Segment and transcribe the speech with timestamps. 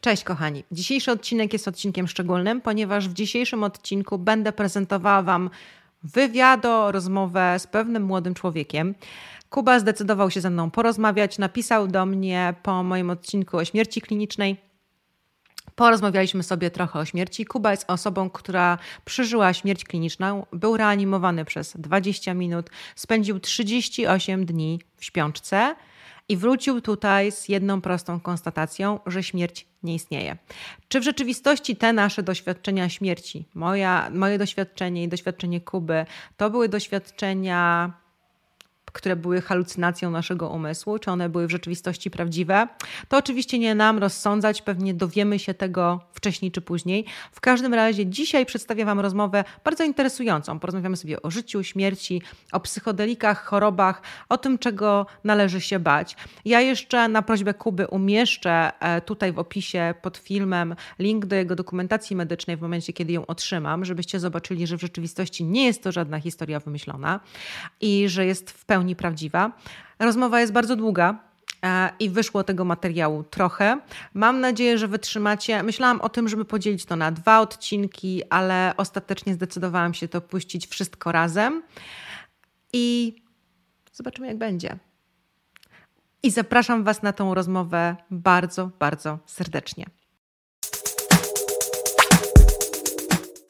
[0.00, 0.64] Cześć kochani.
[0.72, 5.50] Dzisiejszy odcinek jest odcinkiem szczególnym, ponieważ w dzisiejszym odcinku będę prezentowała Wam
[6.02, 8.94] wywiado, rozmowę z pewnym młodym człowiekiem.
[9.50, 14.56] Kuba zdecydował się ze mną porozmawiać, napisał do mnie po moim odcinku o śmierci klinicznej.
[15.74, 17.46] Porozmawialiśmy sobie trochę o śmierci.
[17.46, 24.80] Kuba jest osobą, która przeżyła śmierć kliniczną, był reanimowany przez 20 minut, spędził 38 dni
[24.96, 25.74] w śpiączce
[26.28, 30.36] i wrócił tutaj z jedną prostą konstatacją, że śmierć nie istnieje.
[30.88, 36.68] Czy w rzeczywistości te nasze doświadczenia śmierci, moja, moje doświadczenie i doświadczenie Kuby, to były
[36.68, 37.92] doświadczenia
[38.92, 42.68] które były halucynacją naszego umysłu, czy one były w rzeczywistości prawdziwe,
[43.08, 47.04] to oczywiście nie nam rozsądzać, pewnie dowiemy się tego wcześniej czy później.
[47.32, 50.58] W każdym razie dzisiaj przedstawię Wam rozmowę bardzo interesującą.
[50.58, 56.16] Porozmawiamy sobie o życiu, śmierci, o psychodelikach, chorobach, o tym, czego należy się bać.
[56.44, 61.56] Ja jeszcze na prośbę Kuby umieszczę e, tutaj w opisie pod filmem link do jego
[61.56, 65.92] dokumentacji medycznej w momencie, kiedy ją otrzymam, żebyście zobaczyli, że w rzeczywistości nie jest to
[65.92, 67.20] żadna historia wymyślona
[67.80, 69.52] i że jest w pełni prawdziwa.
[69.98, 71.18] Rozmowa jest bardzo długa,
[71.64, 73.80] e, i wyszło tego materiału trochę.
[74.14, 75.62] Mam nadzieję, że wytrzymacie.
[75.62, 80.66] Myślałam o tym, żeby podzielić to na dwa odcinki, ale ostatecznie zdecydowałam się to puścić
[80.66, 81.62] wszystko razem
[82.72, 83.16] i
[83.92, 84.78] zobaczymy, jak będzie.
[86.22, 89.86] I zapraszam Was na tą rozmowę bardzo, bardzo serdecznie.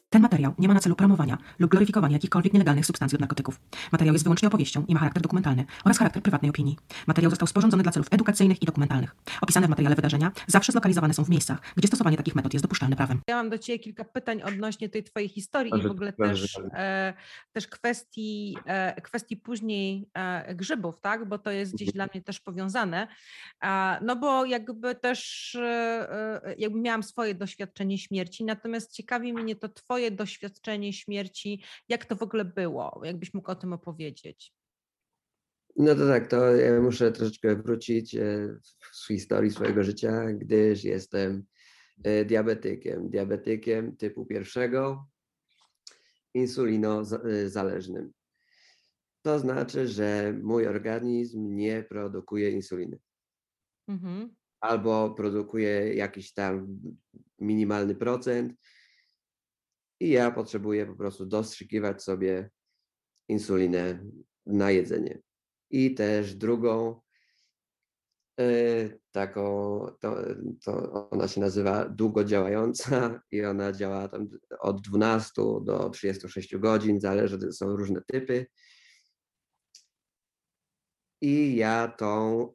[0.09, 3.59] Ten materiał nie ma na celu promowania lub gloryfikowania jakichkolwiek nielegalnych substancji lub narkotyków.
[3.91, 6.77] Materiał jest wyłącznie opowieścią i ma charakter dokumentalny oraz charakter prywatnej opinii.
[7.07, 9.15] Materiał został sporządzony dla celów edukacyjnych i dokumentalnych.
[9.41, 12.95] Opisane w materiale wydarzenia zawsze zlokalizowane są w miejscach, gdzie stosowanie takich metod jest dopuszczalne
[12.95, 13.21] prawem.
[13.27, 17.13] Ja mam do Ciebie kilka pytań odnośnie tej Twojej historii i w ogóle też, e,
[17.51, 21.27] też kwestii, e, kwestii później e, grzybów, tak?
[21.27, 23.07] Bo to jest gdzieś dla mnie też powiązane.
[24.01, 25.57] no bo jakby też
[26.57, 32.15] jakby miałam swoje doświadczenie śmierci, natomiast ciekawi mnie to Twoje Twoje doświadczenie śmierci, jak to
[32.15, 33.01] w ogóle było?
[33.03, 34.53] Jakbyś mógł o tym opowiedzieć?
[35.75, 38.57] No to tak, to ja muszę troszeczkę wrócić e,
[38.93, 41.43] w historii swojego życia, gdyż jestem
[42.03, 43.09] e, diabetykiem.
[43.09, 45.07] Diabetykiem typu pierwszego,
[46.33, 48.13] insulinozależnym.
[49.21, 52.99] To znaczy, że mój organizm nie produkuje insuliny.
[53.87, 54.35] Mhm.
[54.59, 56.79] Albo produkuje jakiś tam
[57.39, 58.53] minimalny procent,
[59.99, 62.49] i ja potrzebuję po prostu dostrzykiwać sobie
[63.27, 64.05] insulinę
[64.45, 65.21] na jedzenie.
[65.69, 67.01] I też drugą
[68.39, 68.45] e,
[69.11, 70.15] taką, to,
[70.63, 77.51] to ona się nazywa długodziałająca i ona działa tam od 12 do 36 godzin, zależy,
[77.51, 78.45] są różne typy.
[81.21, 82.47] I ja tą,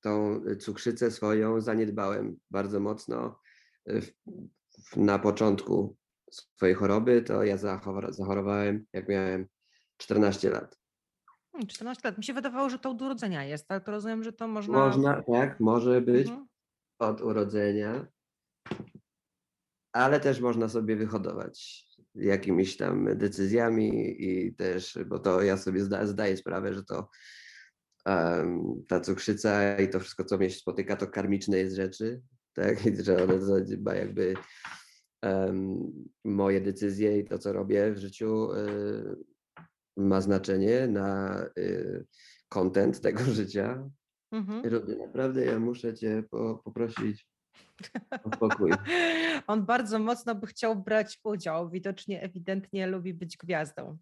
[0.00, 3.40] tą cukrzycę swoją zaniedbałem bardzo mocno
[4.96, 5.96] na początku
[6.30, 7.56] swojej choroby, to ja
[8.10, 9.46] zachorowałem, jak miałem
[9.96, 10.78] 14 lat.
[11.68, 12.18] 14 hmm, lat.
[12.18, 14.78] Mi się wydawało, że to od urodzenia jest, ale to rozumiem, że to można.
[14.78, 16.46] Można, tak, może być mhm.
[16.98, 18.06] od urodzenia,
[19.92, 21.84] ale też można sobie wyhodować
[22.14, 27.08] jakimiś tam decyzjami i też, bo to ja sobie zda, zdaję sprawę, że to
[28.06, 32.22] um, ta cukrzyca i to wszystko, co mnie spotyka, to karmiczne jest rzeczy,
[32.54, 32.86] tak?
[32.86, 34.34] I że one chyba jakby
[35.22, 35.92] um,
[36.24, 39.16] moje decyzje i to, co robię w życiu y,
[39.96, 42.06] ma znaczenie na y,
[42.48, 43.90] content tego życia.
[44.32, 44.62] Mhm.
[44.98, 47.26] Naprawdę, ja muszę cię po, poprosić
[48.24, 48.70] o spokój.
[49.46, 51.70] On bardzo mocno by chciał brać udział.
[51.70, 53.98] Widocznie, ewidentnie lubi być gwiazdą.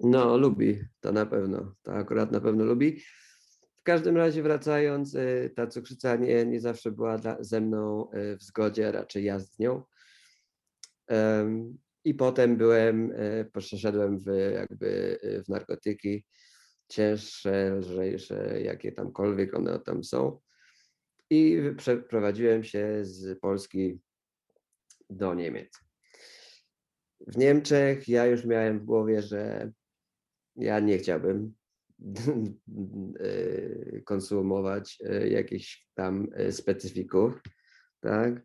[0.00, 1.74] No, lubi, to na pewno.
[1.82, 3.02] To akurat na pewno lubi.
[3.80, 8.36] W każdym razie wracając, y, ta cukrzyca nie, nie zawsze była dla, ze mną y,
[8.36, 9.82] w zgodzie, raczej ja z nią.
[12.04, 16.24] I potem byłem, y, poszedłem w jakby w narkotyki
[16.88, 20.40] cięższe, lżejsze, jakie tamkolwiek one tam są.
[21.30, 24.00] I przeprowadziłem się z Polski
[25.10, 25.80] do Niemiec.
[27.26, 29.72] W Niemczech ja już miałem w głowie, że
[30.56, 31.59] ja nie chciałbym
[34.04, 37.42] konsumować e, jakichś tam e, specyfików,
[38.00, 38.42] tak?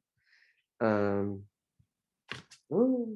[2.70, 3.08] No,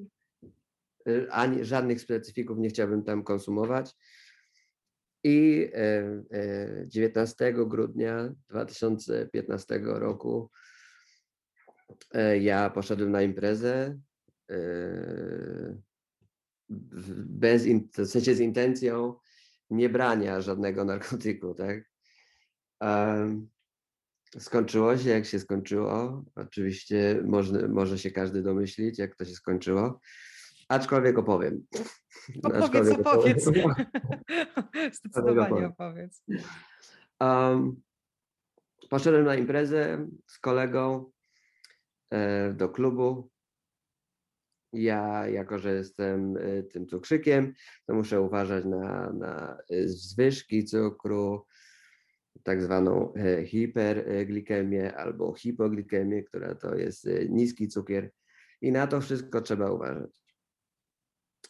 [1.29, 3.95] ani żadnych specyfików nie chciałbym tam konsumować.
[5.23, 5.69] I
[6.87, 10.51] 19 grudnia 2015 roku
[12.39, 13.99] ja poszedłem na imprezę
[17.25, 17.65] bez,
[17.97, 19.15] w sensie z intencją
[19.69, 21.89] nie brania żadnego narkotyku, tak?
[24.39, 26.23] skończyło się, jak się skończyło.
[26.35, 29.99] Oczywiście może, może się każdy domyślić, jak to się skończyło.
[30.69, 31.65] Aczkolwiek opowiem.
[32.43, 33.47] Opowiedz, Aczkolwiek opowiedz.
[33.47, 34.97] opowiedz.
[34.97, 36.23] Zdecydowanie opowiedz.
[37.19, 37.81] Um,
[38.89, 41.11] poszedłem na imprezę z kolegą
[42.11, 43.29] e, do klubu.
[44.73, 47.53] Ja, jako że jestem e, tym cukrzykiem,
[47.85, 51.45] to muszę uważać na, na e, zwyżki cukru,
[52.43, 58.11] tak zwaną e, hiperglikemię albo hipoglikemię, która to jest niski cukier.
[58.61, 60.19] I na to wszystko trzeba uważać.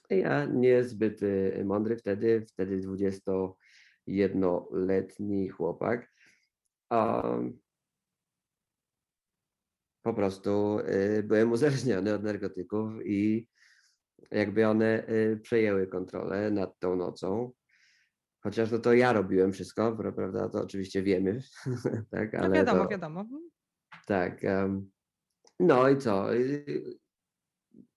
[0.10, 1.20] Ja niezbyt
[1.66, 6.12] mądry wtedy, wtedy 21-letni chłopak.
[6.92, 7.60] Um,
[10.10, 13.48] po prostu y, byłem uzależniony od narkotyków i
[14.32, 17.52] jakby one y, przejęły kontrolę nad tą nocą.
[18.44, 20.50] Chociaż no to ja robiłem wszystko, prawda?
[20.50, 21.42] To oczywiście wiemy,
[22.12, 22.34] tak?
[22.34, 23.26] No Ale no wiadomo, to, wiadomo.
[24.08, 24.44] Tak.
[24.44, 24.92] Um,
[25.60, 26.36] no i co?
[26.36, 26.98] Y,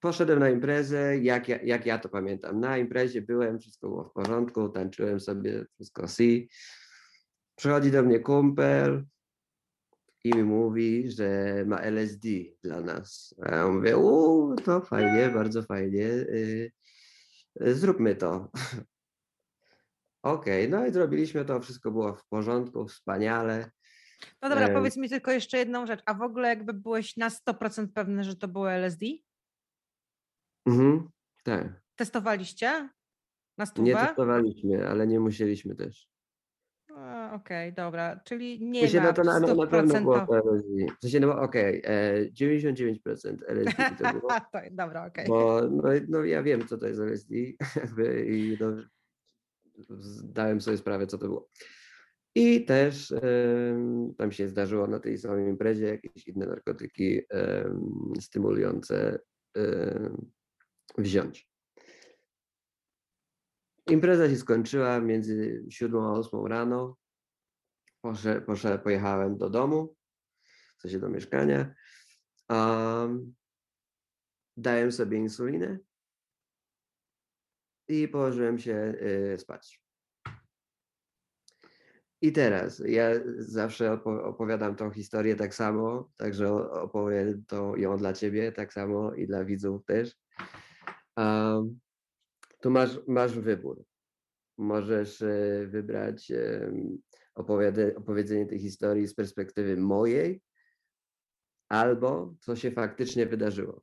[0.01, 2.61] poszedłem na imprezę, jak ja, jak ja to pamiętam.
[2.61, 6.49] Na imprezie byłem, wszystko było w porządku, tańczyłem sobie, wszystko si.
[7.55, 9.05] Przychodzi do mnie kumpel,
[10.25, 12.29] i mi mówi, że ma LSD
[12.63, 13.35] dla nas.
[13.43, 16.73] A ja mówię, u, to fajnie, bardzo fajnie, y,
[17.63, 18.51] y, zróbmy to.
[20.23, 23.71] Okej, okay, no i zrobiliśmy to, wszystko było w porządku, wspaniale.
[24.43, 27.89] No dobra, powiedz mi tylko jeszcze jedną rzecz, a w ogóle jakby byłeś na 100%
[27.95, 29.07] pewny, że to było LSD?
[30.67, 31.09] Mhm,
[31.43, 31.83] tak.
[31.97, 32.89] Testowaliście?
[33.59, 33.89] Na stówę?
[33.89, 36.12] Nie testowaliśmy, ale nie musieliśmy też.
[37.33, 40.69] Okej, dobra, czyli nie się ma no to na, na, na pewno było to LSD.
[40.99, 44.29] W sensie, no okej, e, 99% LSD to było.
[44.71, 45.27] dobra, okej.
[45.29, 47.35] Bo no, no, ja wiem, co to jest LSD
[47.83, 48.67] jakby, i no,
[49.99, 51.49] zdałem sobie sprawę, co to było.
[52.35, 53.15] I też
[54.19, 57.21] tam się zdarzyło na tej samej imprezie jakieś inne narkotyki
[58.21, 59.19] stymulujące
[60.99, 61.49] wziąć.
[63.91, 66.97] Impreza się skończyła między 7 a 8 rano.
[68.03, 69.97] Posze, posze, pojechałem do domu,
[70.79, 71.75] w sensie do mieszkania.
[72.49, 73.35] Um,
[74.57, 75.79] dałem sobie insulinę
[77.89, 78.95] i położyłem się
[79.35, 79.83] y, spać.
[82.23, 88.53] I teraz ja zawsze opowiadam tą historię tak samo, także opowiem to ją dla ciebie
[88.53, 90.17] tak samo i dla widzów też.
[91.17, 91.81] Um,
[92.61, 93.85] to masz, masz wybór.
[94.59, 96.33] Możesz e, wybrać
[97.35, 100.43] opowiedzenie tej historii z perspektywy mojej,
[101.69, 103.83] albo co się faktycznie wydarzyło.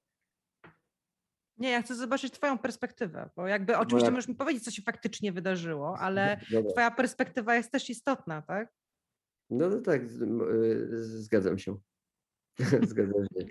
[1.58, 5.32] Nie, ja chcę zobaczyć Twoją perspektywę, bo jakby oczywiście możesz mi powiedzieć, co się faktycznie
[5.32, 6.72] wydarzyło, ale Dobra.
[6.72, 8.74] Twoja perspektywa jest też istotna, tak?
[9.50, 10.02] No, no tak,
[10.92, 11.78] zgadzam się.
[12.90, 13.46] zgadzam się.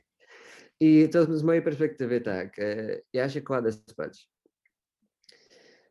[0.80, 4.30] I to z mojej perspektywy tak, e, ja się kładę spać.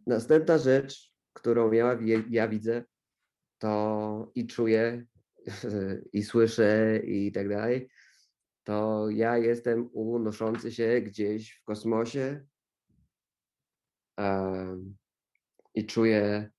[0.07, 1.98] Następna rzecz, którą ja,
[2.30, 2.83] ja widzę,
[3.57, 5.06] to i czuję,
[6.13, 7.89] i słyszę, i tak dalej,
[8.63, 12.45] to ja jestem unoszący się gdzieś w kosmosie
[14.18, 14.98] um,
[15.75, 16.50] i czuję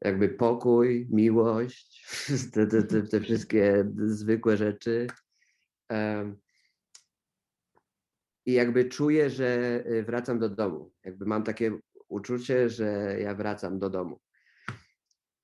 [0.00, 2.06] jakby pokój, miłość,
[2.52, 5.06] te, te, te, te wszystkie zwykłe rzeczy.
[5.90, 6.36] Um,
[8.46, 10.92] I jakby czuję, że y, wracam do domu.
[11.04, 11.78] Jakby mam takie
[12.08, 14.20] uczucie, że ja wracam do domu.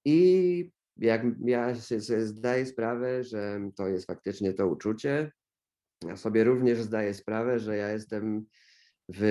[0.04, 5.32] I jak ja się, sobie zdaję sprawę, że to jest faktycznie to uczucie,
[6.06, 8.46] ja sobie również zdaję sprawę, że ja jestem
[9.14, 9.22] w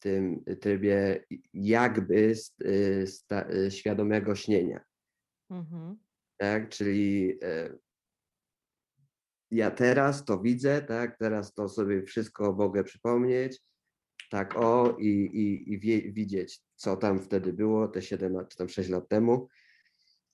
[0.00, 4.80] tym trybie jakby y, sta, y, świadomego śnienia.
[5.50, 5.98] Mhm.
[6.36, 7.78] Tak, czyli y,
[9.50, 13.60] ja teraz to widzę, tak, teraz to sobie wszystko mogę przypomnieć,
[14.30, 18.56] tak o i, i, i wie, widzieć, co tam wtedy było, te 7 lat, czy
[18.58, 19.48] tam 6 lat temu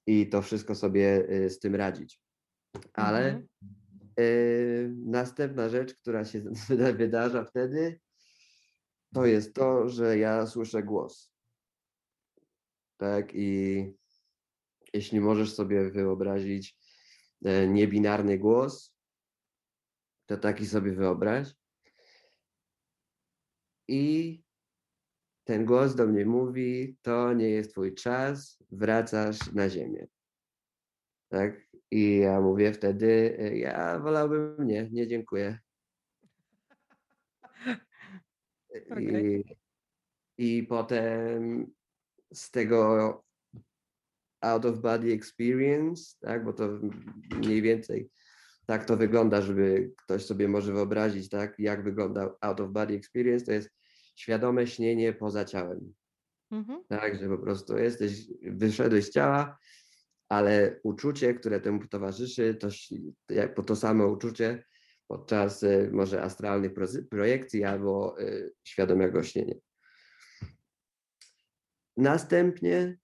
[0.07, 2.21] i to wszystko sobie y, z tym radzić.
[2.93, 3.47] Ale mhm.
[4.21, 6.40] y, następna rzecz, która się
[6.99, 8.00] wydarza wtedy,
[9.14, 11.33] to jest to, że ja słyszę głos.
[12.97, 13.85] Tak i
[14.93, 16.76] jeśli możesz sobie wyobrazić
[17.45, 18.95] e, niebinarny głos,
[20.26, 21.55] to taki sobie wyobraź.
[23.88, 24.43] I
[25.45, 30.07] ten głos do mnie mówi: To nie jest twój czas, wracasz na ziemię.
[31.28, 31.61] Tak?
[31.90, 35.59] I ja mówię wtedy: Ja wolałbym nie, nie dziękuję.
[38.90, 39.45] Okay.
[40.38, 41.66] I, I potem
[42.33, 43.25] z tego
[44.40, 46.69] out of body experience, tak, bo to
[47.37, 48.11] mniej więcej
[48.66, 53.46] tak to wygląda, żeby ktoś sobie może wyobrazić, tak, jak wygląda out of body experience,
[53.46, 53.70] to jest
[54.16, 55.94] świadome śnienie poza ciałem.
[56.50, 56.85] Mhm.
[56.88, 59.58] Tak, że po prostu jesteś, wyszedłeś z ciała,
[60.28, 62.68] ale uczucie, które temu towarzyszy, to,
[63.56, 64.64] to, to samo uczucie
[65.08, 66.73] podczas y, może astralnych
[67.11, 69.54] projekcji albo y, świadomego śnienia.
[71.96, 72.99] Następnie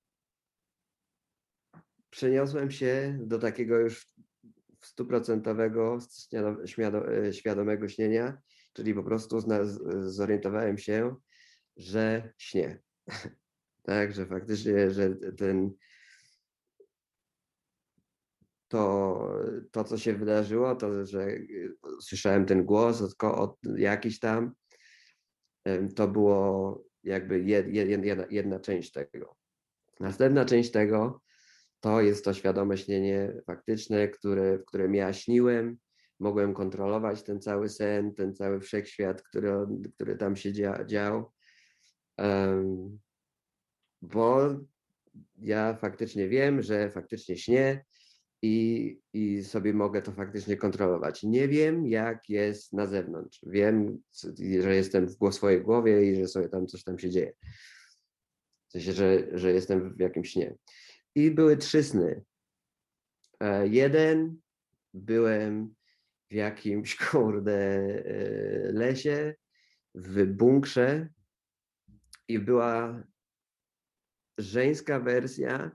[2.11, 4.13] przeniosłem się do takiego już
[4.83, 5.99] stuprocentowego
[7.29, 8.39] y, świadomego śnienia,
[8.73, 9.39] czyli po prostu
[10.01, 11.17] zorientowałem się,
[11.77, 12.83] że śnie.
[13.83, 15.71] tak, że faktycznie, że ten
[18.69, 19.19] to,
[19.71, 24.55] to co się wydarzyło, to, że y, słyszałem ten głos od, od jakiś tam,
[25.97, 29.37] to było jakby jed, jed, jedna, jedna część tego.
[30.01, 31.22] Następna część tego
[31.83, 35.77] to jest to świadome śnienie faktyczne, które, w którym ja śniłem,
[36.21, 39.53] mogłem kontrolować ten cały sen, ten cały wszechświat, który,
[39.95, 41.33] który tam się dzia, dział.
[42.19, 42.99] Um,
[44.03, 44.57] bo
[45.39, 47.85] ja faktycznie wiem, że faktycznie śnię
[48.43, 51.23] i, i sobie mogę to faktycznie kontrolować.
[51.23, 53.41] Nie wiem, jak jest na zewnątrz.
[53.47, 53.99] Wiem,
[54.61, 57.33] że jestem w swojej głowie i że sobie tam coś tam się dzieje.
[58.69, 60.55] W sensie, że, że jestem w jakimś śnie.
[61.15, 62.25] I były trzy sny.
[63.41, 64.41] E, jeden,
[64.95, 65.75] byłem
[66.31, 69.35] w jakimś, kurde, e, lesie,
[69.95, 71.09] w bunkrze
[72.29, 73.05] i była
[74.39, 75.71] żeńska wersja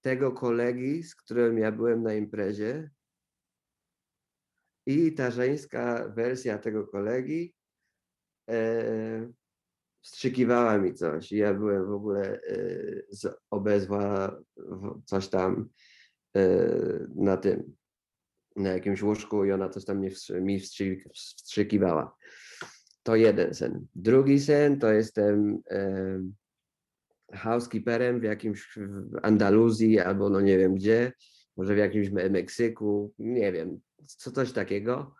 [0.00, 2.90] tego kolegi, z którym ja byłem na imprezie.
[4.86, 7.54] I ta żeńska wersja tego kolegi
[8.50, 9.32] e,
[10.02, 11.32] wstrzykiwała mi coś.
[11.32, 12.58] Ja byłem w ogóle e,
[13.10, 13.26] z
[15.04, 15.68] coś tam
[16.36, 16.66] e,
[17.14, 17.76] na tym,
[18.56, 20.00] na jakimś łóżku i ona coś tam
[20.40, 20.60] mi
[21.14, 22.16] wstrzykiwała.
[23.02, 23.86] To jeden sen.
[23.94, 26.20] Drugi sen to jestem e,
[27.34, 31.12] housekeeperem w jakimś w Andaluzji albo no nie wiem gdzie,
[31.56, 35.14] może w jakimś Meksyku, nie wiem, co coś takiego.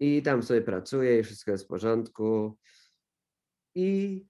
[0.00, 2.58] I tam sobie pracuję i wszystko jest w porządku.
[3.74, 4.20] I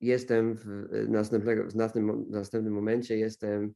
[0.00, 0.66] jestem w,
[1.08, 3.74] następnego, w następnym, w następnym momencie jestem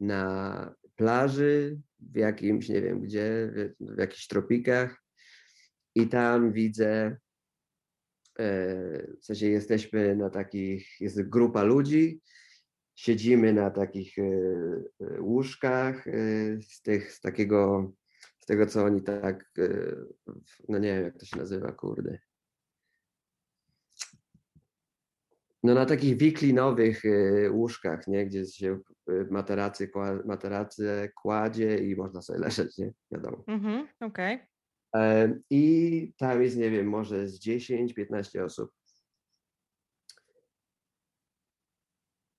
[0.00, 5.02] na plaży w jakimś, nie wiem gdzie, w, w jakichś tropikach
[5.94, 7.16] i tam widzę
[8.38, 12.20] E, w sensie jesteśmy na takich, jest grupa ludzi,
[12.94, 16.04] siedzimy na takich e, e, łóżkach
[16.60, 17.92] z, tych, z takiego,
[18.40, 19.52] z tego co oni tak,
[20.68, 22.18] no nie wiem jak to się nazywa, kurde.
[25.64, 27.02] No na takich wiklinowych
[27.50, 28.78] łóżkach, nie, gdzie się
[29.30, 29.90] materacy,
[30.24, 33.44] materacy kładzie i można sobie leżeć, nie, wiadomo.
[33.46, 34.34] Mhm, okej.
[34.92, 35.40] Okay.
[35.50, 38.70] I tam jest, nie wiem, może z 10-15 osób.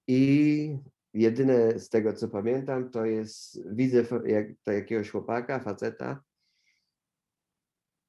[0.07, 0.77] I
[1.13, 6.23] jedyne z tego, co pamiętam, to jest, widzę jak, jakiegoś chłopaka, faceta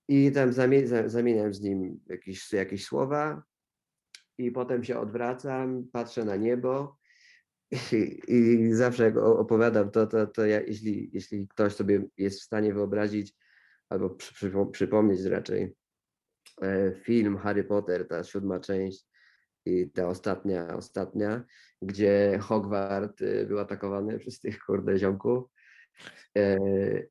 [0.08, 0.52] i tam
[1.06, 3.42] zamieniam z nim jakieś, jakieś słowa
[4.38, 6.98] i potem się odwracam, patrzę na niebo
[7.92, 12.44] i, i zawsze jak opowiadam to, to, to ja, jeśli, jeśli ktoś sobie jest w
[12.44, 13.34] stanie wyobrazić,
[13.88, 15.74] albo przy, przypomnieć raczej
[16.62, 19.06] e, film Harry Potter, ta siódma część
[19.66, 21.44] i ta ostatnia, ostatnia,
[21.82, 25.44] gdzie Hogwart e, był atakowany przez tych kurde ziomków
[26.36, 26.58] e,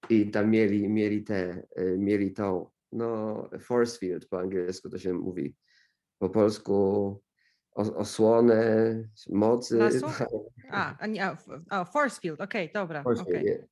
[0.10, 1.67] i tam mieli, mieli te,
[1.98, 5.55] mieli tą, no force field po angielsku to się mówi,
[6.19, 7.22] po polsku
[7.75, 8.95] osłonę
[9.29, 9.77] mocy.
[9.77, 10.05] Lasu?
[10.72, 11.38] A, a,
[11.69, 13.03] a, force field, okej, okay, dobra.
[13.03, 13.41] Force okay.
[13.41, 13.67] field,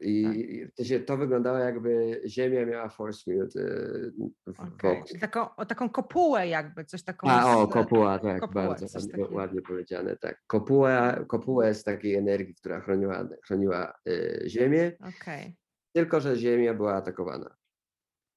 [0.00, 1.04] i tak.
[1.06, 4.12] to, wyglądało jakby Ziemia miała force field y,
[4.56, 5.02] okay.
[5.20, 7.28] Taką, o, taką kopułę jakby, coś taką.
[7.28, 10.42] A, o, kopuła, tak, bardzo ładnie, ładnie, powiedziane, tak.
[10.46, 15.52] Kopuła, kopuła z takiej energii, która chroniła, chroniła y, Ziemię, okay.
[15.92, 17.56] tylko że Ziemia była atakowana.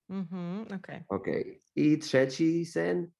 [0.09, 0.77] Mhm, okej.
[0.77, 1.05] Okay.
[1.07, 1.59] okay.
[1.75, 3.11] I trzeci sen,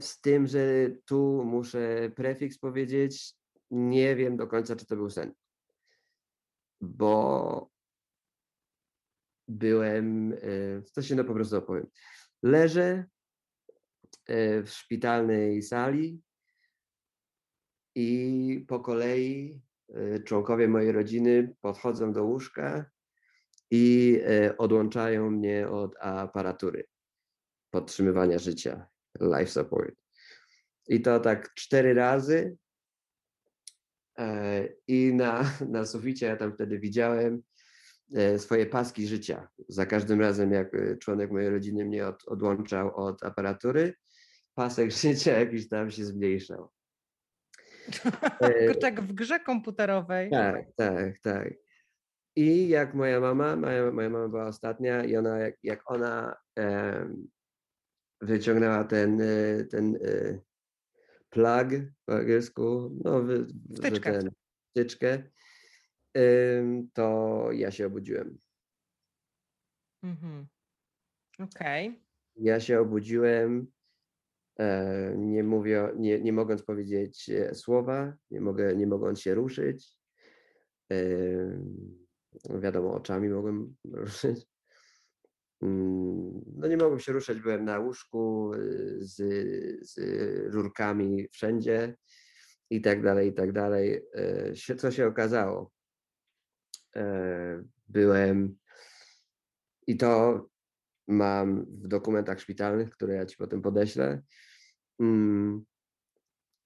[0.00, 3.34] z tym, że tu muszę prefiks powiedzieć,
[3.70, 5.34] nie wiem do końca, czy to był sen
[6.80, 7.70] bo
[9.48, 10.34] byłem,
[10.96, 11.86] e, się no po prostu opowiem.
[12.42, 13.04] Leżę
[14.26, 16.22] e, w szpitalnej sali
[17.94, 22.90] i po kolei e, członkowie mojej rodziny podchodzą do łóżka
[23.70, 24.20] i
[24.58, 26.86] odłączają mnie od aparatury
[27.70, 28.86] podtrzymywania życia,
[29.20, 29.94] life support.
[30.88, 32.56] I to tak cztery razy
[34.18, 37.42] E, I na, na suficie ja tam wtedy widziałem
[38.14, 39.48] e, swoje paski życia.
[39.68, 43.94] Za każdym razem, jak e, członek mojej rodziny mnie od, odłączał od aparatury,
[44.54, 46.70] pasek życia jakiś tam się zmniejszał.
[48.80, 50.30] tak w grze komputerowej.
[50.30, 51.54] Tak, tak, tak.
[52.36, 56.36] I jak moja mama, moja, moja mama była ostatnia i ona, jak, jak ona
[58.20, 59.22] wyciągnęła ten,
[59.70, 60.40] ten e,
[61.30, 61.68] plug
[62.04, 63.24] po angielsku, no,
[63.76, 64.12] wtyczkę.
[64.12, 64.30] Ten,
[64.70, 65.22] wtyczkę,
[66.92, 68.38] to ja się obudziłem.
[70.02, 70.46] Mhm.
[71.38, 71.88] Okej.
[71.88, 72.00] Okay.
[72.36, 73.66] Ja się obudziłem,
[74.58, 79.98] e, nie, mówię, nie, nie mogąc powiedzieć e, słowa, nie, mogę, nie mogąc się ruszyć.
[82.60, 84.46] Wiadomo, oczami mogłem ruszyć.
[85.62, 89.16] Mm, no nie mogłem się ruszać, byłem na łóżku y, z,
[89.90, 89.98] z
[90.54, 91.96] rurkami wszędzie
[92.70, 94.02] i tak dalej, i tak dalej.
[94.68, 95.72] E, co się okazało?
[96.96, 98.58] E, byłem
[99.86, 100.46] i to
[101.08, 104.22] mam w dokumentach szpitalnych, które ja ci potem podeślę.
[105.00, 105.64] Mm,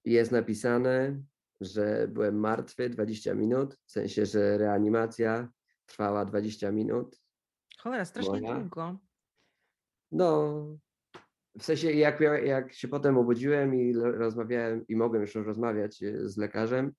[0.05, 1.23] jest napisane,
[1.61, 5.49] że byłem martwy 20 minut, w sensie, że reanimacja
[5.85, 7.22] trwała 20 minut
[7.83, 8.59] Cholera, strasznie moja.
[8.59, 8.97] długo.
[10.11, 10.53] No,
[11.59, 16.37] w sensie jak, jak się potem obudziłem i rozmawiałem i mogłem już rozmawiać e, z
[16.37, 16.93] lekarzem,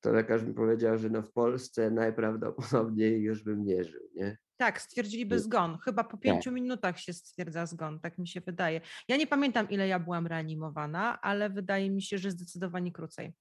[0.00, 4.38] to lekarz mi powiedział, że no w Polsce najprawdopodobniej już bym nie żył, nie?
[4.56, 5.78] Tak, stwierdziliby zgon.
[5.78, 6.54] Chyba po pięciu tak.
[6.54, 8.80] minutach się stwierdza zgon, tak mi się wydaje.
[9.08, 13.34] Ja nie pamiętam, ile ja byłam reanimowana, ale wydaje mi się, że zdecydowanie krócej.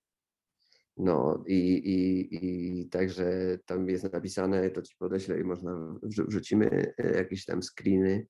[0.97, 2.35] No i, i,
[2.79, 8.27] i także tam jest napisane, to ci podeślę i można wrzucimy e, jakieś tam screeny,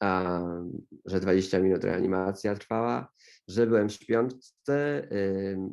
[0.00, 0.40] a,
[1.06, 3.12] że 20 minut reanimacja trwała,
[3.48, 5.08] że byłem w śpiączce,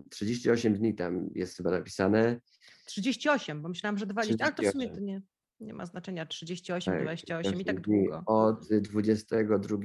[0.10, 2.42] 38 dni tam jest chyba napisane.
[2.86, 4.46] 38, bo myślałam, że 20, 38.
[4.46, 5.22] ale to w sumie to nie,
[5.60, 8.24] nie ma znaczenia, 38, tak, 28 i tak długo.
[8.26, 9.78] Od 22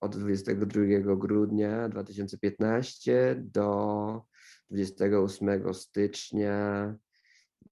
[0.00, 4.29] od 22 grudnia 2015 do
[4.70, 6.94] 28 stycznia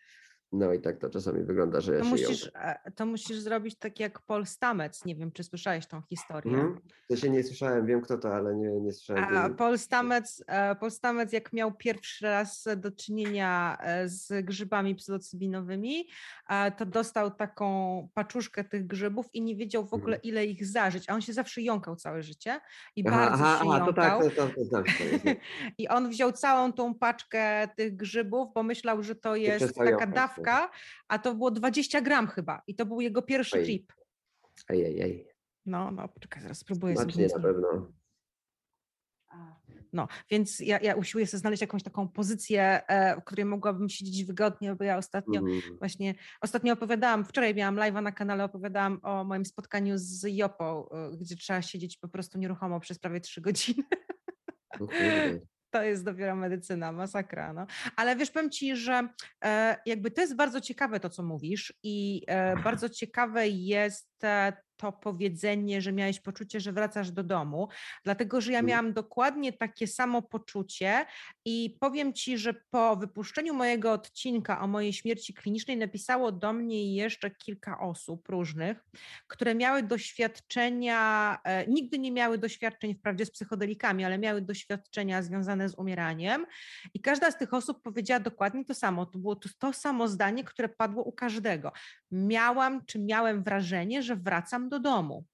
[0.52, 3.78] No i tak to czasami wygląda, że ja to się musisz, e, To musisz zrobić
[3.78, 5.04] tak jak Paul Stamets.
[5.04, 6.56] Nie wiem, czy słyszałeś tą historię.
[6.56, 6.80] Hmm?
[7.08, 9.37] To się nie słyszałem, wiem kto to, ale nie, nie słyszałem.
[9.37, 10.44] A Paul Stamets,
[10.80, 16.08] Paul Stamets, jak miał pierwszy raz do czynienia z grzybami psylocybinowymi,
[16.76, 20.22] to dostał taką paczuszkę tych grzybów i nie wiedział w ogóle, mhm.
[20.22, 21.11] ile ich zażyć.
[21.11, 22.61] A on się zawsze jąkał całe życie
[22.96, 23.94] i aha, bardzo aha, się aha, jąkał.
[23.94, 25.30] To tak, to, to, to, to
[25.78, 30.38] I on wziął całą tą paczkę tych grzybów, bo myślał, że to jest taka dawka,
[31.09, 33.92] a to było 20 gram chyba i to był jego pierwszy trip.
[34.68, 35.29] Ej, ej, ej.
[35.66, 36.96] No, no, poczekaj, zaraz spróbuję.
[36.96, 37.92] Smacznie na pewno.
[39.92, 44.24] No, więc ja, ja usiłuję sobie znaleźć jakąś taką pozycję, e, w której mogłabym siedzieć
[44.24, 45.61] wygodnie, bo ja ostatnio mm.
[45.79, 51.16] właśnie, ostatnio opowiadałam, wczoraj miałam live'a na kanale, opowiadałam o moim spotkaniu z Jopą, e,
[51.16, 53.85] gdzie trzeba siedzieć po prostu nieruchomo przez prawie trzy godziny.
[55.70, 57.52] To jest dopiero medycyna, masakra.
[57.52, 57.66] No.
[57.96, 59.09] Ale wiesz, powiem Ci, że
[59.44, 64.52] e, jakby to jest bardzo ciekawe to, co mówisz i e, bardzo ciekawe jest e,
[64.78, 67.68] to powiedzenie, że miałeś poczucie, że wracasz do domu,
[68.04, 68.68] dlatego że ja mhm.
[68.68, 71.06] miałam dokładnie takie samo poczucie
[71.44, 76.94] i powiem Ci, że po wypuszczeniu mojego odcinka o mojej śmierci klinicznej napisało do mnie
[76.94, 78.84] jeszcze kilka osób różnych,
[79.26, 85.68] które miały doświadczenia, e, nigdy nie miały doświadczeń wprawdzie z psychodelikami, ale miały doświadczenia związane
[85.68, 86.46] z umieraniem
[86.94, 89.06] i każda z tych osób powiedziała dokładnie to samo.
[89.06, 91.72] To było to, to samo zdanie, które padło u każdego.
[92.10, 95.24] Miałam czy miałem wrażenie, że wracam do domu.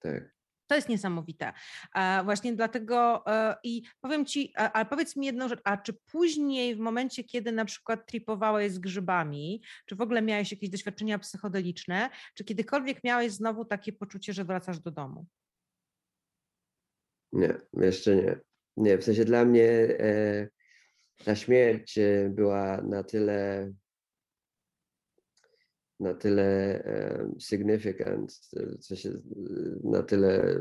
[0.00, 0.40] Tak.
[0.66, 1.52] To jest niesamowite.
[1.94, 6.76] E, właśnie dlatego e, i powiem ci, ale powiedz mi jedną rzecz, a czy później
[6.76, 12.10] w momencie, kiedy na przykład tripowałeś z grzybami, czy w ogóle miałeś jakieś doświadczenia psychodeliczne,
[12.34, 15.26] czy kiedykolwiek miałeś znowu takie poczucie, że wracasz do domu?
[17.32, 18.40] Nie, jeszcze nie.
[18.76, 20.48] Nie, w sensie dla mnie e,
[21.24, 23.72] ta śmierć e, była na tyle
[26.00, 26.44] na tyle
[26.84, 28.40] e, significant,
[29.84, 30.58] na tyle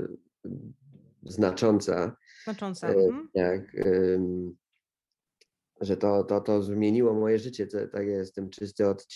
[1.23, 2.15] znacząca.
[2.43, 2.87] Znacząca.
[2.87, 3.29] Mhm.
[3.33, 3.75] Tak,
[5.81, 7.67] że to, to, to zmieniło moje życie.
[7.67, 9.07] Tak, jestem czysty od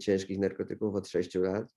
[0.00, 1.74] ciężkich narkotyków od 6 lat.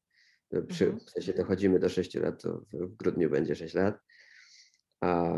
[0.67, 1.05] Przy, mhm.
[1.05, 3.99] W sensie dochodzimy do 6 lat, to w grudniu będzie 6 lat.
[5.01, 5.33] A,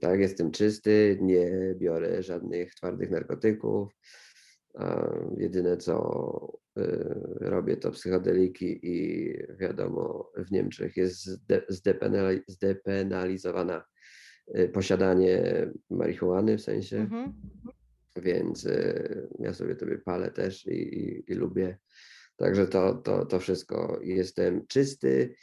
[0.00, 3.92] tak, jestem czysty, nie biorę żadnych twardych narkotyków.
[5.36, 6.82] Jedyne co y,
[7.40, 11.62] robię to psychodeliki i wiadomo, w Niemczech jest zde,
[12.48, 13.84] zdepenalizowana
[14.58, 16.96] y, posiadanie marihuany w sensie.
[16.96, 17.32] Mhm.
[18.16, 21.78] Więc y, ja sobie tobie palę też i, i, i lubię.
[22.36, 24.00] Także to, to, to wszystko.
[24.02, 25.34] Jestem czysty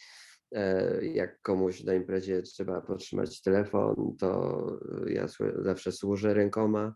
[0.55, 4.65] E, jak komuś na imprezie trzeba podtrzymać telefon, to
[5.07, 6.95] ja zawsze służę rękoma.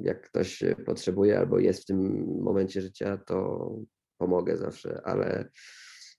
[0.00, 3.70] Jak ktoś potrzebuje albo jest w tym momencie życia, to
[4.18, 5.48] pomogę zawsze, ale,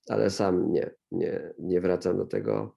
[0.09, 2.75] ale sam nie, nie, nie wracam do tego.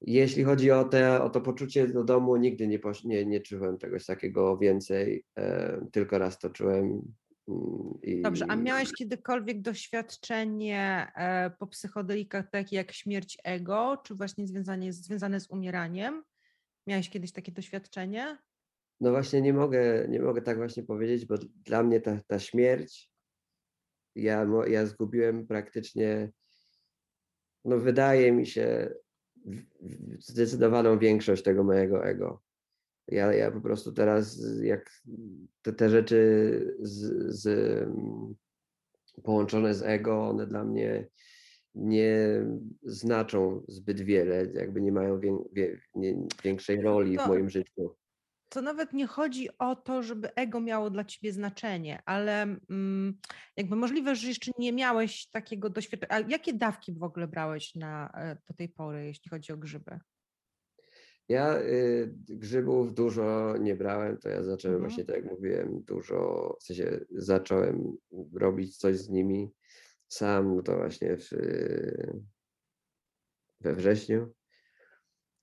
[0.00, 4.06] Jeśli chodzi o, te, o to poczucie do domu, nigdy nie, nie, nie czułem czegoś
[4.06, 5.24] takiego więcej.
[5.38, 7.02] E, tylko raz to czułem
[8.02, 8.22] i...
[8.22, 14.92] Dobrze, a miałeś kiedykolwiek doświadczenie e, po psychodelikach takie jak śmierć ego, czy właśnie związane,
[14.92, 16.22] związane z umieraniem?
[16.86, 18.38] Miałeś kiedyś takie doświadczenie?
[19.00, 21.34] No właśnie nie mogę, nie mogę tak właśnie powiedzieć, bo
[21.64, 23.10] dla mnie ta, ta śmierć,
[24.14, 26.32] ja, ja zgubiłem praktycznie,
[27.64, 28.94] no wydaje mi się,
[30.18, 32.42] zdecydowaną większość tego mojego ego.
[33.08, 34.90] Ja, ja po prostu teraz, jak
[35.62, 37.48] te, te rzeczy z, z,
[39.22, 41.08] połączone z ego, one dla mnie
[41.74, 42.44] nie
[42.82, 47.96] znaczą zbyt wiele, jakby nie mają wię, wie, nie, większej roli to, w moim życiu.
[48.50, 53.18] To nawet nie chodzi o to, żeby ego miało dla ciebie znaczenie, ale mm,
[53.56, 56.14] jakby możliwe, że jeszcze nie miałeś takiego doświadczenia.
[56.14, 60.00] A jakie dawki w ogóle brałeś na, e, do tej pory, jeśli chodzi o grzyby?
[61.28, 64.80] Ja y, grzybów dużo nie brałem, to ja zacząłem mhm.
[64.80, 67.96] właśnie, tak jak mówiłem, dużo, w sensie zacząłem
[68.34, 69.50] robić coś z nimi
[70.08, 71.30] sam, no to właśnie w,
[73.60, 74.32] we wrześniu.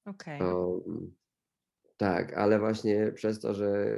[0.06, 0.42] Okej.
[0.42, 1.18] Okay.
[1.98, 3.98] Tak, ale właśnie przez to, że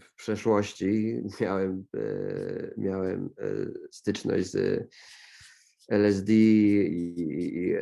[0.00, 4.88] w przeszłości miałem, y, miałem y, styczność z
[5.88, 7.74] LSD i, i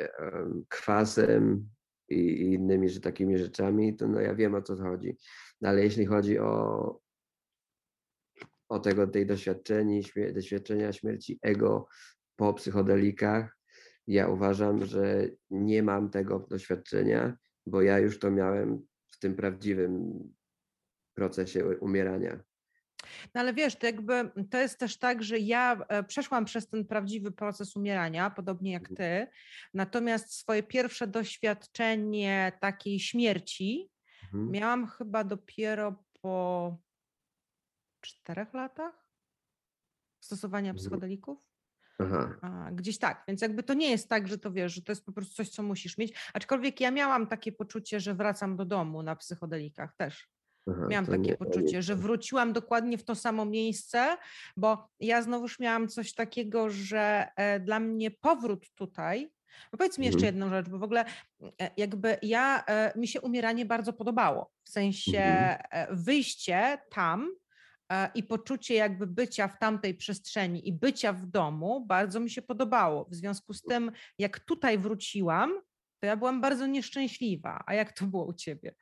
[0.68, 1.68] kwasem,
[2.08, 5.16] i, innymi że takimi rzeczami, to no ja wiem o co chodzi.
[5.60, 7.00] No, ale jeśli chodzi o,
[8.68, 11.86] o tego, tej doświadczeni, śmier doświadczenia śmierci ego
[12.36, 13.58] po psychodelikach,
[14.06, 20.18] ja uważam, że nie mam tego doświadczenia, bo ja już to miałem w tym prawdziwym
[21.14, 22.40] procesie umierania.
[23.34, 26.84] No ale wiesz, to jakby to jest też tak, że ja e, przeszłam przez ten
[26.84, 28.96] prawdziwy proces umierania, podobnie jak mhm.
[28.96, 29.32] ty,
[29.74, 33.90] natomiast swoje pierwsze doświadczenie takiej śmierci
[34.22, 34.50] mhm.
[34.50, 36.78] miałam chyba dopiero po
[38.00, 39.10] czterech latach
[40.20, 40.76] stosowania mhm.
[40.76, 41.51] psychodelików.
[42.02, 42.70] Aha.
[42.72, 45.12] Gdzieś tak, więc jakby to nie jest tak, że to wiesz, że to jest po
[45.12, 46.14] prostu coś, co musisz mieć.
[46.34, 50.28] Aczkolwiek ja miałam takie poczucie, że wracam do domu na psychodelikach też.
[50.70, 51.82] Aha, miałam takie nie, poczucie, nie.
[51.82, 54.16] że wróciłam dokładnie w to samo miejsce,
[54.56, 59.32] bo ja znowuż miałam coś takiego, że e, dla mnie powrót tutaj,
[59.72, 60.34] bo powiedz mi jeszcze mhm.
[60.34, 61.04] jedną rzecz, bo w ogóle
[61.60, 65.96] e, jakby ja, e, mi się umieranie bardzo podobało, w sensie mhm.
[65.96, 67.28] wyjście tam
[68.14, 73.04] i poczucie jakby bycia w tamtej przestrzeni i bycia w domu bardzo mi się podobało.
[73.04, 75.60] W związku z tym, jak tutaj wróciłam,
[76.00, 77.64] to ja byłam bardzo nieszczęśliwa.
[77.66, 78.74] A jak to było u ciebie?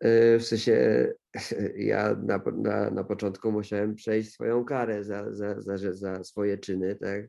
[0.00, 1.06] E, w sensie
[1.76, 6.96] ja na, na, na początku musiałem przejść swoją karę za, za, za, za swoje czyny,
[6.96, 7.26] tak?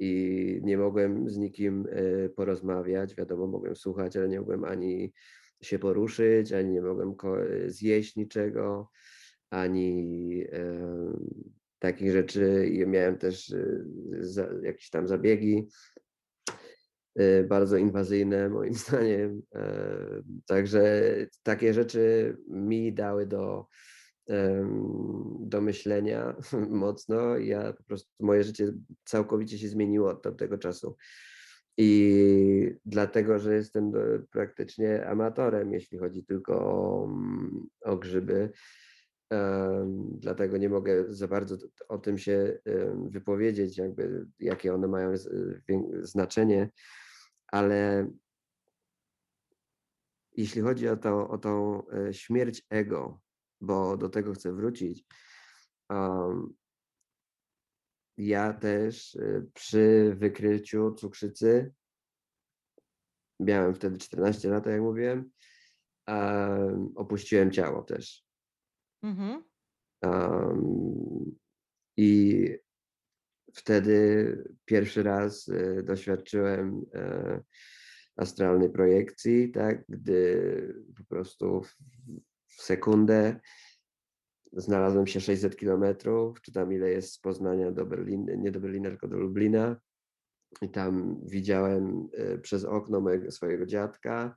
[0.00, 3.14] I nie mogłem z nikim e, porozmawiać.
[3.14, 5.12] Wiadomo, mogłem słuchać, ale nie mogłem ani
[5.62, 7.14] się poruszyć, ani nie mogłem
[7.66, 8.90] zjeść niczego,
[9.50, 11.12] ani e,
[11.78, 12.68] takich rzeczy.
[12.72, 15.68] I miałem też e, jakieś tam zabiegi
[17.20, 19.42] Y, bardzo inwazyjne moim zdaniem.
[19.54, 21.02] E, także
[21.42, 23.66] takie rzeczy mi dały do,
[25.40, 26.36] do myślenia
[26.68, 27.36] mocno.
[27.38, 28.72] Ja po prostu, moje życie
[29.04, 30.96] całkowicie się zmieniło od tamtego czasu.
[31.78, 33.92] I dlatego, że jestem
[34.30, 38.50] praktycznie amatorem, jeśli chodzi tylko o, mm, o grzyby,
[40.18, 41.56] dlatego nie mogę za bardzo
[41.88, 42.58] o tym się
[43.10, 45.12] wypowiedzieć, jakby jakie one mają
[46.02, 46.70] znaczenie,
[47.46, 48.10] ale
[50.36, 53.20] jeśli chodzi o, to, o tą e, śmierć ego,
[53.60, 55.04] bo do tego chcę wrócić,
[58.26, 61.72] ja też e, przy wykryciu cukrzycy,
[63.40, 65.30] miałem wtedy 14 lat, jak mówiłem,
[66.94, 68.24] opuściłem ciało też.
[69.02, 69.44] Mhm.
[70.02, 71.38] Um,
[71.96, 72.48] I
[73.54, 77.42] wtedy pierwszy raz y, doświadczyłem y,
[78.16, 81.62] astralnej projekcji, tak, gdy po prostu
[82.46, 83.40] w sekundę
[84.52, 88.88] znalazłem się 600 kilometrów, czy tam ile jest z Poznania do Berlina, nie do Berlina,
[88.88, 89.76] tylko do Lublina.
[90.62, 94.36] I tam widziałem y, przez okno mojego, swojego dziadka,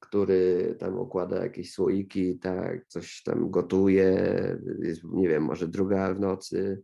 [0.00, 4.30] który tam układa jakieś słoiki, tak, coś tam gotuje,
[4.82, 6.82] jest, nie wiem, może druga w nocy.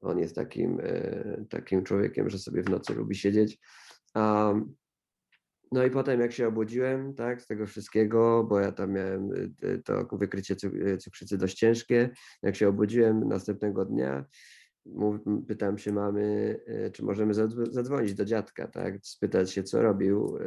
[0.00, 3.58] On jest takim, e, takim człowiekiem, że sobie w nocy lubi siedzieć.
[4.14, 4.74] Um,
[5.72, 9.30] no i potem jak się obudziłem, tak, z tego wszystkiego, bo ja tam miałem
[9.62, 10.56] e, to wykrycie
[10.86, 12.10] e, cukrzycy dość ciężkie,
[12.42, 14.24] jak się obudziłem następnego dnia,
[15.48, 16.56] pytam się mamy,
[16.92, 17.34] czy możemy
[17.70, 20.38] zadzwonić do dziadka, tak, spytać się, co robił,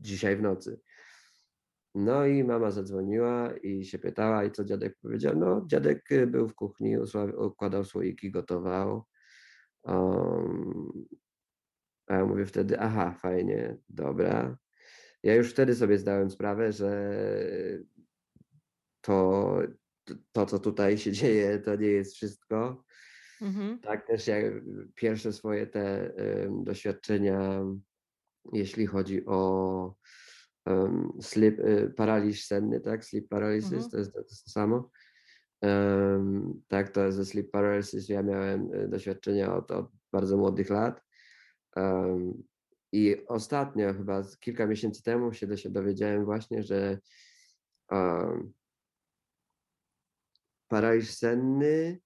[0.00, 0.80] dzisiaj w nocy.
[1.94, 5.36] No i mama zadzwoniła i się pytała, i co dziadek powiedział?
[5.36, 6.96] No, dziadek y, był w kuchni,
[7.38, 9.04] układał słoiki, gotował.
[9.82, 11.06] Um,
[12.12, 14.56] a ja mówię wtedy, aha, fajnie, dobra.
[15.22, 17.14] Ja już wtedy sobie zdałem sprawę, że
[19.00, 19.58] to,
[20.32, 22.84] to co tutaj się dzieje, to nie jest wszystko.
[23.42, 23.78] Mhm.
[23.78, 24.44] Tak też jak
[24.94, 27.64] pierwsze swoje te um, doświadczenia
[28.52, 29.94] jeśli chodzi o
[30.66, 33.04] um, y, paraliż senny, tak?
[33.04, 33.90] Sleep paralysis, mhm.
[33.90, 34.90] to, jest, to to samo.
[35.62, 41.02] Um, tak, to ze sleep paralysis ja miałem y, doświadczenia od, od bardzo młodych lat.
[41.76, 42.42] Um,
[42.92, 46.98] I ostatnio, chyba kilka miesięcy temu się dowiedziałem właśnie, że
[47.90, 48.52] um,
[50.68, 52.00] paraliż senny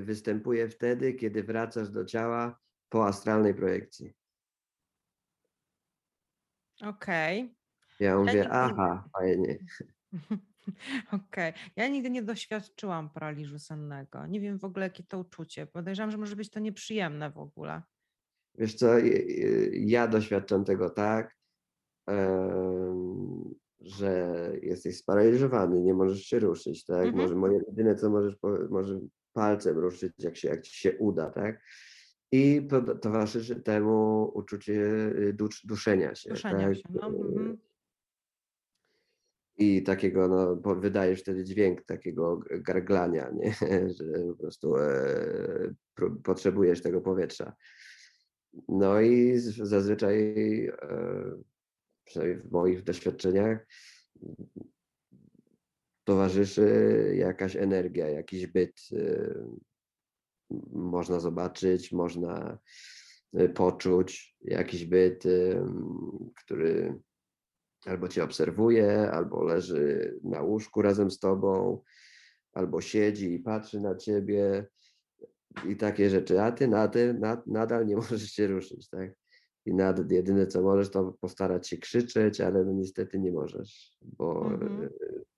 [0.00, 4.12] występuje wtedy, kiedy wracasz do ciała po astralnej projekcji.
[6.82, 7.42] Okej.
[7.42, 7.54] Okay.
[8.00, 9.58] Ja mówię, ja aha, fajnie.
[11.06, 11.50] Okej.
[11.50, 11.52] Okay.
[11.76, 14.26] Ja nigdy nie doświadczyłam paraliżu sennego.
[14.26, 15.66] Nie wiem w ogóle, jakie to uczucie.
[15.66, 17.82] Podejrzewam, że może być to nieprzyjemne w ogóle.
[18.58, 18.86] Wiesz co,
[19.72, 21.36] ja doświadczam tego tak,
[23.80, 27.06] że jesteś sparaliżowany, nie możesz się ruszyć, tak?
[27.06, 27.16] Mhm.
[27.16, 28.36] Może moje jedyne, co możesz,
[28.70, 29.00] może
[29.32, 31.62] palcem ruszyć, jak, się, jak ci się uda, tak?
[32.32, 32.68] I
[33.00, 36.30] towarzyszy temu uczucie y, duszenia się.
[36.30, 36.76] Duszenia tak?
[36.76, 37.06] się, no.
[37.06, 37.58] Mhm.
[39.62, 43.54] I takiego, no, wydajesz wtedy dźwięk takiego garglania, nie?
[43.96, 45.74] że po prostu e,
[46.24, 47.54] potrzebujesz tego powietrza.
[48.68, 50.72] No i zazwyczaj, e,
[52.04, 53.66] przynajmniej w moich doświadczeniach,
[56.04, 59.34] towarzyszy jakaś energia, jakiś byt, e,
[60.72, 62.58] można zobaczyć, można
[63.40, 65.24] y, poczuć jakiś byt,
[66.36, 67.00] który
[67.86, 71.82] albo cię obserwuje, albo leży na łóżku razem z tobą,
[72.52, 74.66] albo siedzi i patrzy na ciebie
[75.68, 76.42] i takie rzeczy.
[76.42, 79.10] A ty, na ty nad, nadal nie możesz się ruszyć, tak?
[79.66, 84.46] I nad, jedyne co możesz, to postarać się krzyczeć, ale no niestety nie możesz, bo
[84.46, 84.88] mm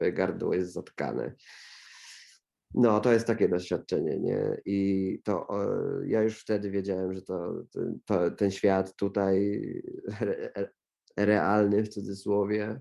[0.01, 0.13] -hmm.
[0.13, 1.35] gardło jest zatkane.
[2.75, 4.61] No, to jest takie doświadczenie, nie?
[4.67, 5.49] I to
[6.07, 7.65] ja już wtedy wiedziałem, że to,
[8.05, 9.61] to ten świat tutaj
[11.17, 12.81] realny w cudzysłowie,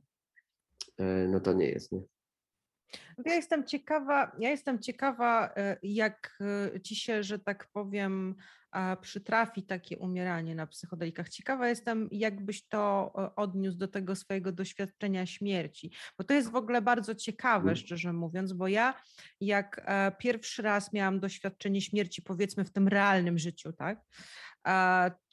[0.97, 2.12] e, no to nie jest, nie?
[3.25, 6.37] Ja jestem ciekawa, ja jestem ciekawa, e, jak
[6.75, 8.35] e, ci się, że tak powiem,
[9.01, 11.29] przytrafi takie umieranie na psychodelikach.
[11.29, 16.81] Ciekawa jestem, jakbyś to odniósł do tego swojego doświadczenia śmierci, bo to jest w ogóle
[16.81, 17.75] bardzo ciekawe, mm.
[17.75, 18.93] szczerze mówiąc, bo ja
[19.41, 23.99] jak e, pierwszy raz miałam doświadczenie śmierci, powiedzmy w tym realnym życiu, tak,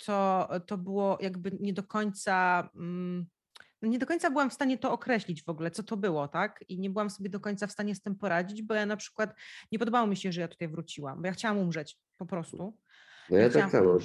[0.06, 2.68] to, to było jakby nie do końca.
[2.74, 3.26] Mm,
[3.82, 6.64] no nie do końca byłam w stanie to określić w ogóle, co to było, tak?
[6.68, 9.34] I nie byłam sobie do końca w stanie z tym poradzić, bo ja na przykład
[9.72, 12.76] nie podobało mi się, że ja tutaj wróciłam, bo ja chciałam umrzeć po prostu.
[13.30, 13.98] No ja tak samo,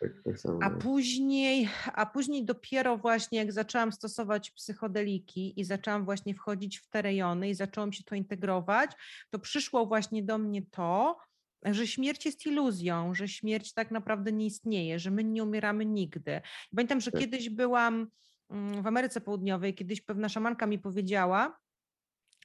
[0.00, 0.58] tak, tak samo.
[0.62, 6.88] A później, a później dopiero właśnie jak zaczęłam stosować psychodeliki i zaczęłam właśnie wchodzić w
[6.88, 8.90] te rejony i zaczęłam się to integrować,
[9.30, 11.18] to przyszło właśnie do mnie to,
[11.64, 16.40] że śmierć jest iluzją, że śmierć tak naprawdę nie istnieje, że my nie umieramy nigdy.
[16.76, 17.20] Pamiętam, że tak.
[17.20, 18.08] kiedyś byłam
[18.82, 21.58] w Ameryce Południowej, kiedyś pewna szamanka mi powiedziała,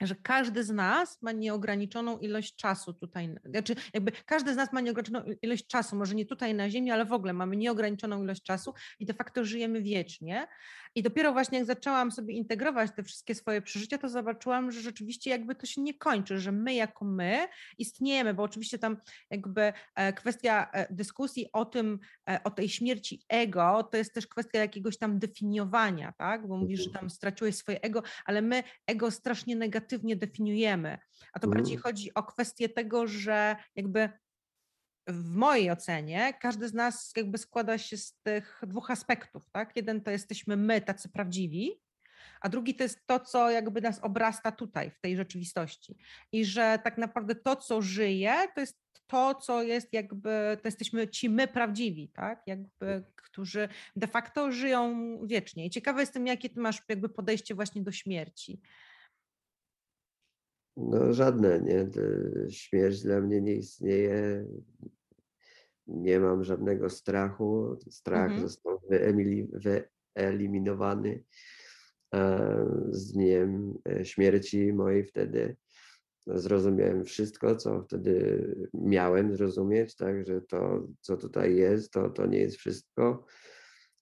[0.01, 4.82] że każdy z nas ma nieograniczoną ilość czasu tutaj, znaczy jakby każdy z nas ma
[4.82, 8.73] nieograniczoną ilość czasu, może nie tutaj na Ziemi, ale w ogóle mamy nieograniczoną ilość czasu
[8.99, 10.47] i de facto żyjemy wiecznie.
[10.95, 15.29] I dopiero właśnie jak zaczęłam sobie integrować te wszystkie swoje przeżycia, to zobaczyłam, że rzeczywiście
[15.29, 18.97] jakby to się nie kończy, że my jako my istniejemy, bo oczywiście tam
[19.29, 24.27] jakby e, kwestia e, dyskusji o tym, e, o tej śmierci ego, to jest też
[24.27, 26.47] kwestia jakiegoś tam definiowania, tak?
[26.47, 29.83] Bo mówisz, że tam straciłeś swoje ego, ale my ego strasznie negatywnie
[30.15, 30.98] definiujemy.
[31.34, 31.84] A to bardziej mm.
[31.84, 34.10] chodzi o kwestię tego, że jakby
[35.08, 39.76] w mojej ocenie każdy z nas jakby składa się z tych dwóch aspektów, tak?
[39.76, 41.82] Jeden to jesteśmy my, tacy prawdziwi,
[42.41, 45.98] a drugi to jest to, co jakby nas obrasta tutaj, w tej rzeczywistości.
[46.32, 51.08] I że tak naprawdę to, co żyje, to jest to, co jest jakby, to jesteśmy
[51.08, 52.41] ci my prawdziwi, tak?
[52.48, 55.65] Jakby, którzy de facto żyją wiecznie.
[55.65, 58.62] I ciekawe jestem, jakie ty masz jakby podejście właśnie do śmierci.
[60.78, 61.90] No żadne, nie.
[62.50, 64.46] Śmierć dla mnie nie istnieje.
[65.88, 67.78] Nie mam żadnego strachu.
[67.90, 68.42] Strach mhm.
[68.42, 68.80] został
[70.16, 71.24] wyeliminowany
[72.14, 75.56] e, z dniem e, śmierci mojej wtedy.
[76.28, 82.40] Zrozumiałem wszystko, co wtedy miałem zrozumieć, tak, że to, co tutaj jest, to, to nie
[82.40, 83.26] jest wszystko.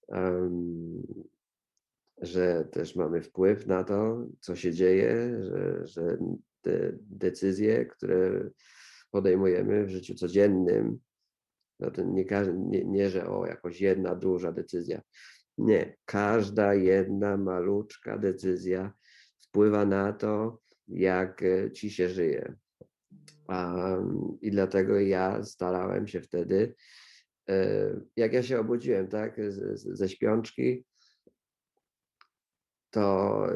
[0.07, 1.03] Um,
[2.21, 6.17] że też mamy wpływ na to, co się dzieje, że, że
[6.61, 8.49] te decyzje, które
[9.11, 10.99] podejmujemy w życiu codziennym,
[11.79, 15.01] no to nie, nie, nie, że o jakoś jedna duża decyzja.
[15.57, 18.93] Nie, każda jedna maluczka decyzja
[19.41, 22.55] wpływa na to, jak e, ci się żyje.
[23.49, 26.75] Um, I dlatego ja starałem się wtedy,
[27.49, 29.37] e, jak ja się obudziłem, tak,
[29.75, 30.85] ze śpiączki,
[32.89, 33.47] to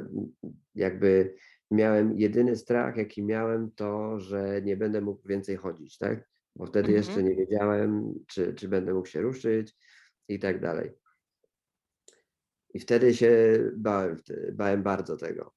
[0.76, 1.36] jakby
[1.72, 6.28] miałem jedyny strach, jaki miałem, to, że nie będę mógł więcej chodzić, tak?
[6.56, 6.98] Bo wtedy mhm.
[6.98, 9.76] jeszcze nie wiedziałem, czy, czy będę mógł się ruszyć
[10.28, 10.92] i tak dalej.
[12.74, 14.18] I wtedy się bałem,
[14.54, 15.54] bałem bardzo tego.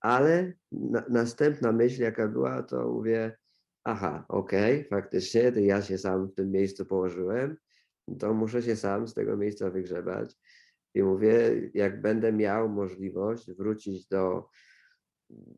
[0.00, 3.36] Ale na, następna myśl, jaka była, to mówię,
[3.84, 7.56] aha, okej, okay, faktycznie, to ja się sam w tym miejscu położyłem,
[8.18, 10.36] to muszę się sam z tego miejsca wygrzebać.
[10.94, 14.48] I mówię, jak będę miał możliwość wrócić do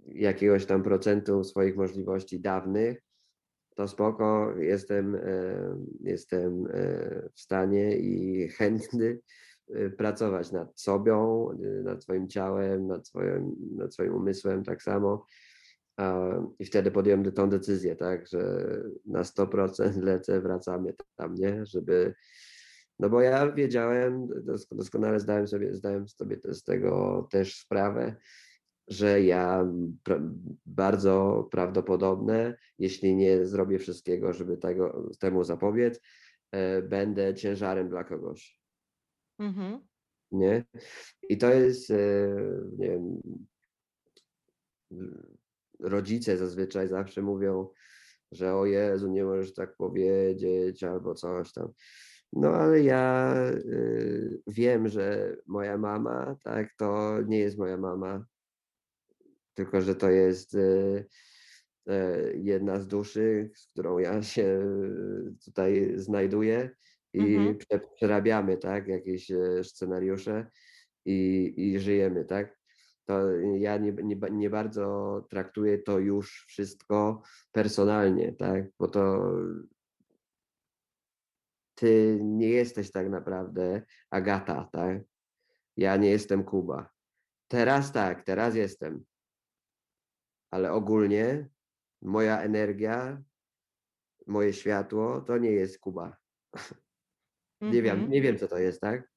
[0.07, 3.03] jakiegoś tam procentu swoich możliwości dawnych,
[3.81, 5.21] to spoko, jestem, e,
[6.01, 9.19] jestem e, w stanie i chętny
[9.75, 11.49] e, pracować nad sobą,
[11.85, 15.27] nad swoim ciałem, nad swoim, nad swoim umysłem tak samo.
[16.59, 18.67] I wtedy podjąłem tą decyzję, tak, że
[19.07, 22.15] na 100% lecę, wracamy tam, nie, żeby,
[22.99, 24.29] no bo ja wiedziałem,
[24.73, 28.17] doskonale zdałem sobie, zdałem sobie z tego też sprawę,
[28.91, 29.67] że ja
[30.67, 36.01] bardzo prawdopodobne, jeśli nie zrobię wszystkiego, żeby tego, temu zapobiec,
[36.53, 38.61] e, będę ciężarem dla kogoś.
[39.39, 39.81] Mhm.
[40.33, 40.65] Nie?
[41.29, 41.97] I to jest, e,
[42.79, 43.23] nie wiem,
[45.81, 47.69] rodzice zazwyczaj zawsze mówią,
[48.33, 51.73] że o Jezu, nie możesz tak powiedzieć albo coś tam.
[52.33, 58.25] No ale ja y, wiem, że moja mama, tak, to nie jest moja mama,
[59.55, 61.05] tylko że to jest e,
[61.87, 64.61] e, jedna z duszy, z którą ja się
[65.45, 66.71] tutaj znajduję
[67.13, 67.59] i mhm.
[67.97, 70.47] przerabiamy, tak, jakieś e, scenariusze
[71.05, 72.61] i, i żyjemy, tak.
[73.05, 79.33] To ja nie, nie, nie bardzo traktuję to już wszystko personalnie, tak, bo to
[81.75, 85.03] ty nie jesteś tak naprawdę Agata, tak?
[85.77, 86.91] Ja nie jestem Kuba.
[87.49, 89.05] Teraz tak, teraz jestem
[90.51, 91.49] ale ogólnie
[92.03, 93.23] moja energia,
[94.27, 96.17] moje światło to nie jest Kuba.
[97.61, 98.11] nie wiem, mhm.
[98.11, 99.11] nie wiem co to jest, tak?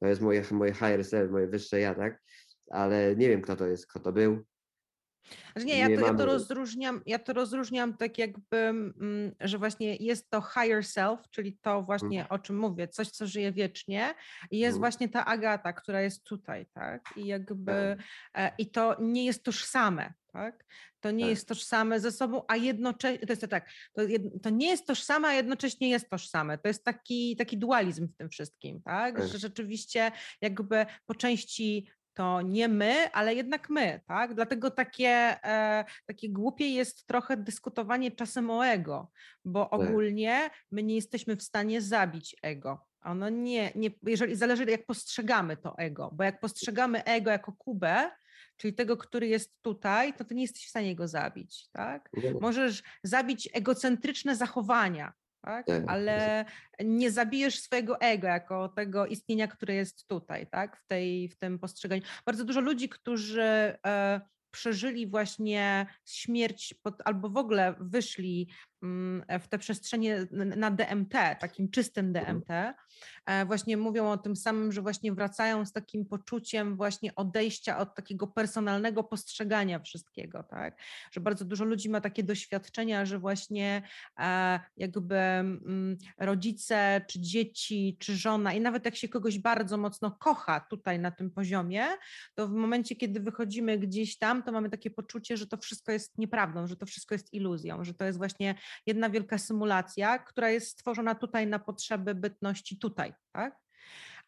[0.00, 2.22] To jest moje, moje higher self, moje wyższe ja, tak?
[2.70, 4.44] Ale nie wiem kto to jest, kto to był,
[5.52, 9.96] znaczy nie, ja to, ja to, rozróżniam, ja to rozróżniam tak jakby, mm, że właśnie
[9.96, 12.26] jest to higher self, czyli to właśnie mm.
[12.30, 14.14] o czym mówię, coś, co żyje wiecznie
[14.50, 14.80] i jest mm.
[14.80, 17.02] właśnie ta Agata, która jest tutaj, tak?
[17.16, 17.96] I jakby,
[18.32, 18.52] tak.
[18.52, 20.64] E, i to nie jest tożsame, tak?
[21.00, 21.30] To nie Tak.
[21.30, 24.02] jest tożsame ze sobą, a jednocześnie, to jest tak, to,
[24.42, 26.58] to nie jest tożsame, a jednocześnie jest tożsame.
[26.58, 29.16] To jest taki, taki dualizm w tym wszystkim, tak?
[29.16, 29.28] Tak.
[29.28, 34.34] Że rzeczywiście jakby po części to nie my, ale jednak my, tak?
[34.34, 35.08] Dlatego takie,
[35.44, 39.10] e, takie głupie jest trochę dyskutowanie czasem o ego,
[39.44, 39.80] bo Tak.
[39.80, 42.86] ogólnie my nie jesteśmy w stanie zabić ego.
[43.04, 48.10] Ono nie, nie, jeżeli zależy jak postrzegamy to ego, bo jak postrzegamy ego jako Kubę,
[48.58, 52.10] czyli tego, który jest tutaj, to ty nie jesteś w stanie go zabić, tak?
[52.12, 52.40] No.
[52.40, 55.66] Możesz zabić egocentryczne zachowania, tak?
[55.66, 55.84] Tak.
[55.86, 56.44] ale
[56.84, 60.76] nie zabijesz swojego ego jako tego istnienia, które jest tutaj, tak?
[60.76, 62.02] w, tej, w tym postrzeganiu.
[62.26, 68.48] Bardzo dużo ludzi, którzy e, przeżyli właśnie śmierć pod, albo w ogóle wyszli
[69.40, 72.40] w te przestrzenie na DMT, takim czystym Mhm.
[72.40, 72.74] DMT,
[73.26, 77.94] e, właśnie mówią o tym samym, że właśnie wracają z takim poczuciem właśnie odejścia od
[77.94, 80.78] takiego personalnego postrzegania wszystkiego, tak?
[81.10, 83.82] Że bardzo dużo ludzi ma takie doświadczenia, że właśnie
[84.18, 90.10] e, jakby mm, rodzice, czy dzieci, czy żona i nawet jak się kogoś bardzo mocno
[90.10, 91.86] kocha tutaj na tym poziomie,
[92.34, 96.18] to w momencie, kiedy wychodzimy gdzieś tam, to mamy takie poczucie, że to wszystko jest
[96.18, 98.54] nieprawdą, że to wszystko jest iluzją, że to jest właśnie
[98.86, 103.58] jedna wielka symulacja, która jest stworzona tutaj na potrzeby bytności tutaj, tak?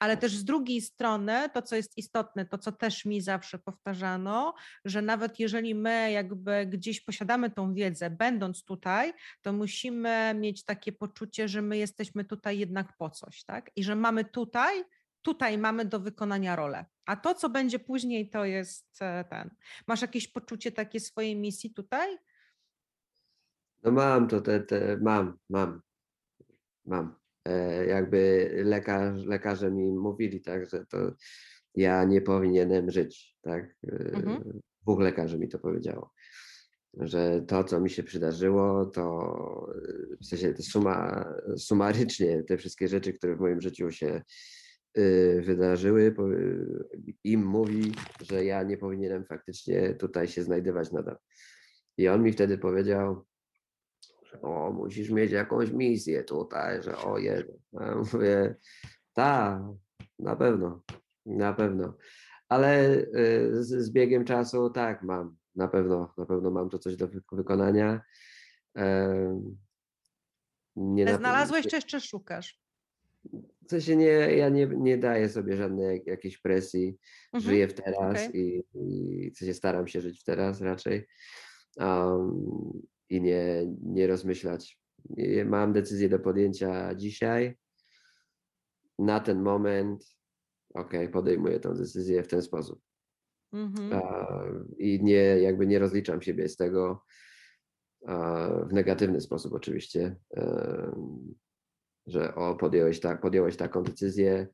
[0.01, 4.55] Ale też z drugiej strony, to co jest istotne, to co też mi zawsze powtarzano,
[4.85, 9.13] że nawet jeżeli my jakby gdzieś posiadamy tą wiedzę, będąc tutaj,
[9.43, 13.71] to musimy mieć takie poczucie, że my jesteśmy tutaj jednak po coś, tak?
[13.77, 14.85] I że mamy tutaj,
[15.23, 16.85] tutaj mamy do wykonania rolę.
[17.07, 19.51] A to, co będzie później, to jest e, ten.
[19.87, 22.19] Masz jakieś poczucie takie swojej misji tutaj?
[23.83, 25.81] No mam to, te, te, mam, mam,
[26.87, 27.15] mam.
[27.49, 30.99] E, jakby lekarz, lekarze mi mówili, tak, że to
[31.75, 33.65] ja nie powinienem żyć, tak.
[33.65, 34.61] E, Mhm.
[34.83, 36.13] Dwóch lekarzy mi to powiedziało,
[36.95, 39.03] że to, co mi się przydarzyło, to
[39.75, 41.25] e, w sensie suma,
[41.57, 44.23] sumarycznie te wszystkie rzeczy, które w moim życiu się
[44.95, 46.15] e, wydarzyły,
[47.25, 51.17] im mówi, że ja nie powinienem faktycznie tutaj się znajdować nadal.
[51.99, 53.25] I on mi wtedy powiedział,
[54.43, 57.61] o, musisz mieć jakąś misję tutaj, że o Jezu.
[57.73, 58.55] Ja mówię,
[59.13, 59.63] tak,
[60.19, 60.83] na pewno,
[61.27, 61.97] na pewno.
[62.49, 66.97] Ale y, z, z biegiem czasu tak, mam, na pewno, na pewno mam tu coś
[66.97, 68.01] do wy- wykonania.
[70.77, 72.61] Nie na- znalazłeś, czy jeszcze szukasz?
[73.67, 74.07] W sensie nie,
[74.37, 76.99] ja nie, nie daję sobie żadnej jak- jakiejś presji,
[77.33, 78.37] Mhm, żyję w teraz okej.
[78.41, 78.65] i,
[79.27, 81.07] i w sensie staram się żyć w teraz raczej
[81.77, 84.81] um, i nie, nie rozmyślać.
[85.45, 87.57] Mam decyzję do podjęcia dzisiaj,
[88.99, 90.17] na ten moment,
[90.75, 92.81] ok, podejmuję tę decyzję w ten sposób.
[93.53, 93.93] Mhm.
[93.93, 94.45] A,
[94.79, 97.05] I nie, jakby nie rozliczam siebie z tego
[98.07, 100.17] a, w negatywny sposób oczywiście,
[102.07, 104.49] że o, podjąłeś, tak, podjąłeś taką decyzję,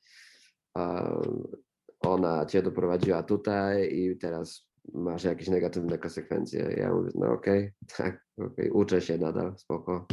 [2.01, 6.75] ona cię doprowadziła tutaj i teraz masz jakieś negatywne konsekwencje.
[6.77, 10.07] Ja mówię, no okej, tak, okej, uczę się nadal, spoko.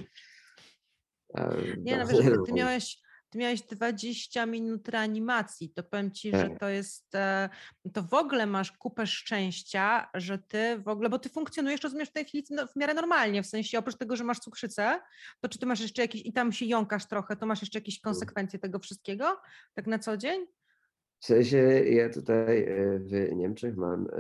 [1.35, 2.99] Em, Nie, no no, wiesz, ty, no, ty miałeś,
[3.29, 6.59] ty miałeś 20 minut reanimacji, to powiem ci, że Tak.
[6.59, 7.49] to jest, e,
[7.93, 12.13] to w ogóle masz kupę szczęścia, że ty w ogóle, bo ty funkcjonujesz, rozumiesz, w
[12.13, 14.99] tej chwili no, w miarę normalnie, w sensie oprócz tego, że masz cukrzycę,
[15.41, 17.99] to czy ty masz jeszcze jakieś, i tam się jąkasz trochę, to masz jeszcze jakieś
[17.99, 19.41] konsekwencje tego wszystkiego,
[19.73, 20.45] tak na co dzień?
[21.23, 24.17] W sensie ja tutaj e, w Niemczech mam e,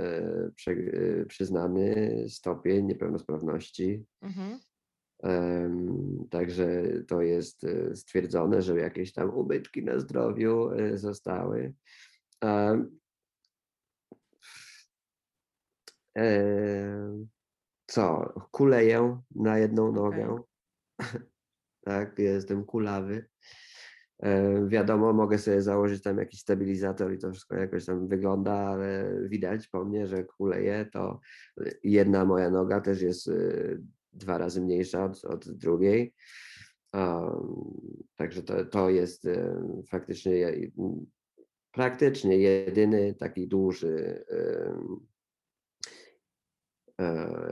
[0.67, 4.05] e, przyznany stopień niepełnosprawności.
[4.21, 4.59] Mhm.
[6.29, 11.73] Także to jest stwierdzone, że jakieś tam ubytki na zdrowiu zostały.
[17.87, 18.33] Co?
[18.51, 20.37] Kuleję na jedną nogę.
[21.85, 23.29] Tak, jestem kulawy.
[24.23, 29.19] E, Wiadomo, mogę sobie założyć tam jakiś stabilizator i to wszystko jakoś tam wygląda, ale
[29.27, 31.19] widać po mnie, że kuleję, to
[31.83, 33.33] jedna moja noga też jest e,
[34.13, 36.13] dwa razy mniejsza od, od drugiej.
[36.93, 37.65] Um,
[38.15, 40.53] także to, to jest e, faktycznie
[41.71, 44.25] praktycznie jedyny taki duży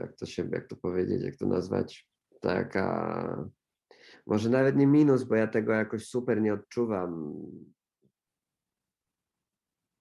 [0.00, 2.08] jak to się, jak to powiedzieć, jak to nazwać,
[2.40, 3.48] taka
[4.26, 7.34] może nawet nie minus, bo ja tego jakoś super nie odczuwam.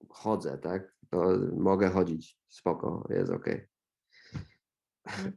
[0.09, 0.95] Chodzę, tak?
[1.09, 3.67] To mogę chodzić, spoko, jest okej.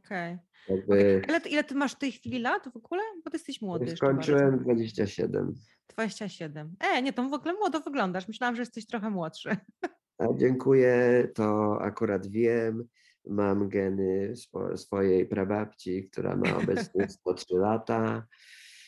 [0.05, 0.37] Okej.
[0.69, 3.01] Jakby Ile, ty- ile ty masz w tej chwili lat w ogóle?
[3.23, 4.63] Bo ty jesteś młody skończyłem bardzo.
[4.63, 5.53] 27.
[5.89, 6.75] 27.
[6.79, 8.27] E, nie, to w ogóle młodo wyglądasz.
[8.27, 9.49] Myślałam, że jesteś trochę młodszy.
[10.17, 12.83] A dziękuję, to akurat wiem.
[13.27, 14.33] mam geny
[14.75, 18.27] swojej prababci, która ma obecnie 103 lata.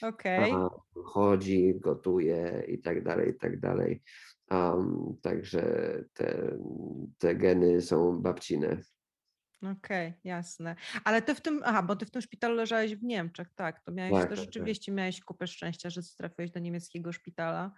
[0.02, 0.52] Okay.
[1.06, 4.02] Chodzi, gotuje i tak dalej, i tak dalej.
[4.52, 5.64] Um, także
[6.14, 6.58] te,
[7.18, 8.78] te geny są babcine.
[9.62, 10.76] Okej, jasne.
[11.04, 13.91] Ale ty w tym, aha, bo ty w tym szpitalu leżałeś w Niemczech, tak, to
[13.91, 14.45] miałeś, Tak, to tak, tak.
[14.45, 17.72] rzeczywiście miałeś kupę szczęścia, że trafiłeś do niemieckiego szpitala.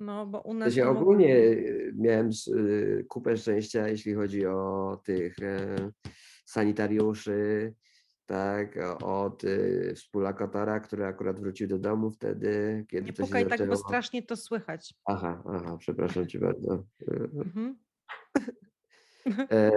[0.00, 5.38] No, bo u nas się ogólnie y, miałem y, kupę szczęścia, jeśli chodzi o tych
[5.42, 5.76] e,
[6.44, 7.74] sanitariuszy,
[8.26, 13.46] tak, od y, współlokatora, który akurat wrócił do domu wtedy, kiedy Nie to się pukaj
[13.46, 14.94] tak, bo strasznie to słychać.
[15.04, 16.84] Aha, aha, przepraszam cię bardzo.
[17.34, 17.76] Mhm.
[19.50, 19.72] E,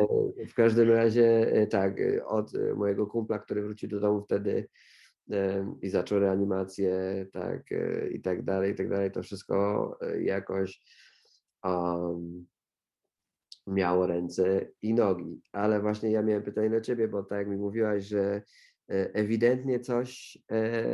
[0.47, 4.67] w każdym razie e, tak, e, od mojego kumpla, który wrócił do domu wtedy
[5.81, 7.63] i zaczął reanimację, tak,
[8.11, 10.81] i tak dalej, i tak dalej, to wszystko jakoś
[11.63, 12.45] um,
[13.69, 15.41] miało ręce i nogi.
[15.51, 18.41] Ale właśnie ja miałem pytanie do ciebie, bo tak jak mi mówiłaś, że
[18.87, 20.93] ewidentnie coś e,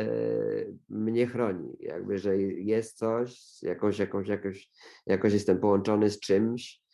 [0.90, 4.70] mnie chroni, jakby, że jest coś, jakąś, jakąś, jakoś,
[5.06, 6.86] jakoś jestem połączony z czymś,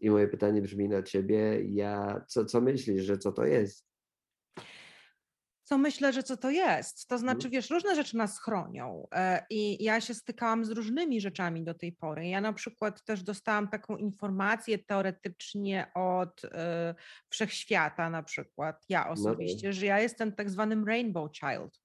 [0.00, 3.93] i moje pytanie brzmi na ciebie, ja, co, co myślisz, że co to jest?
[5.64, 7.08] Co myślę, że co to jest?
[7.08, 7.50] To znaczy, mhm.
[7.50, 11.92] wiesz, różne rzeczy nas chronią e, i ja się stykałam z różnymi rzeczami do tej
[11.92, 12.28] pory.
[12.28, 16.48] Ja na przykład też dostałam taką informację teoretycznie od y,
[17.28, 19.72] wszechświata, na przykład ja no osobiście, no.
[19.72, 21.83] że ja jestem tak zwanym rainbow child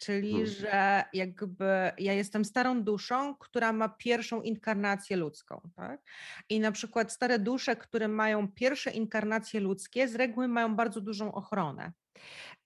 [0.00, 0.46] czyli hmm.
[0.46, 5.60] że jakby ja jestem starą duszą, która ma pierwszą inkarnację ludzką.
[5.76, 6.00] Tak?
[6.48, 11.32] I na przykład stare dusze, które mają pierwsze inkarnacje ludzkie, z reguły mają bardzo dużą
[11.32, 11.92] ochronę.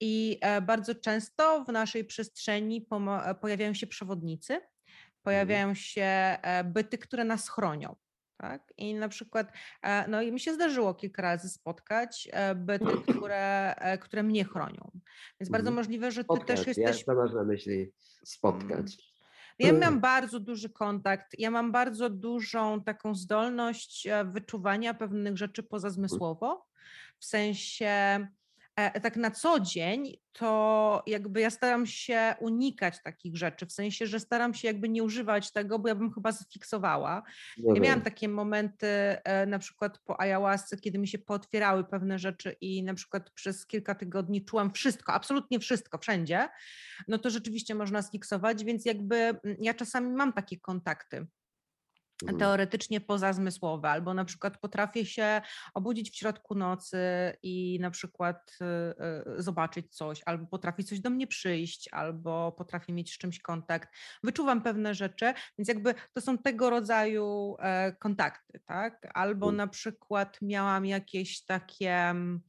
[0.01, 2.87] I e, bardzo często w naszej przestrzeni
[3.41, 4.71] pojawiają się przewodnicy, mhm.
[5.23, 7.97] pojawiają się e, byty, które nas chronią.
[8.37, 8.73] Tak?
[8.77, 12.85] I na przykład, e, no i mi się zdarzyło kilka razy spotkać e, byty,
[13.19, 14.91] które, e, które mnie chronią.
[15.41, 15.75] Więc bardzo mhm.
[15.75, 16.47] możliwe, że ty spotkać.
[16.47, 17.05] też jesteś...
[17.05, 17.93] To masz na myśli
[18.25, 18.79] spotkać?
[18.79, 18.89] Mm.
[19.59, 26.67] Ja mam bardzo duży kontakt, ja mam bardzo dużą taką zdolność wyczuwania pewnych rzeczy pozazmysłowo,
[27.19, 28.27] w sensie
[29.03, 34.21] tak na co dzień, to jakby ja staram się unikać takich rzeczy, w sensie, że
[34.21, 37.23] staram się jakby nie używać tego, bo ja bym chyba zafiksowała.
[37.57, 42.57] Ja miałam takie momenty e, na przykład po ayahuasce, kiedy mi się pootwierały pewne rzeczy
[42.61, 46.49] i na przykład przez kilka tygodni czułam wszystko, absolutnie wszystko, wszędzie,
[47.09, 51.27] no to rzeczywiście można sfiksować, więc jakby mm, ja czasami mam takie kontakty.
[52.39, 55.43] Teoretycznie pozazmysłowe, albo na przykład potrafię się
[55.75, 56.99] obudzić w środku nocy
[57.43, 62.93] i na przykład y, y, zobaczyć coś, albo potrafi coś do mnie przyjść, albo potrafię
[62.93, 63.89] mieć z czymś kontakt.
[64.23, 69.07] Wyczuwam pewne rzeczy, więc jakby to są tego rodzaju e, kontakty, tak?
[69.15, 69.57] Albo mhm.
[69.57, 72.41] na przykład miałam jakieś takie mm,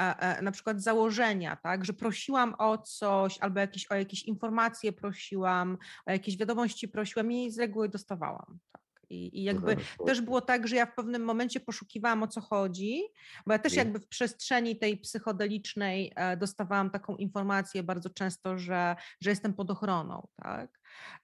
[0.00, 4.92] e, e, na przykład założenia, tak, że prosiłam o coś, albo jakieś, o jakieś informacje
[4.92, 8.58] prosiłam, o jakieś wiadomości prosiłam i z reguły dostawałam.
[8.72, 8.85] Tak.
[9.10, 9.76] I, I, jakby
[10.06, 13.02] też było tak, że ja w pewnym momencie poszukiwałam o co chodzi,
[13.46, 18.96] bo ja też jakby w przestrzeni tej psychodelicznej e, dostawałam taką informację bardzo często, że,
[19.20, 20.80] że jestem pod ochroną, tak?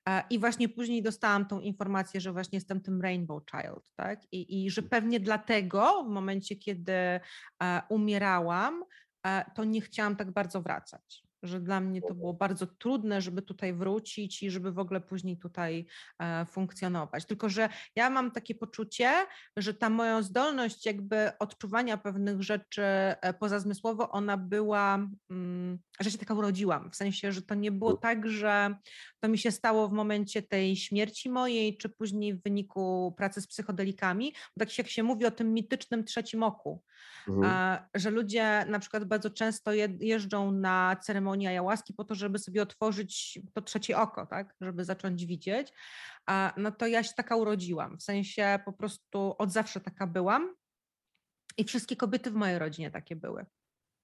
[0.08, 4.32] E, I właśnie później dostałam tą informację, że właśnie jestem tym rainbow child, tak?
[4.32, 7.20] I, i że pewnie dlatego w momencie, kiedy e,
[7.88, 8.84] umierałam,
[9.54, 13.74] to nie chciałam tak bardzo wracać że dla mnie to było bardzo trudne, żeby tutaj
[13.74, 15.86] wrócić i żeby w ogóle później tutaj
[16.18, 17.26] e, funkcjonować.
[17.26, 19.12] Tylko, że ja mam takie poczucie,
[19.56, 26.18] że ta moja zdolność jakby odczuwania pewnych rzeczy e, pozazmysłowo, ona była, mm, że się
[26.18, 28.76] taka urodziłam, w sensie, że to nie było tak, że
[29.22, 33.46] to mi się stało w momencie tej śmierci mojej, czy później w wyniku pracy z
[33.46, 36.82] psychodelikami, bo tak jak się mówi o tym mitycznym trzecim oku,
[37.28, 37.78] mhm.
[37.94, 43.38] że ludzie na przykład bardzo często jeżdżą na ceremonię ayahuaski po to, żeby sobie otworzyć
[43.54, 45.72] to trzecie oko, tak, żeby zacząć widzieć,
[46.56, 50.54] no to ja się taka urodziłam, w sensie po prostu od zawsze taka byłam
[51.56, 53.46] i wszystkie kobiety w mojej rodzinie takie były.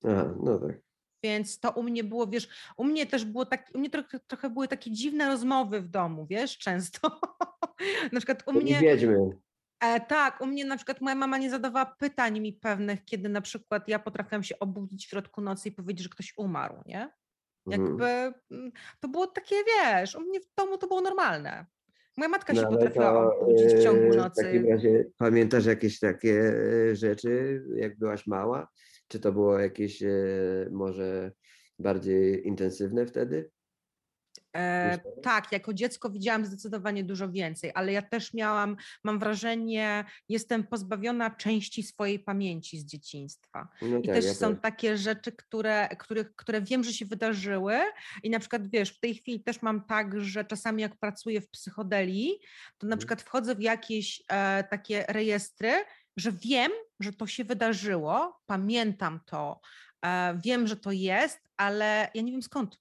[0.05, 0.88] Aha, no tak.
[1.23, 4.51] Więc to u mnie było, wiesz, u mnie też było tak, u mnie trochę, trochę
[4.51, 7.21] były takie dziwne rozmowy w domu, wiesz, często.
[8.12, 8.81] na przykład u mnie.
[8.81, 9.31] Wiedźmy.
[9.81, 13.41] E, tak, u mnie na przykład moja mama nie zadawała pytań mi pewnych, kiedy na
[13.41, 17.11] przykład ja potrafiłam się obudzić w środku nocy i powiedzieć, że ktoś umarł, nie?
[17.66, 18.07] Jakby
[18.51, 21.66] mm, to było takie, wiesz, u mnie w domu to było normalne.
[22.16, 24.43] Moja matka no, się potrafiła to, obudzić w ciągu nocy.
[24.43, 26.55] W takim razie pamiętasz jakieś takie
[26.91, 28.69] e, rzeczy, jak byłaś mała?
[29.09, 30.09] Czy to było jakieś e,
[30.71, 31.33] może
[31.79, 33.51] bardziej intensywne wtedy?
[34.57, 40.67] E, tak, jako dziecko widziałam zdecydowanie dużo więcej, ale ja też miałam, mam wrażenie, jestem
[40.67, 43.69] pozbawiona części swojej pamięci z dzieciństwa.
[43.83, 44.63] No I tak, też ja są też.
[44.63, 47.77] takie rzeczy, które, których, które wiem, że się wydarzyły
[48.23, 51.51] i na przykład wiesz, w tej chwili też mam tak, że czasami jak pracuję w
[51.51, 52.39] psychodelii,
[52.79, 52.99] to na mhm.
[52.99, 55.73] przykład wchodzę w jakieś e, takie rejestry,
[56.19, 59.61] że wiem, że to się wydarzyło, pamiętam to,
[60.05, 62.81] e, wiem, że to jest, ale ja nie wiem skąd.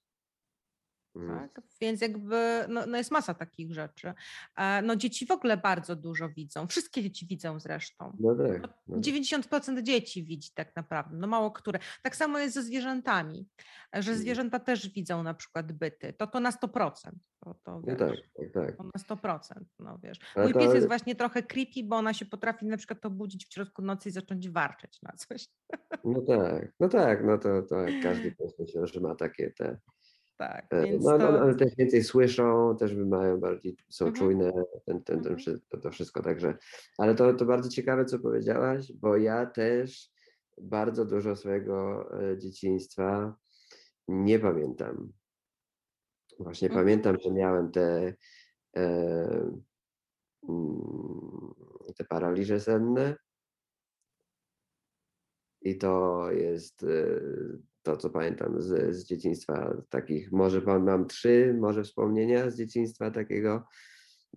[1.18, 1.38] Mm.
[1.38, 1.60] Tak?
[1.80, 4.14] Więc jakby no, no, jest masa takich rzeczy.
[4.56, 6.66] E, no dzieci w ogóle bardzo dużo widzą.
[6.66, 8.16] Wszystkie dzieci widzą zresztą.
[8.20, 9.82] No tak, no 90% tak.
[9.82, 11.78] dzieci widzi tak naprawdę, no mało które.
[12.02, 13.48] Tak samo jest ze zwierzętami,
[13.92, 14.22] że mm.
[14.22, 16.12] zwierzęta też widzą na przykład byty.
[16.12, 17.10] To to na 100%.
[17.40, 18.76] To, to, wiesz, no tak, tak.
[18.76, 20.18] To na 100%, no wiesz.
[20.36, 20.58] Mój to...
[20.58, 24.08] pies jest właśnie trochę creepy, bo ona się potrafi na przykład obudzić w środku nocy
[24.08, 25.48] i zacząć warczeć na coś.
[26.04, 29.78] No tak, no tak, no to, to każdy pies myślę, że ma takie te
[30.38, 30.66] tak.
[30.70, 31.40] E, więc no, no, to...
[31.40, 34.26] ale też więcej słyszą, też mają bardziej, są mhm.
[34.26, 34.52] czujne,
[34.86, 35.60] ten, ten, ten, mhm.
[35.68, 36.58] to, to wszystko, także.
[36.98, 40.10] Ale to, to bardzo ciekawe, co powiedziałaś, bo ja też
[40.60, 43.36] bardzo dużo swojego e, dzieciństwa
[44.08, 45.12] nie pamiętam.
[46.38, 46.84] Właśnie mhm.
[46.84, 48.14] pamiętam, że miałem te,
[48.76, 48.84] e,
[50.48, 51.54] mm,
[51.96, 53.16] te paraliże senne.
[55.62, 56.84] I to jest
[57.88, 63.64] to, co pamiętam z, z dzieciństwa takich, może mam trzy, może wspomnienia z dzieciństwa takiego,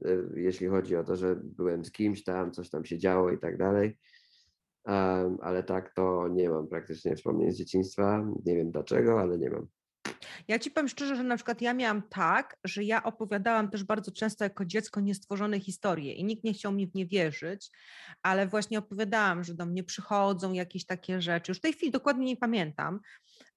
[0.06, 3.40] e, jeśli chodzi o to, że byłem z kimś tam, coś tam się działo i
[3.40, 3.98] tak dalej.
[4.86, 8.26] Um, ale tak to nie mam praktycznie wspomnień z dzieciństwa.
[8.46, 9.68] Nie wiem dlaczego, ale nie mam.
[10.48, 14.12] Ja ci powiem szczerze, że na przykład ja miałam tak, że ja opowiadałam też bardzo
[14.12, 17.72] często jako dziecko niestworzone historie i nikt nie chciał mi w nie wierzyć,
[18.22, 21.52] ale właśnie opowiadałam, że do mnie przychodzą jakieś takie rzeczy.
[21.52, 23.00] Już w tej chwili dokładnie nie pamiętam,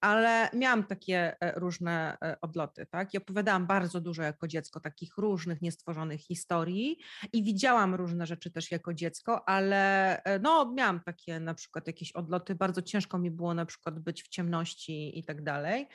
[0.00, 3.14] ale miałam takie e, różne e, odloty, tak?
[3.14, 6.98] I opowiadałam bardzo dużo jako dziecko takich różnych niestworzonych historii
[7.32, 12.12] i widziałam różne rzeczy też jako dziecko, ale e, no miałam takie na przykład jakieś
[12.12, 15.88] odloty, bardzo ciężko mi było na przykład być w ciemności i tak dalej,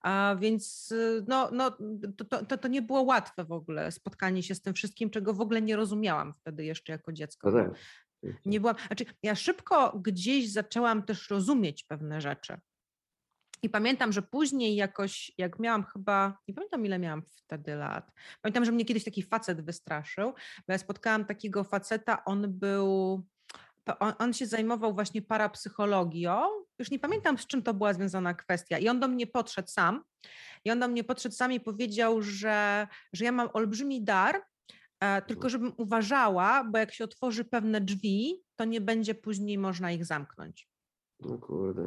[0.00, 0.94] a więc
[1.28, 1.76] no, no
[2.28, 5.40] to, to, to nie było łatwe w ogóle spotkanie się z tym wszystkim, czego w
[5.40, 7.50] ogóle nie rozumiałam wtedy jeszcze jako dziecko.
[7.50, 7.72] No tak.
[8.46, 12.58] Nie byłam, znaczy ja szybko gdzieś zaczęłam też rozumieć pewne rzeczy.
[13.64, 18.10] I pamiętam, że później jakoś, jak miałam chyba, nie pamiętam ile miałam wtedy lat,
[18.42, 20.32] pamiętam, że mnie kiedyś taki facet wystraszył,
[20.66, 23.22] bo ja spotkałam takiego faceta, on był,
[23.98, 26.42] on, on, się zajmował właśnie parapsychologią,
[26.78, 30.04] już nie pamiętam z czym to była związana kwestia i on do mnie podszedł sam
[30.64, 34.42] i on do mnie podszedł sam i powiedział, że, że ja mam olbrzymi dar,
[35.00, 39.92] e, tylko żebym uważała, bo jak się otworzy pewne drzwi, to nie będzie później można
[39.92, 40.68] ich zamknąć.
[41.20, 41.86] No kurde.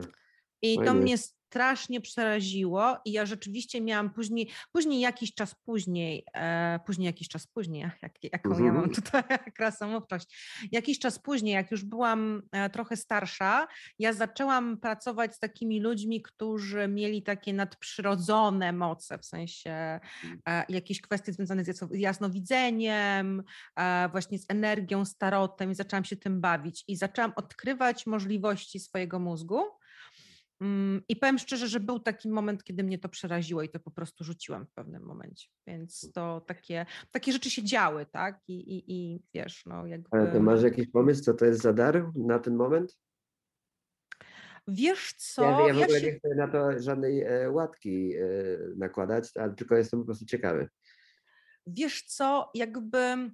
[0.61, 1.17] I to mnie
[1.47, 7.47] strasznie przeraziło i ja rzeczywiście miałam później, później jakiś czas później, e, później jakiś czas
[7.47, 8.65] później, jak, jaką mm -hmm.
[8.65, 9.03] ja mam mhm.
[9.03, 9.23] tutaj
[9.57, 10.37] krasamowczość,
[10.71, 13.67] jakiś czas później, jak już byłam e, trochę starsza,
[13.99, 19.99] ja zaczęłam pracować z takimi ludźmi, którzy mieli takie nadprzyrodzone moce, w sensie
[20.47, 23.43] e, jakieś kwestie związane z jasnowidzeniem,
[23.75, 29.19] e, właśnie z energią, starotem i zaczęłam się tym bawić i zaczęłam odkrywać możliwości swojego
[29.19, 29.76] mózgu, Mm,
[31.09, 34.23] I powiem szczerze, że był taki moment, kiedy mnie to przeraziło i to po prostu
[34.23, 35.49] rzuciłam w pewnym momencie.
[35.67, 38.39] Więc to takie, takie rzeczy się działy, tak?
[38.47, 40.07] I, i, i wiesz, no jakby...
[40.11, 42.97] Ale to masz jakiś pomysł, co to jest za dar na ten moment?
[44.67, 45.41] Wiesz co?
[45.41, 46.05] Ja, ja w ogóle się...
[46.05, 48.23] nie chcę na to żadnej e, łatki e,
[48.77, 50.69] nakładać, ale tylko jestem po prostu ciekawy.
[51.67, 53.31] Wiesz co, jakby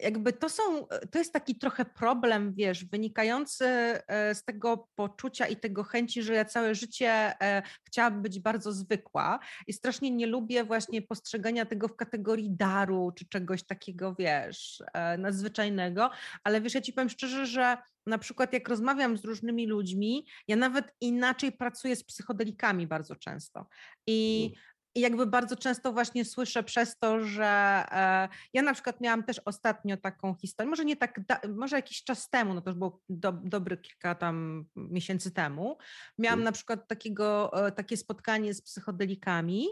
[0.00, 5.56] jakby to są, to jest taki trochę problem, wiesz, wynikający e, z tego poczucia i
[5.56, 7.10] tego chęci, że ja całe życie
[7.40, 13.12] e, chciałabym być bardzo zwykła i strasznie nie lubię właśnie postrzegania tego w kategorii daru
[13.16, 16.10] czy czegoś takiego, wiesz, e, nadzwyczajnego,
[16.44, 17.76] ale wiesz, ja ci powiem szczerze, że
[18.06, 23.66] na przykład jak rozmawiam z różnymi ludźmi, ja nawet inaczej pracuję z psychodelikami bardzo często
[24.06, 24.73] i mhm.
[24.94, 27.44] I jakby bardzo często właśnie słyszę przez to, że
[27.90, 32.04] e, ja na przykład miałam też ostatnio taką historię, może nie tak, da, może jakiś
[32.04, 35.78] czas temu, no to już było do, dobry kilka tam miesięcy temu,
[36.18, 36.44] miałam mhm.
[36.44, 39.66] na przykład takiego, e, takie spotkanie z psychodelikami,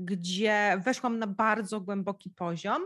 [0.00, 2.82] gdzie weszłam na bardzo głęboki poziom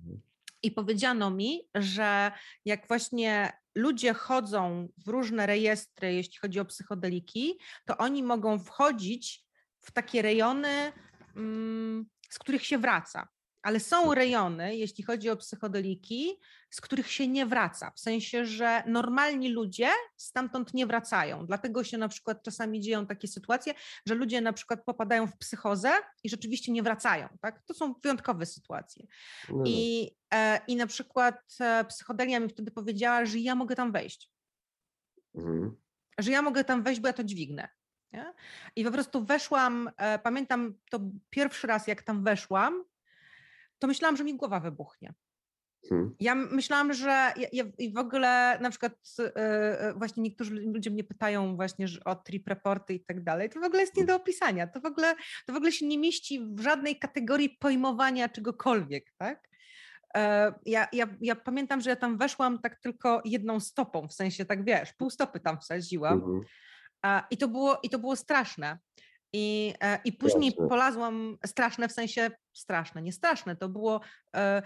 [0.00, 0.20] mhm.
[0.62, 2.32] i powiedziano mi, że
[2.64, 9.44] jak właśnie ludzie chodzą w różne rejestry, jeśli chodzi o psychodeliki, to oni mogą wchodzić
[9.80, 10.92] w takie rejony, Mm,
[12.30, 13.28] z których się wraca.
[13.62, 17.90] Ale są rejony, jeśli chodzi o psychodeliki, z których się nie wraca.
[17.90, 21.46] W sensie, że normalni ludzie stamtąd nie wracają.
[21.46, 23.74] Dlatego się na przykład czasami dzieją takie sytuacje,
[24.06, 25.90] że ludzie na przykład popadają w psychozę
[26.24, 27.28] i rzeczywiście nie wracają.
[27.40, 27.62] Tak?
[27.66, 29.06] To są wyjątkowe sytuacje.
[29.48, 29.64] No.
[29.66, 34.30] I, e, I na przykład e, psychodelia mi wtedy powiedziała, że ja mogę tam wejść.
[35.34, 35.76] Mhm.
[36.18, 37.68] Że ja mogę tam wejść, bo ja to dźwignę.
[38.12, 38.32] Nie?
[38.76, 41.00] I po prostu weszłam, e, pamiętam to
[41.30, 42.84] pierwszy raz, jak tam weszłam,
[43.78, 45.14] to myślałam, że mi głowa wybuchnie.
[45.88, 46.14] Hmm.
[46.20, 51.56] Ja myślałam, że ja, ja, w ogóle na przykład yy, właśnie niektórzy ludzie mnie pytają
[51.56, 53.50] właśnie o trip reporty i tak dalej.
[53.50, 54.66] To w ogóle jest nie do opisania.
[54.66, 55.14] To w ogóle,
[55.46, 59.48] to w ogóle się nie mieści w żadnej kategorii pojmowania czegokolwiek, tak?
[60.66, 64.64] Ja, ja, ja pamiętam, że ja tam weszłam tak tylko jedną stopą, w sensie tak
[64.64, 66.14] wiesz, pół stopy tam wsadziłam.
[66.14, 66.40] Mhm.
[67.30, 68.78] I to było, i to było straszne.
[69.32, 70.68] I, e, i później Jasne.
[70.68, 74.00] polazłam, straszne w sensie straszne, nie straszne, to było
[74.36, 74.62] e,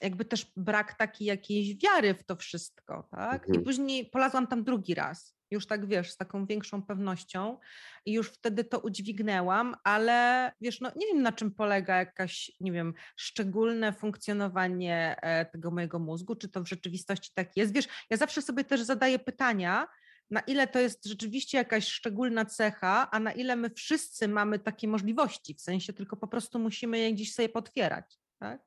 [0.00, 3.42] jakby też brak takiej jakiejś wiary w to wszystko, tak?
[3.42, 3.60] Mhm.
[3.60, 7.58] I później polazłam tam drugi raz, już tak wiesz, z taką większą pewnością
[8.06, 12.72] i już wtedy to udźwignęłam, ale wiesz, no nie wiem na czym polega jakaś, nie
[12.72, 17.72] wiem, szczególne funkcjonowanie e, tego mojego mózgu, czy to w rzeczywistości tak jest.
[17.72, 19.86] Wiesz, ja zawsze sobie też zadaję pytania,
[20.30, 24.88] na ile to jest rzeczywiście jakaś szczególna cecha, a na ile my wszyscy mamy takie
[24.88, 28.18] możliwości, w sensie tylko po prostu musimy je gdzieś sobie potwierać.
[28.38, 28.62] Tak?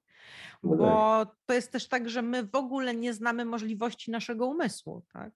[0.63, 1.35] No Bo tak.
[1.45, 5.31] to jest też tak, że my w ogóle nie znamy możliwości naszego umysłu, tak?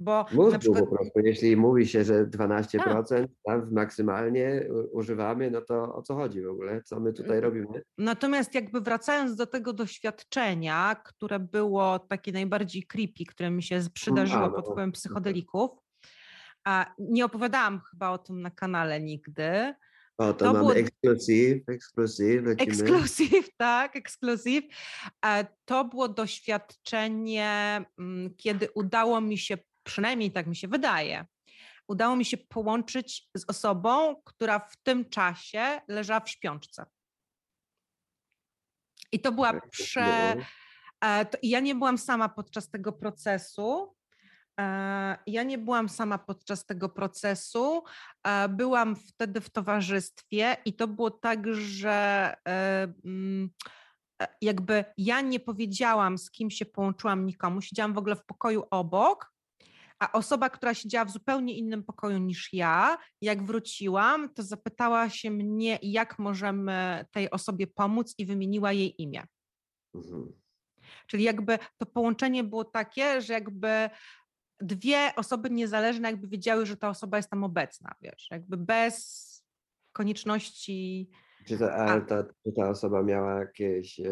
[0.00, 0.84] Bo Mózgu na przykład...
[0.84, 3.26] po prostu, jeśli mówi się, że 12% tak.
[3.44, 6.82] tam maksymalnie używamy, no to o co chodzi w ogóle?
[6.82, 7.82] Co my tutaj robimy?
[7.98, 14.44] Natomiast jakby wracając do tego doświadczenia, które było takie najbardziej creepy, które mi się przydarzyło
[14.44, 15.70] a, no, pod wpływem psychodelików,
[16.64, 19.74] a nie opowiadałam chyba o tym na kanale nigdy,
[20.18, 20.74] o, to, to mamy było...
[20.74, 24.64] ekskluzyw, ekskluzyw, Ekskluzyw, tak, ekskluzyw.
[25.26, 31.26] E, to było doświadczenie, mm, kiedy udało mi się, przynajmniej tak mi się wydaje,
[31.88, 36.86] udało mi się połączyć z osobą, która w tym czasie leżała w śpiączce.
[39.12, 40.36] I to była prze...
[41.04, 43.95] E, ja nie byłam sama podczas tego procesu,
[45.26, 47.82] ja nie byłam sama podczas tego procesu.
[48.26, 53.50] E, byłam wtedy w towarzystwie i to było tak, że e, mm,
[54.40, 57.60] jakby ja nie powiedziałam, z kim się połączyłam nikomu.
[57.60, 59.32] Siedziałam w ogóle w pokoju obok,
[59.98, 65.30] a osoba, która siedziała w zupełnie innym pokoju niż ja, jak wróciłam, to zapytała się
[65.30, 69.26] mnie, jak możemy tej osobie pomóc i wymieniła jej imię.
[69.94, 70.32] Mhm.
[71.06, 73.90] Czyli jakby to połączenie było takie, że jakby
[74.60, 79.26] dwie osoby niezależne jakby wiedziały, że ta osoba jest tam obecna, wiesz, jakby bez
[79.92, 81.10] konieczności
[81.46, 84.04] czy ta, a ta, czy ta osoba miała jakieś e,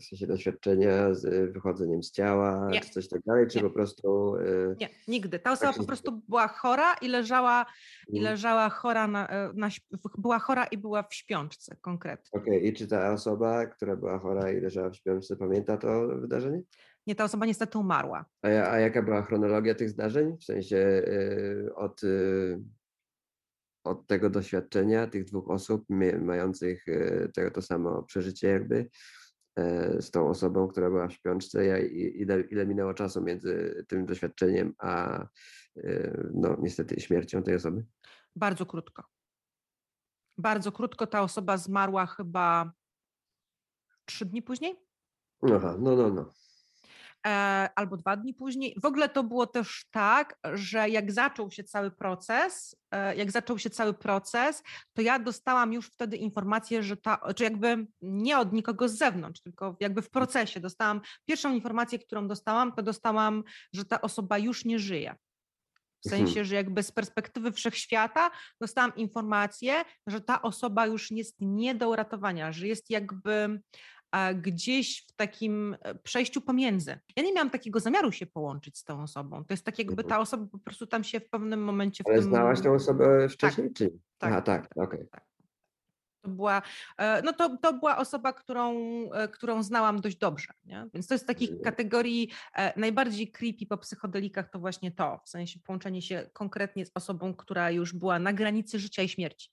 [0.00, 2.80] w sensie doświadczenia z wychodzeniem z ciała, nie.
[2.80, 3.64] czy coś tak dalej, czy nie.
[3.64, 4.36] po prostu...
[4.36, 5.38] E, nie, nigdy.
[5.38, 7.66] Ta osoba tak po prostu była chora i leżała,
[8.08, 8.32] i mhm.
[8.32, 9.68] leżała chora, na, e, na,
[10.18, 12.40] była chora i była w śpiączce konkretnie.
[12.40, 12.68] Okej, okay.
[12.68, 16.62] i czy ta osoba, która była chora i leżała w śpiączce, pamięta to wydarzenie?
[17.08, 18.24] Nie, ta osoba niestety umarła.
[18.42, 20.36] A, a jaka była chronologia tych zdarzeń?
[20.38, 22.04] W sensie y, od...
[22.04, 22.62] Y,
[23.84, 25.84] od tego doświadczenia tych dwóch osób
[26.20, 28.90] mających e, tego to samo przeżycie jakby
[29.56, 34.74] e, z tą osobą, która była w śpiączce, ile, ile minęło czasu między tym doświadczeniem
[34.78, 35.22] a
[35.76, 37.86] e, no niestety śmiercią tej osoby?
[38.36, 39.04] Bardzo krótko.
[40.38, 42.72] Bardzo krótko ta osoba zmarła chyba
[44.04, 44.76] trzy dni później.
[45.54, 46.32] Aha, no, no, no.
[47.28, 48.74] E, albo dwa dni później.
[48.82, 53.58] W ogóle to było też tak, że jak zaczął się cały proces, e, jak zaczął
[53.58, 54.62] się cały proces,
[54.92, 59.40] to ja dostałam już wtedy informację, że ta, czy jakby nie od nikogo z zewnątrz,
[59.40, 64.64] tylko jakby w procesie dostałam, pierwszą informację, którą dostałam, to dostałam, że ta osoba już
[64.64, 65.14] nie żyje.
[66.04, 66.46] W sensie, mhm.
[66.46, 72.52] że jakby z perspektywy wszechświata dostałam informację, że ta osoba już jest nie do uratowania,
[72.52, 73.60] że jest jakby
[74.34, 76.98] gdzieś w takim e, przejściu pomiędzy.
[77.16, 79.44] Ja nie miałam takiego zamiaru się połączyć z tą osobą.
[79.44, 82.04] To jest tak, jakby ta osoba po prostu tam się w pewnym momencie.
[82.06, 82.24] Ale tym...
[82.24, 83.76] znałaś tę osobę wcześniej, tak.
[83.76, 83.90] czy?
[84.18, 84.98] Tak, Aha, tak, tak okej.
[84.98, 85.08] Okay.
[85.10, 85.28] Tak.
[86.20, 86.62] To była,
[86.98, 88.74] e, no to, to była osoba, którą,
[89.12, 90.52] e, którą znałam dość dobrze.
[90.64, 90.86] Nie?
[90.94, 91.64] Więc to jest z takich mhm.
[91.64, 92.30] kategorii
[92.76, 97.70] najbardziej creepy po psychodelikach to właśnie to, w sensie połączenie się konkretnie z osobą, która
[97.70, 99.50] już była na granicy życia i śmierci.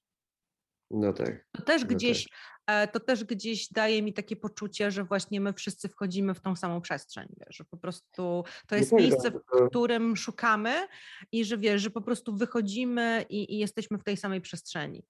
[0.92, 1.46] No tak.
[1.52, 2.28] To też, no gdzieś,
[2.66, 2.92] tak.
[2.92, 6.82] to też gdzieś daje mi takie poczucie, że właśnie my wszyscy wchodzimy w tą samą
[6.82, 10.88] przestrzeń, wiesz, że po prostu to jest miejsce, w którym szukamy
[11.32, 15.06] i że wiesz, że po prostu wychodzimy i, i jesteśmy w tej samej przestrzeni.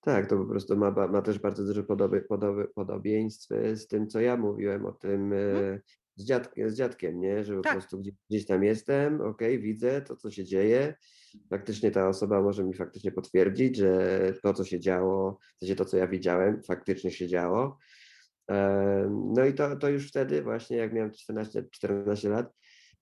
[0.00, 2.26] Tak, to po prostu ma, ma też bardzo podoby,
[2.74, 5.80] podobieństw z tym, co ja mówiłem o tym hmm.
[6.16, 7.44] Z, dziadkiem, z dziadkiem, nie?
[7.44, 7.72] Że po tak.
[7.72, 10.94] prostu gdzieś, gdzieś tam jestem, ok, widzę to, co się dzieje.
[11.50, 15.84] Faktycznie ta osoba może mi faktycznie potwierdzić, że to, co się działo, w sensie to,
[15.84, 17.78] co ja widziałem, faktycznie się działo.
[19.34, 22.52] No i to, to już wtedy właśnie, jak miałem 14, 14 lat,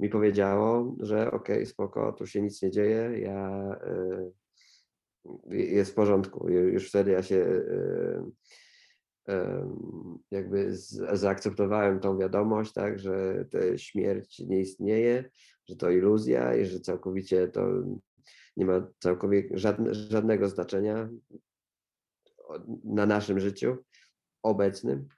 [0.00, 3.70] mi powiedziało, że okay, spoko, tu się nic nie dzieje, ja
[5.50, 6.48] y, jest w porządku.
[6.48, 8.22] Już wtedy ja się y,
[10.30, 10.68] jakby
[11.12, 13.44] zaakceptowałem tą wiadomość, tak, że
[13.76, 15.30] śmierć nie istnieje,
[15.68, 17.68] że to iluzja i że całkowicie to
[18.56, 21.08] nie ma całkowicie żadne, żadnego znaczenia
[22.84, 23.76] na naszym życiu
[24.42, 25.08] obecnym.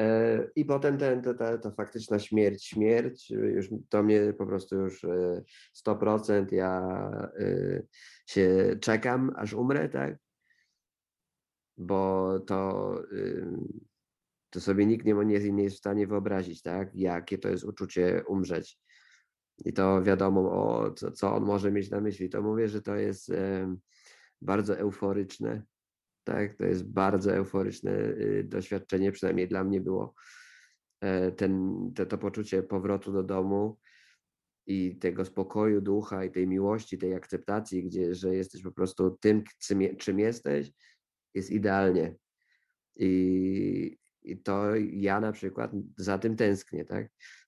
[0.00, 4.76] E, I potem ten, ta, ta, ta faktyczna śmierć, śmierć, już to mnie po prostu
[4.76, 5.06] już
[5.86, 6.80] 100% e, ja
[7.38, 7.82] e,
[8.26, 10.23] się czekam, aż umrę, tak?
[11.76, 12.94] Bo to,
[14.50, 16.94] to sobie nikt nie, nie, jest w stanie wyobrazić, tak?
[16.94, 18.78] Jakie to jest uczucie umrzeć.
[19.64, 22.28] I to wiadomo, o, co, co on może mieć na myśli.
[22.28, 23.32] To mówię, że to jest
[24.42, 25.62] bardzo euforyczne,
[26.24, 26.56] tak?
[26.56, 30.14] To jest bardzo euforyczne y, doświadczenie, przynajmniej dla mnie było
[31.00, 33.78] e, ten, to, to poczucie powrotu do domu
[34.66, 39.44] i tego spokoju ducha i tej miłości, tej akceptacji, gdzie, że jesteś po prostu tym,
[39.58, 40.72] czym, czym jesteś,
[41.34, 42.14] jest idealnie.
[42.96, 47.06] I, I to ja na przykład za tym tęsknię, tak?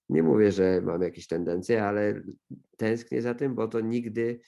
[0.09, 2.21] Nie mówię, że mam jakieś tendencje, ale
[2.77, 4.39] tęsknię za tym, bo to nigdy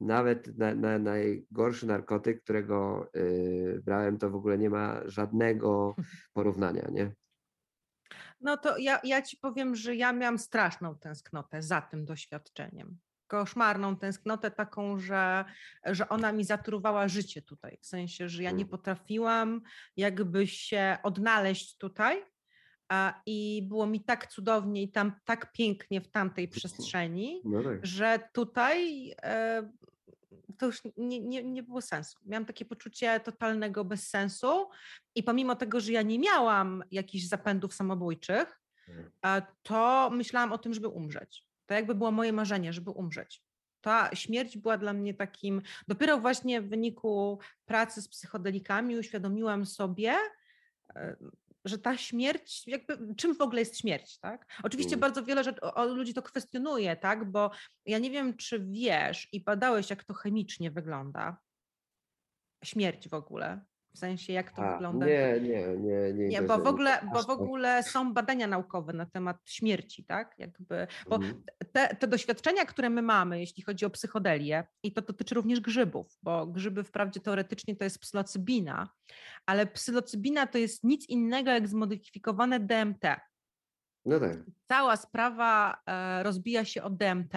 [0.00, 5.96] nawet na, na, najgorszy narkotyk, którego y, brałem, to w ogóle nie ma żadnego
[6.34, 7.12] porównania, nie?
[8.40, 12.98] No to ja, ja ci powiem, że ja miałam straszną tęsknotę za tym doświadczeniem.
[13.32, 15.44] Koszmarną tęsknotę, taką, że,
[15.84, 17.78] że ona mi zatruwała życie tutaj.
[17.80, 18.68] W sensie, że ja nie mm.
[18.68, 19.60] potrafiłam
[19.96, 22.24] jakby się odnaleźć tutaj.
[23.26, 27.86] I było mi tak cudownie i tam tak pięknie w tamtej przestrzeni, no tak.
[27.86, 29.70] że tutaj e,
[30.58, 32.18] to już nie, nie, nie było sensu.
[32.26, 34.68] Miałam takie poczucie totalnego bezsensu
[35.14, 39.42] i pomimo tego, że ja nie miałam jakichś zapędów samobójczych, mhm.
[39.62, 41.51] to myślałam o tym, żeby umrzeć.
[41.66, 43.42] To jakby było moje marzenie, żeby umrzeć.
[43.80, 50.16] Ta śmierć była dla mnie takim, dopiero właśnie w wyniku pracy z psychodelikami uświadomiłam sobie,
[50.96, 51.16] e,
[51.64, 54.46] że ta śmierć, jakby, czym w ogóle jest śmierć, tak?
[54.62, 55.00] Oczywiście mm.
[55.00, 57.30] bardzo wiele rzeczy, o, ludzi to kwestionuje, tak?
[57.30, 57.50] Bo
[57.86, 61.36] ja nie wiem, czy wiesz i badałeś, jak to chemicznie wygląda.
[62.64, 63.64] Śmierć w ogóle.
[63.94, 65.06] W sensie, jak to A, wygląda?
[65.06, 66.12] Nie, nie, nie.
[66.12, 70.34] Nie, nie bo, w ogóle, bo w ogóle są badania naukowe na temat śmierci, tak?
[70.38, 71.42] Jakby, bo mhm.
[71.72, 76.18] te, te doświadczenia, które my mamy, jeśli chodzi o psychodelię, i to dotyczy również grzybów,
[76.22, 78.88] bo grzyby wprawdzie teoretycznie to jest psylocybina,
[79.46, 83.04] ale psylocybina to jest nic innego jak zmodyfikowane DMT.
[84.04, 84.36] No tak.
[84.68, 87.34] Cała sprawa e, rozbija się o DMT,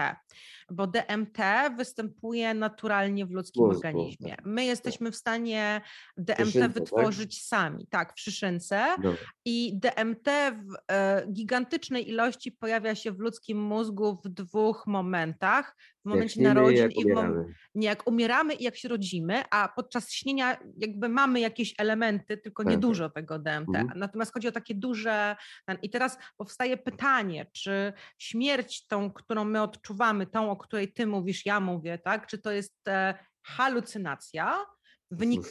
[0.72, 1.38] bo DMT
[1.78, 4.36] występuje naturalnie w ludzkim organizmie.
[4.36, 4.46] Tak.
[4.46, 5.82] My jesteśmy w stanie
[6.18, 6.72] DMT tak?
[6.72, 7.48] wytworzyć tak?
[7.48, 8.96] sami, tak, w szyszynce.
[9.04, 9.14] No.
[9.46, 15.76] I DMT w e, gigantycznej ilości pojawia się w ludzkim mózgu w dwóch momentach.
[16.06, 20.12] W momencie narodzin i w mom- nie, jak umieramy i jak się rodzimy, a podczas
[20.12, 22.72] śnienia jakby mamy jakieś elementy, tylko tak.
[22.72, 23.76] niedużo tego DMT.
[23.76, 24.00] Mhm.
[24.00, 25.36] Natomiast chodzi o takie duże.
[25.82, 31.46] I teraz powstaje pytanie, czy śmierć tą, którą my odczuwamy, tą, o której ty mówisz,
[31.46, 32.28] ja mówię, tak?
[32.28, 34.66] Czy to jest e, halucynacja?
[35.12, 35.42] Wynik,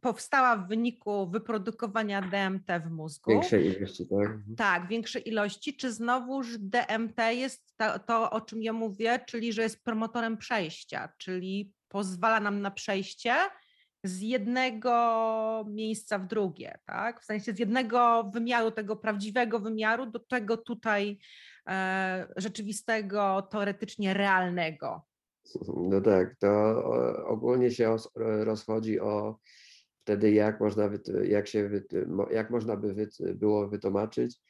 [0.00, 3.30] powstała w wyniku wyprodukowania DMT w mózgu.
[3.30, 4.26] Większej ilości, tak?
[4.26, 4.56] Mhm.
[4.56, 5.76] Tak, większej ilości.
[5.76, 11.12] Czy znowuż DMT jest to, to, o czym ja mówię, czyli że jest promotorem przejścia,
[11.18, 13.34] czyli pozwala nam na przejście
[14.04, 17.20] z jednego miejsca w drugie, tak?
[17.20, 21.18] W sensie z jednego wymiaru, tego prawdziwego wymiaru do tego tutaj
[21.68, 25.06] e, rzeczywistego, teoretycznie realnego.
[25.76, 26.84] No tak, to
[27.26, 27.96] ogólnie się
[28.44, 29.38] rozchodzi o
[30.04, 30.90] wtedy, jak można,
[31.24, 31.70] jak się,
[32.30, 34.40] jak można by było wytłumaczyć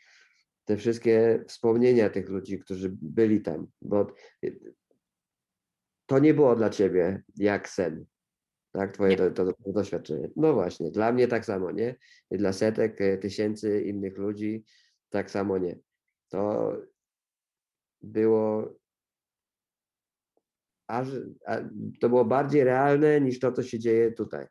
[0.64, 4.06] te wszystkie wspomnienia tych ludzi, którzy byli tam, bo
[6.06, 8.04] to nie było dla ciebie jak sen,
[8.72, 10.30] tak, twoje to, to, to, doświadczenie.
[10.36, 11.96] No właśnie, dla mnie tak samo, nie?
[12.30, 14.64] I dla setek, e, tysięcy innych ludzi
[15.10, 15.78] tak samo nie.
[16.28, 16.72] To
[18.02, 18.74] było
[20.86, 21.08] aż,
[21.46, 21.56] a,
[22.00, 24.46] to było bardziej realne niż to, co się dzieje tutaj.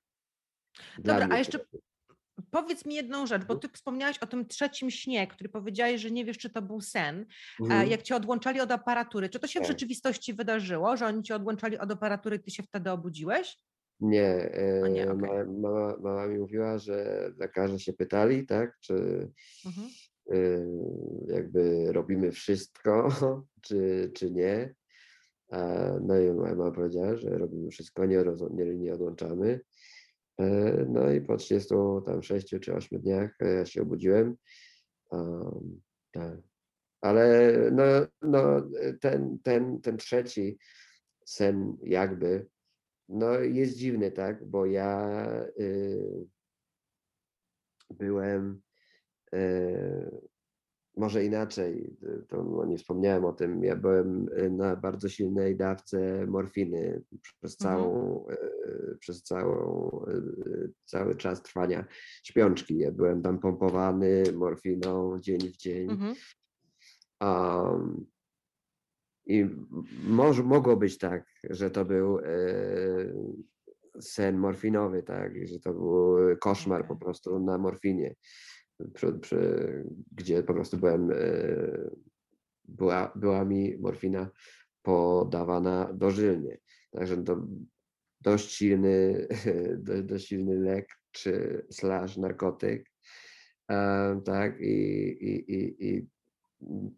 [1.00, 1.60] Dla Dobra, a jeszcze
[2.52, 3.60] powiedz mi jedną rzecz, bo mhm.
[3.60, 7.26] ty wspomniałaś o tym trzecim śnie, który powiedziałeś, że nie wiesz, czy to był sen,
[7.62, 7.90] mhm.
[7.90, 9.30] jak cię odłączali od aparatury.
[9.30, 9.72] Czy to się w tak.
[9.72, 13.58] rzeczywistości wydarzyło, że oni cię odłączali od aparatury i ty się wtedy obudziłeś?
[14.00, 14.50] Nie,
[14.92, 15.28] nie, e, okej.
[15.28, 18.94] ma- mama, mama mi mówiła, że lekarze się pytali, tak, czy
[19.66, 19.88] Mhm.
[20.34, 20.68] y,
[21.28, 23.08] jakby robimy wszystko,
[23.66, 24.76] czy, czy nie.
[26.02, 29.60] No i mama powiedziała, że robimy wszystko, nie, nie, nie odłączamy.
[30.40, 31.76] E, No i po 30
[32.06, 34.36] tam 6 czy 8 dniach e, ja się obudziłem.
[35.12, 35.82] Um,
[36.12, 36.38] tak.
[37.02, 37.84] Ale no,
[38.22, 38.62] no
[39.02, 40.58] ten, ten, ten trzeci
[41.26, 42.48] sen jakby,
[43.10, 45.26] no jest dziwny, tak, bo ja
[45.60, 46.28] y,
[47.90, 48.62] byłem
[49.36, 50.22] y,
[50.98, 56.28] może inaczej, to no nie wspomniałem o tym, ja byłem y, na bardzo silnej dawce
[56.28, 57.80] morfiny przez Mhm.
[57.80, 61.86] całą, y, przez całą, y, cały czas trwania
[62.24, 62.78] śpiączki.
[62.78, 65.90] Ja byłem tam pompowany morfiną dzień w dzień.
[65.90, 66.16] Mhm.
[67.22, 68.06] Um,
[69.26, 69.50] I
[70.04, 72.20] może, mogło być tak, że to był
[74.00, 78.16] sen morfinowy, tak, że to był koszmar po prostu na morfinie,
[78.94, 81.16] przy, przy, gdzie po prostu byłem, e,
[82.66, 84.30] była, była mi morfina
[84.82, 86.58] podawana dożylnie.
[86.92, 87.48] Także to
[88.22, 89.28] dość silny,
[89.78, 92.92] do, dość silny lek czy slash narkotyk.
[93.72, 94.74] E, tak, i,
[95.22, 96.08] i, i, i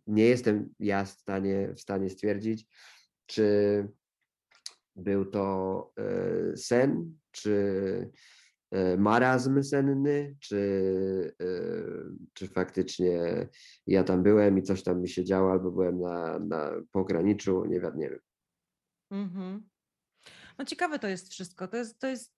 [0.08, 2.68] nie jestem ja w stanie, w stanie stwierdzić,
[3.26, 3.88] czy
[4.96, 8.10] był to e, sen, czy
[8.98, 11.46] marazm senny, czy, e,
[12.34, 13.48] czy faktycznie
[13.88, 17.80] ja tam byłem i coś tam mi się działo, albo byłem na, na pograniczu, nie
[17.98, 18.20] nie wiem.
[19.12, 19.70] Mhm.
[20.58, 21.68] No ciekawe to jest wszystko.
[21.68, 22.34] To jest, to, jest,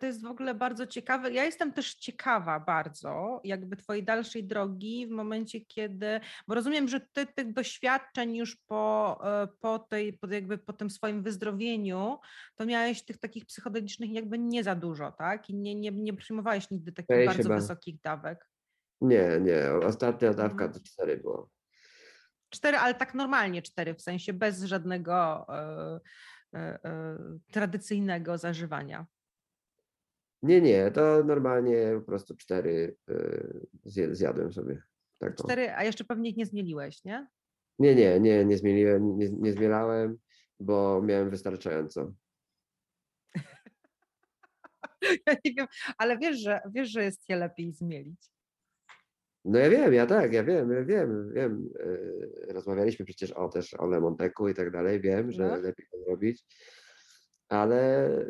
[0.00, 1.32] to jest w ogóle bardzo ciekawe.
[1.32, 7.00] Ja jestem też ciekawa bardzo, jakby twojej dalszej drogi w momencie, kiedy, bo rozumiem, że
[7.00, 12.18] ty tych doświadczeń już po, e, po tej, po jakby po tym swoim wyzdrowieniu,
[12.56, 15.50] to miałeś tych takich psychodelicznych jakby nie za dużo, tak?
[15.50, 17.54] I nie, nie, nie przyjmowałeś nigdy takich bardzo chyba.
[17.56, 18.46] wysokich dawek.
[19.00, 20.72] Nie, nie, ostatnia dawka Mhm.
[20.72, 21.50] to cztery było.
[22.50, 26.00] Cztery, ale tak normalnie cztery, w sensie bez żadnego e,
[27.50, 29.06] tradycyjnego zażywania.
[30.42, 34.82] Nie, nie, to normalnie po prostu cztery e, zjadłem sobie.
[35.18, 35.44] Tak o.
[35.44, 37.28] Cztery, a jeszcze pewnie ich nie zmieliłeś, nie?
[37.78, 40.18] Nie, nie, nie, nie zmieniłem, nie, nie zmielałem,
[40.60, 42.12] bo miałem wystarczająco.
[45.26, 45.66] Ja nie wiem,
[45.98, 48.30] ale wiesz, że wiesz, że jest je lepiej zmielić.
[49.44, 51.70] No ja wiem, ja tak, ja wiem, ja wiem, wiem.
[52.48, 55.56] e, Rozmawialiśmy przecież o też o Lemonteku i tak dalej, wiem, że No.
[55.56, 56.44] lepiej to zrobić,
[57.48, 58.24] ale e,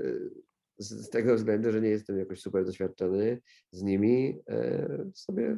[0.79, 3.41] z, z tego względu, że nie jestem jakoś super doświadczony
[3.71, 5.57] z nimi, e, sobie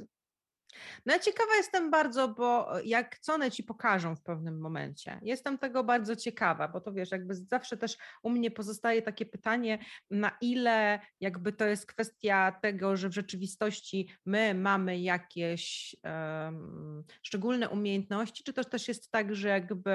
[1.06, 5.20] No ja ciekawa jestem bardzo, bo jak co one ci pokażą w pewnym momencie.
[5.22, 9.78] Jestem tego bardzo ciekawa, bo to wiesz, jakby zawsze też u mnie pozostaje takie pytanie,
[10.10, 17.68] na ile jakby to jest kwestia tego, że w rzeczywistości my mamy jakieś em, szczególne
[17.68, 19.90] umiejętności, czy to też jest tak, że jakby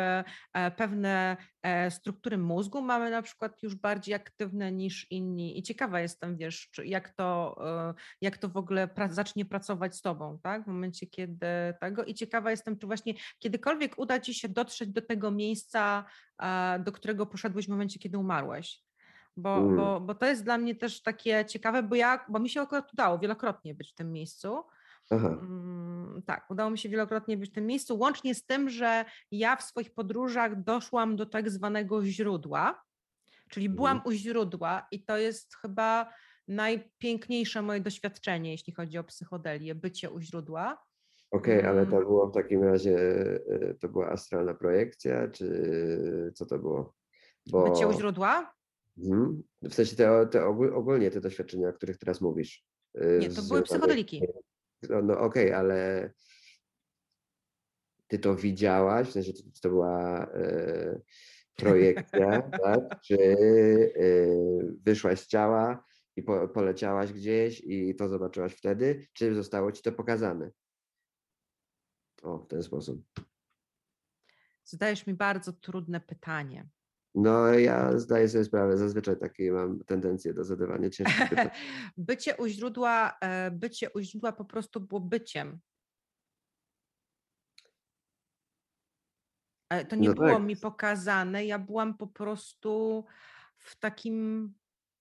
[0.53, 1.37] e, pewne e,
[1.89, 7.09] struktury mózgu mamy na przykład już bardziej aktywne niż inni i ciekawa jestem, wiesz, jak
[7.09, 7.57] to,
[7.89, 10.63] e, jak to w ogóle pra zacznie pracować z tobą, tak?
[10.63, 11.47] W momencie, kiedy
[11.81, 16.05] tego i ciekawa jestem, czy właśnie kiedykolwiek uda ci się dotrzeć do tego miejsca,
[16.41, 18.87] e, do którego poszedłeś w momencie, kiedy umarłeś.
[19.39, 19.75] Bo, Mm.
[19.75, 22.93] bo, bo to jest dla mnie też takie ciekawe, bo ja, bo mi się akurat
[22.93, 24.63] udało wielokrotnie być w tym miejscu.
[25.11, 29.05] Aha, Mm, tak, udało mi się wielokrotnie być w tym miejscu, łącznie z tym, że
[29.31, 32.81] ja w swoich podróżach doszłam do tak zwanego źródła,
[33.49, 36.13] czyli byłam u źródła i to jest chyba
[36.47, 40.83] najpiękniejsze moje doświadczenie, jeśli chodzi o psychodelię, bycie u źródła.
[41.31, 42.03] okej, ale to Mm.
[42.07, 42.97] było w takim razie,
[43.49, 46.93] e, to była astralna projekcja, czy co to było?
[47.45, 48.53] Bycie u Bo źródła?
[48.97, 49.43] Mhm.
[49.61, 52.65] W sensie te, te ogól- ogólnie te doświadczenia, o których teraz mówisz.
[52.97, 54.21] y, Nie, to były psychodeliki.
[54.89, 56.09] No, no okej, ale
[58.07, 60.99] ty to widziałaś, w sensie to, to była e,
[61.55, 63.01] projekcja, tak?
[63.01, 64.07] Czy e,
[64.83, 69.91] wyszłaś z ciała i po, poleciałaś gdzieś i to zobaczyłaś wtedy, czy zostało ci to
[69.91, 70.51] pokazane?
[72.23, 73.05] O, w ten sposób.
[74.63, 76.67] Zadajesz mi bardzo trudne pytanie.
[77.15, 81.49] No ja zdaję sobie sprawę, zazwyczaj takie mam tendencję do zadawania ciężkich pytań.
[81.97, 85.59] bycie u źródła, e, bycie u źródła po prostu było byciem.
[89.69, 90.43] E, To nie No było tak.
[90.43, 93.05] mi pokazane, ja byłam po prostu
[93.57, 94.53] w takim,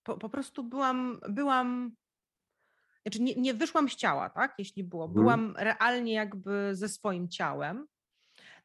[0.02, 1.96] po, po prostu byłam, byłam,
[3.02, 5.22] znaczy nie, nie wyszłam z ciała, tak, jeśli było, Mhm.
[5.22, 7.86] byłam realnie jakby ze swoim ciałem.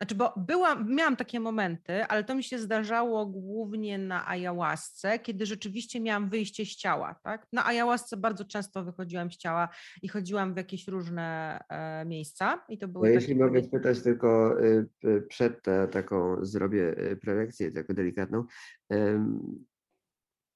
[0.02, 5.45] Znaczy, bo byłam, miałam takie momenty, ale to mi się zdarzało głównie na ayahuasce, kiedy
[5.45, 7.20] rzeczywiście miałam wyjście z ciała.
[7.24, 7.47] Tak?
[7.54, 9.70] Na ayahuasce bardzo często wychodziłam z ciała
[10.02, 12.66] i chodziłam w jakieś różne e, miejsca.
[12.70, 14.88] I to były no, jeśli mogę spytać tylko y,
[15.30, 18.45] przed te, taką zrobię y, prelekcję taką delikatną,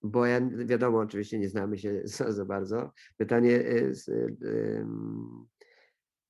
[0.04, 2.92] bo ja wiadomo, oczywiście nie znamy się za, za bardzo.
[3.18, 4.12] Pytanie jest,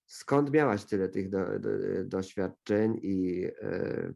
[0.07, 1.69] skąd miałaś tyle tych do, do,
[2.03, 4.13] doświadczeń i e,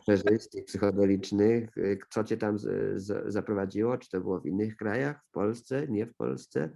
[0.00, 1.70] przeżyć tych psychodelicznych?
[2.10, 3.98] Co cię tam z, z, zaprowadziło?
[3.98, 6.70] Czy to było w innych krajach, w Polsce, nie w Polsce?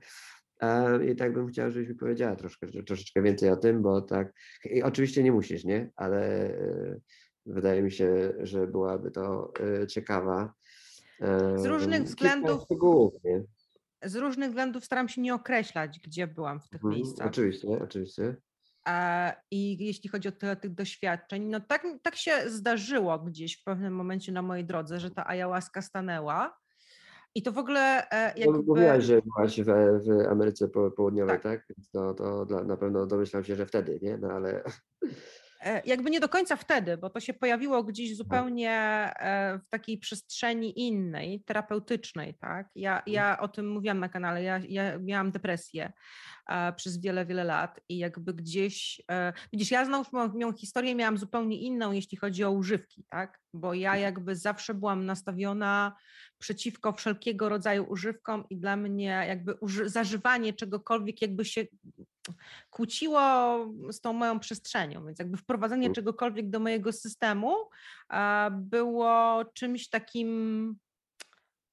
[1.12, 4.33] I tak bym chciał, żebyś mi powiedziała troszkę, troszeczkę więcej o tym, bo tak,
[4.64, 5.91] i oczywiście nie musisz, nie?
[5.97, 7.01] Ale e,
[7.47, 9.53] wydaje mi się, że byłaby to
[9.83, 10.55] e, ciekawa
[11.57, 12.66] z różnych względów.
[14.03, 17.26] Z różnych względów staram się nie określać, gdzie byłam w tych mhm, miejscach.
[17.26, 18.36] Oczywiście, oczywiście.
[19.51, 23.94] I jeśli chodzi o tyle tych doświadczeń, no tak, tak się zdarzyło gdzieś w pewnym
[23.94, 26.59] momencie na mojej drodze, że ta ayahuasca stanęła.
[27.34, 28.59] I to w ogóle e, jakby...
[28.59, 31.66] Mówiłaś, że byłaś w, w Ameryce Południowej, tak?
[31.66, 31.76] tak?
[31.92, 34.18] To, to dla, na pewno domyślam się, że wtedy, nie?
[34.18, 34.62] No ale...
[35.61, 39.98] E, jakby nie do końca wtedy, bo to się pojawiło gdzieś zupełnie e, w takiej
[39.98, 42.68] przestrzeni innej, terapeutycznej, tak?
[42.74, 43.14] Ja, mhm.
[43.14, 45.92] ja o tym mówiłam na kanale, ja, ja miałam depresję
[46.48, 49.00] e, przez wiele, wiele lat i jakby gdzieś,
[49.52, 53.40] widzisz, ja znowu moją historię miałam zupełnie inną, jeśli chodzi o używki, tak?
[53.54, 54.02] Bo ja mhm.
[54.02, 55.96] jakby zawsze byłam nastawiona
[56.38, 59.54] przeciwko wszelkiego rodzaju używkom i dla mnie jakby
[59.84, 61.64] zażywanie czegokolwiek jakby się
[62.70, 63.20] kłóciło
[63.91, 65.95] z tą moją przestrzenią, więc jakby wprowadzenie mm.
[65.95, 67.55] czegokolwiek do mojego systemu
[68.53, 70.76] było czymś takim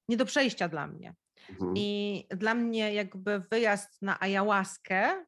[0.10, 1.16] nie do przejścia dla mnie.
[1.49, 1.74] Mhm.
[1.78, 5.26] I dla mnie jakby wyjazd na ayahuaskę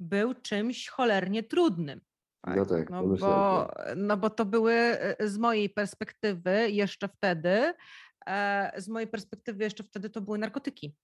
[0.00, 2.00] był czymś cholernie trudnym.
[2.40, 2.56] Tak?
[2.56, 7.74] No tak, no bo, no bo to były e, z mojej perspektywy jeszcze wtedy,
[8.26, 10.96] e, z mojej perspektywy jeszcze wtedy to były narkotyki.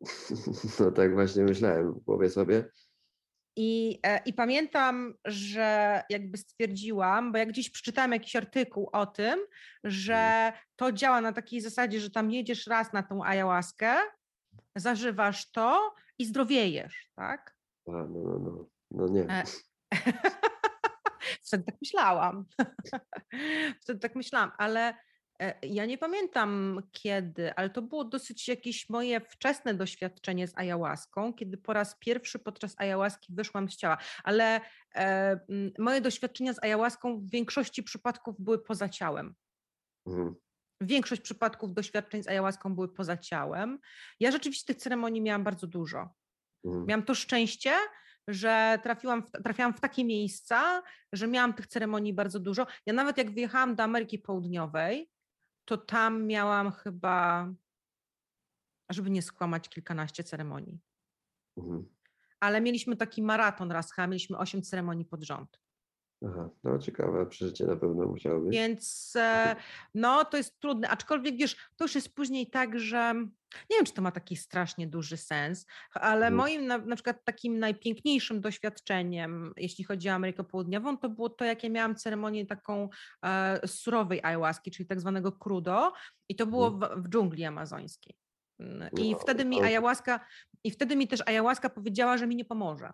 [0.80, 2.64] No tak właśnie myślałem w głowie sobie.
[3.56, 9.40] I, e, I pamiętam, że jakby stwierdziłam, bo jak gdzieś przeczytałam jakiś artykuł o tym,
[9.84, 10.54] że mhm.
[10.76, 13.94] to działa na takiej zasadzie, że tam jedziesz raz na tą ayahuaskę,
[14.76, 17.56] zażywasz to i zdrowiejesz, tak?
[17.88, 19.26] A, no, no, no, no nie.
[19.28, 19.44] E,
[21.46, 22.44] Wtedy tak myślałam.
[23.82, 24.94] Wtedy tak myślałam, ale
[25.62, 31.56] ja nie pamiętam kiedy, ale to było dosyć jakieś moje wczesne doświadczenie z ayahuaską, kiedy
[31.56, 34.60] po raz pierwszy podczas ayahuaski wyszłam z ciała, ale
[34.94, 35.40] e,
[35.78, 39.34] moje doświadczenia z ayahuaską w większości przypadków były poza ciałem.
[40.06, 40.34] Mhm.
[40.80, 43.78] Większość przypadków doświadczeń z ayahuaską były poza ciałem.
[44.20, 46.08] Ja rzeczywiście tych ceremonii miałam bardzo dużo.
[46.64, 46.86] Mhm.
[46.86, 47.72] Miałam to szczęście,
[48.28, 50.82] że trafiłam w, trafiłam w takie miejsca,
[51.12, 52.66] że miałam tych ceremonii bardzo dużo.
[52.86, 55.10] Ja nawet jak wyjechałam do Ameryki Południowej,
[55.64, 57.48] to tam miałam chyba,
[58.90, 60.80] żeby nie skłamać, kilkanaście ceremonii.
[61.56, 61.88] Mhm.
[62.40, 65.61] Ale mieliśmy taki maraton raz, mieliśmy osiem ceremonii pod rząd.
[66.26, 68.52] Aha, no ciekawe przeżycie na pewno musiało być.
[68.52, 69.56] Więc e,
[69.94, 73.14] no to jest trudne, aczkolwiek wiesz, to już jest później tak, że
[73.70, 76.34] nie wiem, czy to ma taki strasznie duży sens, ale mhm.
[76.34, 81.44] moim na, na przykład takim najpiękniejszym doświadczeniem, jeśli chodzi o Amerykę Południową, to było to,
[81.44, 82.88] jakie miałam ceremonię taką
[83.24, 85.92] e, surowej ayahuaski, czyli tak zwanego crudo
[86.28, 87.02] i to było mhm.
[87.02, 88.16] w, w dżungli amazońskiej.
[88.58, 90.20] Mm, I no, wtedy mi ayahuasca,
[90.64, 92.92] i wtedy mi też ayahuasca powiedziała, że mi nie pomoże.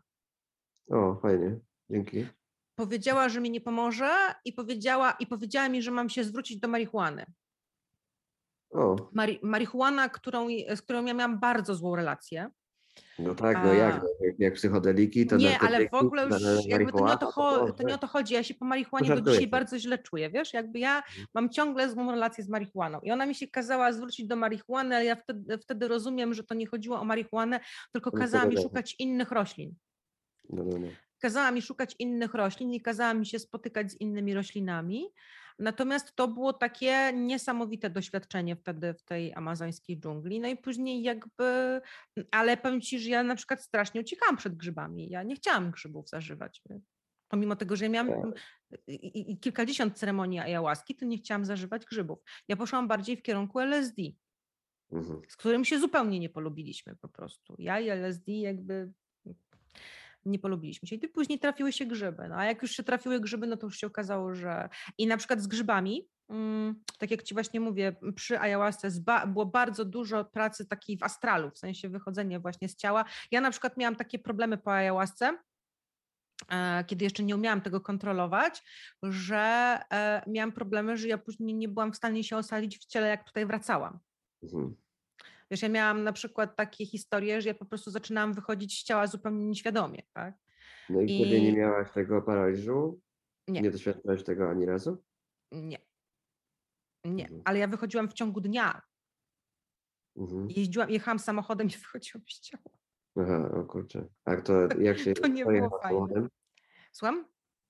[0.91, 1.59] O, fajnie,
[1.91, 2.27] dzięki
[2.79, 4.11] powiedziała, że mi nie pomoże
[4.45, 7.25] i powiedziała, i powiedziała mi, że mam się zwrócić do marihuany.
[8.71, 8.97] O.
[9.13, 12.51] Mari marihuana, którą, z którą ja miałam bardzo złą relację.
[13.19, 16.93] No tak, no jak, no, jak, jak psychodeliki, to Nie, ale w ogóle już jakby
[16.93, 18.35] to nie, o to, to, to nie o to chodzi.
[18.35, 20.55] Ja się po marihuanie do dzisiaj bardzo źle czuję, wiesz?
[20.55, 21.27] Jakby ja mhm.
[21.35, 25.05] mam ciągle złą relację z marihuaną i ona mi się kazała zwrócić do marihuany, ale
[25.05, 27.61] ja wtedy, wtedy rozumiem, że to nie chodziło o marihuanę,
[27.93, 29.75] tylko no kazała mi szukać innych roślin.
[30.51, 30.89] No, no, no
[31.19, 35.05] kazała mi szukać innych roślin i kazała mi się spotykać z innymi roślinami.
[35.59, 40.41] Natomiast to było takie niesamowite doświadczenie wtedy w tej amazońskiej dżungli.
[40.41, 41.81] No i później jakby,
[42.31, 45.11] ale powiem Ci, że ja na przykład strasznie uciekałam przed grzybami.
[45.11, 46.63] Ja nie chciałam grzybów zażywać.
[47.29, 48.43] Pomimo tego, że ja miałam tak.
[48.89, 52.19] i kilkadziesiąt ceremonii ayahuaski, to nie chciałam zażywać grzybów.
[52.49, 54.03] Ja poszłam bardziej w kierunku LSD,
[54.93, 55.23] mhm.
[55.29, 57.55] z którym się zupełnie nie polubiliśmy po prostu.
[57.59, 58.93] Ja i LSD jakby
[60.25, 60.97] nie polubiliśmy się.
[60.97, 62.29] I później trafiły się grzyby.
[62.29, 64.69] No a jak już się trafiły grzyby, no to już się okazało, że
[64.99, 68.89] i na przykład z grzybami, mm, tak jak Ci właśnie mówię, przy ayahuasce
[69.27, 73.05] było bardzo dużo pracy takiej w astralu, w sensie wychodzenia właśnie z ciała.
[73.31, 75.39] Ja na przykład miałam takie problemy po ayahuasce,
[76.51, 78.63] e, kiedy jeszcze nie umiałam tego kontrolować,
[79.03, 83.09] że e, miałam problemy, że ja później nie byłam w stanie się osalić w ciele,
[83.09, 83.99] jak tutaj wracałam.
[84.43, 84.88] Mhm.
[85.51, 89.07] Wiesz, ja miałam na przykład takie historie, że ja po prostu zaczynałam wychodzić z ciała
[89.07, 90.35] zupełnie nieświadomie, tak?
[90.89, 91.19] No i, I...
[91.19, 93.01] kiedy nie miałaś tego paraliżu?
[93.49, 93.61] Nie.
[93.61, 95.05] Nie doświadczyłaś tego ani razu?
[95.53, 95.79] Nie.
[97.05, 97.43] Nie, mhm.
[97.45, 98.83] ale ja wychodziłam w ciągu dnia.
[100.17, 100.49] Mhm.
[100.51, 102.79] Jeździłam, jechałam samochodem i wychodziłam z ciała.
[103.17, 104.09] Aha, o kurczę.
[104.25, 105.81] A to jak się to nie było fajne.
[105.83, 106.29] Samochodem?
[106.93, 107.25] Słucham?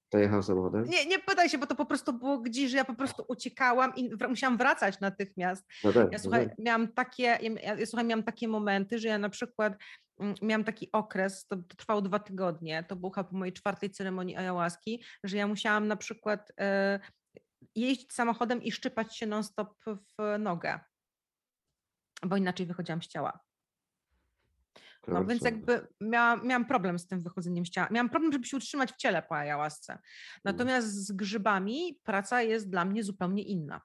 [0.09, 0.85] To jechał samochodem?
[0.85, 3.93] Nie, nie pytaj się, bo to po prostu było gdzieś, że ja po prostu uciekałam
[3.97, 5.66] i musiałam wracać natychmiast.
[5.85, 6.59] No tak, ja słuchaj, no tak.
[6.59, 9.76] miałam takie, ja, ja, słuchaj, miałam takie momenty, że ja na przykład
[10.20, 13.90] mm, miałam taki okres, to, to trwało dwa tygodnie, to było chyba po mojej czwartej
[13.90, 17.01] ceremonii ayahuaski, że ja musiałam na przykład e,
[17.74, 20.80] jeździć samochodem i szczypać się non-stop w nogę,
[22.22, 23.48] bo inaczej wychodziłam z ciała.
[25.07, 27.89] No więc jakby miałam, miałam problem z tym wychodzeniem z ciała.
[27.91, 29.93] Miałam problem, żeby się utrzymać w ciele po ayahuasce.
[29.93, 30.03] Mm.
[30.45, 33.81] Natomiast z grzybami praca jest dla mnie zupełnie inna.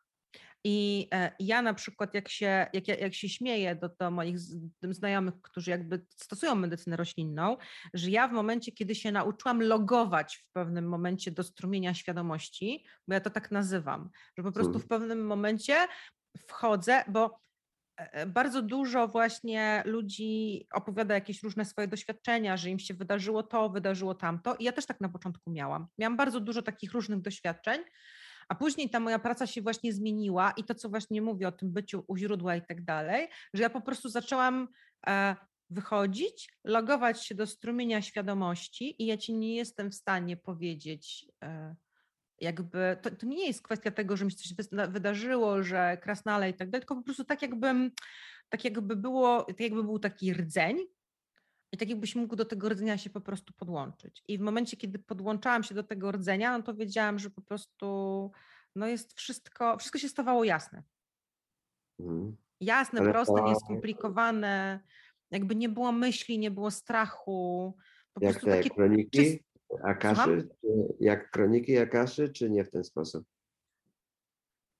[0.66, 4.40] I e, ja na przykład, jak się, jak, jak się śmieję do, do moich
[4.82, 7.58] znajomych, którzy jakby stosują medycynę roślinną,
[7.94, 13.14] że ja w momencie, kiedy się nauczyłam logować w pewnym momencie do strumienia świadomości, bo
[13.14, 14.90] ja to tak nazywam, że po prostu w hmm.
[14.90, 15.76] pewnym momencie
[16.48, 17.43] wchodzę, bo
[18.28, 24.16] bardzo dużo właśnie ludzi opowiada jakieś różne swoje doświadczenia, że im się wydarzyło to, wydarzyło
[24.16, 24.56] tamto.
[24.56, 25.88] I ja też tak na początku miałam.
[25.98, 27.82] Miałam bardzo dużo takich różnych doświadczeń,
[28.48, 31.74] a później ta moja praca się właśnie zmieniła i to, co właśnie mówię o tym
[31.74, 34.68] byciu u źródła i tak dalej, że ja po prostu zaczęłam
[35.08, 35.36] e,
[35.70, 41.76] wychodzić, logować się do strumienia świadomości i ja ci nie jestem w stanie powiedzieć, e,
[42.44, 46.54] jakby, to, to nie jest kwestia tego, że mi się coś wydarzyło, że krasnale i
[46.54, 47.92] tak dalej, tylko po prostu tak jakbym,
[48.50, 50.78] tak jakby było, tak jakby był taki rdzeń,
[51.74, 54.24] i tak jakbyś mógł do tego rdzenia się po prostu podłączyć.
[54.28, 58.32] I w momencie, kiedy podłączałam się do tego rdzenia, no to wiedziałam, że po prostu
[58.76, 60.84] no jest wszystko, wszystko się stawało jasne.
[62.00, 62.36] Mhm.
[62.60, 63.48] Jasne, Ale proste, to...
[63.50, 64.80] nieskomplikowane,
[65.32, 67.74] jakby nie było myśli, nie było strachu.
[68.14, 69.53] Po jak te takie kroniki czyst...
[69.84, 70.50] Akaszy?
[71.00, 73.26] Jak kroniki Akaszy, czy nie w ten sposób?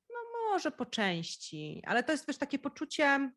[0.10, 0.18] No
[0.50, 3.32] może po części, ale to jest też takie poczucie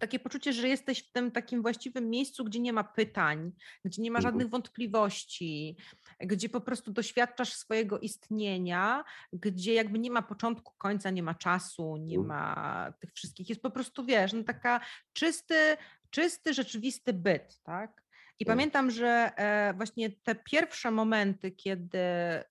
[0.00, 3.52] takie poczucie, że jesteś w tym takim właściwym miejscu, gdzie nie ma pytań,
[3.84, 4.32] gdzie nie ma mhm.
[4.32, 5.76] żadnych wątpliwości,
[6.20, 11.96] gdzie po prostu doświadczasz swojego istnienia, gdzie jakby nie ma początku, końca, nie ma czasu,
[11.96, 12.28] nie mhm.
[12.28, 13.48] ma tych wszystkich.
[13.48, 14.80] Jest po prostu, wiesz, no taka
[15.12, 15.76] czysty,
[16.10, 18.03] czysty, rzeczywisty byt, tak?
[18.40, 18.56] I tak.
[18.56, 22.44] pamiętam, że e, właśnie te pierwsze momenty, kiedy e,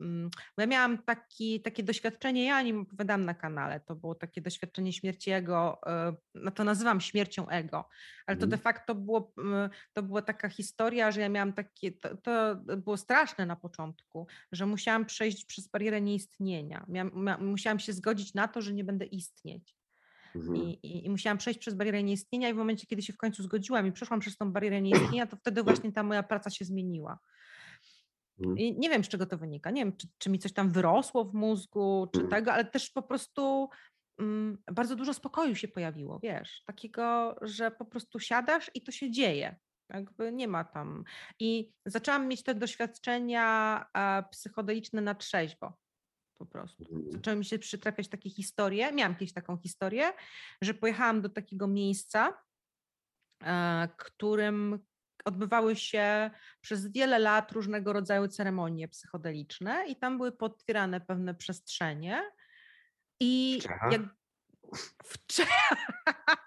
[0.00, 4.92] mm, ja miałam taki, takie doświadczenie, ja nim opowiadam na kanale, to było takie doświadczenie
[4.92, 7.88] śmierci ego, e, no to nazywam śmiercią ego,
[8.26, 8.62] ale to de mhm.
[8.62, 9.32] facto było,
[9.92, 14.66] to była taka historia, że ja miałam takie, to, to było straszne na początku, że
[14.66, 19.81] musiałam przejść przez barierę nieistnienia, miałam, musiałam się zgodzić na to, że nie będę istnieć.
[20.36, 20.56] Mhm.
[20.56, 23.42] I, i, I, musiałam przejść przez barierę nieistnienia i w momencie, kiedy się w końcu
[23.42, 27.18] zgodziłam i przeszłam przez tą barierę nieistnienia, to wtedy właśnie ta moja praca się zmieniła.
[28.40, 28.58] Mhm.
[28.58, 29.70] I nie wiem, z czego to wynika.
[29.70, 32.30] Nie wiem, czy, czy mi coś tam wyrosło w mózgu, czy mhm.
[32.30, 33.68] tego, ale też po prostu
[34.18, 39.10] mm, bardzo dużo spokoju się pojawiło, wiesz, takiego, że po prostu siadasz i to się
[39.10, 39.56] dzieje.
[39.88, 41.04] Jakby nie ma tam.
[41.40, 45.72] I zaczęłam mieć te doświadczenia e, psychodeliczne na trzeźwo
[46.42, 46.84] po prostu.
[46.84, 47.12] Mhm.
[47.12, 48.92] Zaczęły mi się przytrafiać takie historie.
[48.92, 50.12] Miałam kiedyś taką historię,
[50.62, 52.42] że pojechałam do takiego miejsca,
[53.44, 54.78] e, którym
[55.24, 62.22] odbywały się przez wiele lat różnego rodzaju ceremonie psychodeliczne i tam były potwierane pewne przestrzenie.
[63.20, 64.02] I w jak
[65.04, 65.86] w Czechach.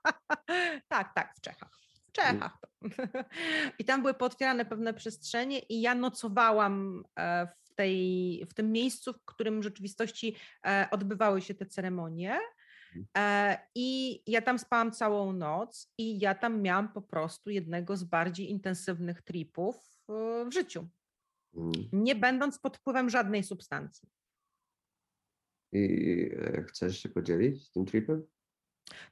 [0.94, 1.80] tak, tak, w Czechach.
[2.08, 2.58] W Czechach.
[3.80, 9.14] I tam były potwierane pewne przestrzenie i ja nocowałam e, w tej, w tym miejscu,
[9.14, 10.36] w którym w rzeczywistości
[10.66, 12.40] e, odbywały się te ceremonie.
[12.96, 13.06] Mhm.
[13.18, 18.04] E, I ja tam spałam całą noc i ja tam miałam po prostu jednego z
[18.04, 19.76] bardziej intensywnych tripów
[20.48, 20.88] w życiu,
[21.56, 21.86] mhm.
[21.94, 24.10] nie będąc pod wpływem żadnej substancji.
[25.72, 28.28] I e, chcesz się podzielić tym tripem?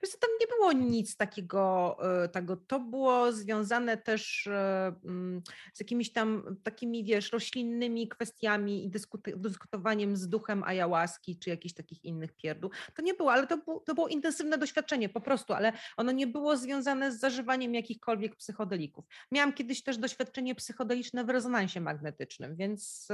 [0.04, 2.58] Wiesz, tam nie było nic takiego, e, tego.
[2.58, 5.41] to było związane też e, mm,
[5.74, 8.90] z jakimiś tam takimi, wiesz, roślinnymi kwestiami i
[9.36, 12.72] dyskutowaniem z duchem ayahuaski czy jakichś takich innych pierdół.
[12.95, 16.28] To nie było, ale to, było, to było intensywne doświadczenie po prostu, ale ono nie
[16.28, 19.06] było związane z zażywaniem jakichkolwiek psychodelików.
[19.32, 23.08] Miałam kiedyś też doświadczenie psychodeliczne w rezonansie magnetycznym, więc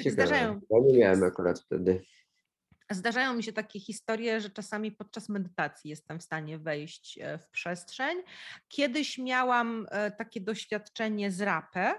[0.12, 0.60] zdarzają.
[0.70, 2.02] Ja nie miałem akurat wtedy.
[2.90, 7.48] Zdarzają mi się takie historie, że czasami podczas medytacji jestem w stanie wejść e, w
[7.48, 8.18] przestrzeń.
[8.68, 11.94] Kiedyś miałam e, takie doświadczenie z rapę,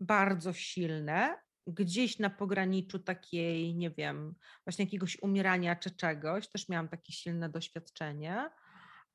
[0.00, 4.34] bardzo silne, gdzieś na pograniczu takiej, nie wiem,
[4.64, 6.48] właśnie jakiegoś umierania czy czegoś.
[6.48, 8.50] Też miałam takie silne doświadczenie.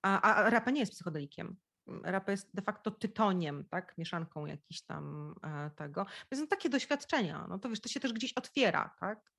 [0.01, 1.57] A, a rapa nie jest psychodelikiem.
[2.03, 3.97] Rapa jest de facto tytoniem, tak?
[3.97, 6.05] Mieszanką jakiś tam e, tego.
[6.31, 9.31] Więc no, takie doświadczenia, no to wiesz, to się też gdzieś otwiera, tak?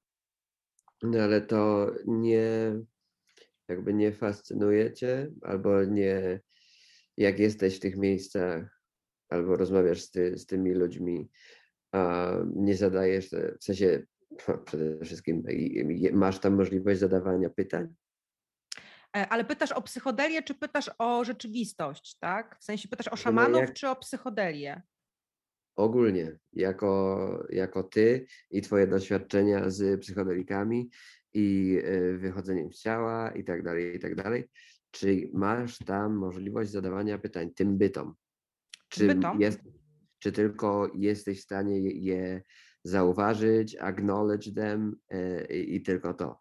[1.02, 2.50] No ale to nie,
[3.68, 6.40] jakby nie fascynuje cię, albo nie,
[7.16, 8.82] jak jesteś w tych miejscach,
[9.28, 11.30] albo rozmawiasz z, ty, z tymi ludźmi,
[11.92, 13.30] a nie zadajesz,
[13.60, 14.02] w sensie
[14.66, 15.42] przede wszystkim
[16.12, 17.94] masz tam możliwość zadawania pytań?
[19.16, 22.58] E, ale pytasz o psychodelię, czy pytasz o rzeczywistość, tak?
[22.60, 23.72] W sensie pytasz o no szamanów, no jak...
[23.72, 24.82] czy o psychodelię?
[25.76, 30.90] Ogólnie, jako, jako ty i twoje doświadczenia z psychodelikami
[31.34, 34.48] i e, wychodzeniem z ciała i tak dalej, i tak dalej.
[34.90, 38.14] Czy masz tam możliwość zadawania pytań tym bytom?
[38.88, 39.40] Czy, bytom?
[39.40, 39.60] Jest,
[40.18, 42.42] czy tylko jesteś w stanie je
[42.84, 46.40] zauważyć, acknowledge them e, i, i tylko to?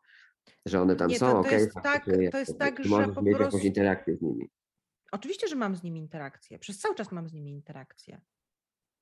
[0.65, 3.21] Że one tam Nie, są, to, to okay, jest tak, to jest tak, że po
[3.21, 3.43] mieć prostu...
[3.43, 4.49] jakąś interakcję z nimi.
[5.11, 6.59] Oczywiście, że mam z nimi interakcję.
[6.59, 8.21] Przez cały czas mam z nimi interakcję.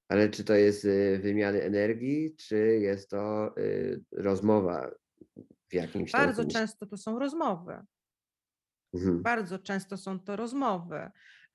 [0.10, 4.92] Ale czy to jest y, wymiany energii, czy jest to y, rozmowa
[5.70, 7.80] w jakimś Bardzo często to są rozmowy.
[8.94, 9.22] Mhm.
[9.22, 11.12] Bardzo często są to rozmowy.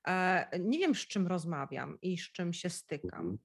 [0.09, 3.21] E, nie wiem, z czym rozmawiam i z czym się stykam.
[3.21, 3.39] Mhm.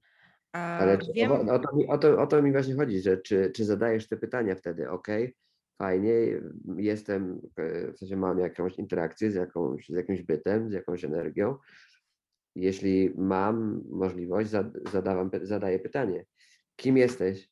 [0.54, 1.32] E, Ale wiem...
[1.32, 4.08] o, o, to mi, o, to, o to mi właśnie chodzi, że czy, czy zadajesz
[4.08, 5.08] te pytania wtedy, ok,
[5.78, 6.12] fajnie,
[6.76, 7.40] jestem,
[7.94, 11.56] w sensie mam jakąś interakcję z, jakąś, z jakimś bytem, z jakąś energią,
[12.54, 14.50] jeśli mam możliwość,
[15.42, 16.24] zadaję pytanie,
[16.76, 17.50] kim jesteś?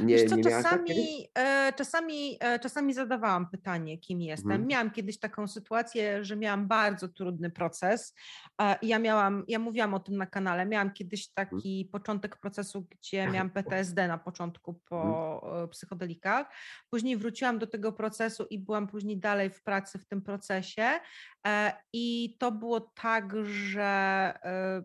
[0.00, 4.52] Nie, Wiesz co, nie czasami, e, czasami, e, czasami zadawałam pytanie, kim jestem.
[4.52, 4.68] Mhm.
[4.68, 8.14] Miałam kiedyś taką sytuację, że miałam bardzo trudny proces.
[8.62, 11.46] E, ja miałam, ja mówiłam o tym na kanale, miałam kiedyś mhm.
[11.46, 11.90] taki mhm.
[11.92, 15.68] początek procesu, gdzie miałam PTSD na początku po mhm.
[15.68, 16.46] psychodelikach.
[16.90, 20.90] Później wróciłam do tego procesu i byłam później dalej w pracy w tym procesie.
[21.92, 24.32] I to było tak, że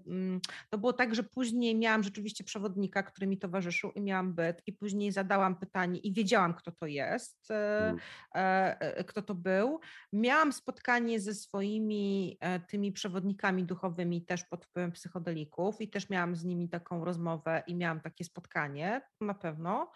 [0.07, 0.39] mm,
[0.69, 4.73] to było tak, że później miałam rzeczywiście przewodnika, który mi towarzyszył i miałam byt i
[4.81, 7.97] później zadałam pytanie i wiedziałam, kto to jest, mm.
[9.07, 9.79] kto to był.
[10.13, 12.37] Miałam spotkanie ze swoimi
[12.67, 17.75] tymi przewodnikami duchowymi też pod wpływem psychodelików i też miałam z nimi taką rozmowę i
[17.75, 19.91] miałam takie spotkanie, na pewno.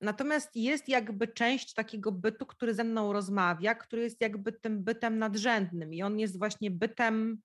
[0.00, 5.18] Natomiast jest jakby część takiego bytu, który ze mną rozmawia, który jest jakby tym bytem
[5.18, 7.40] nadrzędnym i on jest właśnie bytem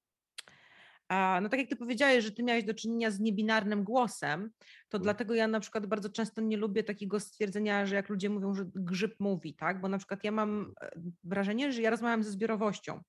[1.09, 4.49] no tak jak ty powiedziałeś, że ty miałeś do czynienia z niebinarnym głosem,
[4.89, 5.03] to mm.
[5.03, 8.65] dlatego ja na przykład bardzo często nie lubię takiego stwierdzenia, że jak ludzie mówią, że
[8.75, 9.81] grzyb mówi, tak?
[9.81, 10.91] Bo na przykład ja mam e,
[11.23, 13.01] wrażenie, że ja rozmawiam ze zbiorowością.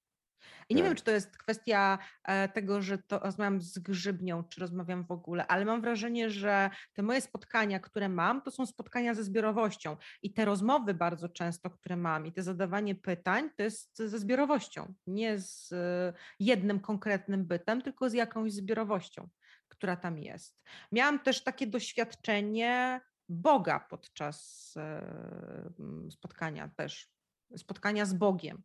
[0.69, 0.89] I nie tak.
[0.89, 5.11] wiem, czy to jest kwestia e, tego, że to rozmawiam z grzybnią, czy rozmawiam w
[5.11, 9.97] ogóle, ale mam wrażenie, że te moje spotkania, które mam, to są spotkania ze zbiorowością.
[10.23, 14.95] I te rozmowy bardzo często, które mam, i te zadawanie pytań, to jest ze zbiorowością.
[15.07, 19.29] Nie z e, jednym konkretnym bytem, tylko z jakąś zbiorowością,
[19.69, 20.63] która tam jest.
[20.93, 25.71] Miałam też takie doświadczenie Boga podczas e,
[26.11, 27.09] spotkania też,
[27.57, 28.63] spotkania z Bogiem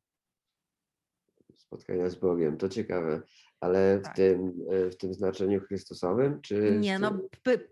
[1.72, 2.58] spotkania z Bogiem.
[2.58, 3.22] To ciekawe,
[3.60, 4.16] ale w, tak.
[4.16, 6.78] tym, e, w tym znaczeniu Chrystusowym, czy...
[6.80, 7.20] Nie, no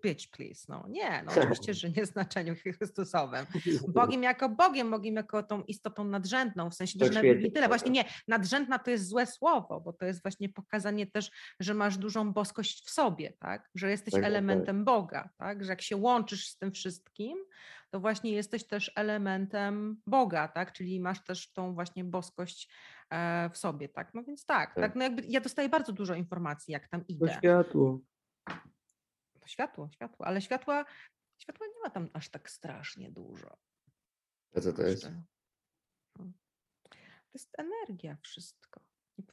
[0.02, 3.46] pitch please, no nie, no oczywiście, że nie w znaczeniu Chrystusowym.
[3.88, 7.92] Bogiem jako Bogiem, Bogiem jako tą istotą nadrzędną, w sensie, że nawet nie tyle, właśnie
[7.92, 12.34] nie, nadrzędna to jest złe słowo, bo to jest właśnie pokazanie też, że masz dużą
[12.34, 14.32] boskość w sobie, tak, że jesteś tak, tak, tak.
[14.32, 14.86] elementem tak.
[14.86, 17.38] Boga, tak, że jak się łączysz z tym wszystkim,
[17.90, 20.74] to właśnie jesteś też elementem Boga, tak?
[20.74, 22.70] Czyli masz też tą właśnie boskość
[23.54, 24.14] w sobie, tak?
[24.14, 24.96] No więc tak, tak, tak.
[24.96, 27.28] No jakby ja dostaję bardzo dużo informacji, jak tam idę.
[27.28, 28.00] To światło.
[29.40, 30.86] To światło, światło, ale światła,
[31.38, 33.58] światła nie ma tam aż tak strasznie dużo.
[34.56, 35.12] A co to jest?
[36.16, 36.26] No.
[37.00, 38.82] To jest energia wszystko.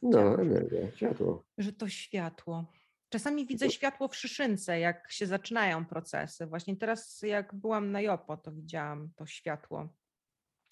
[0.02, 1.44] No, energia, światło.
[1.58, 2.72] Że to światło.
[3.08, 6.46] Czasami widzę światło w szyszynce, jak się zaczynają procesy.
[6.46, 9.88] Właśnie teraz, jak byłam na Jopo, to widziałam to światło.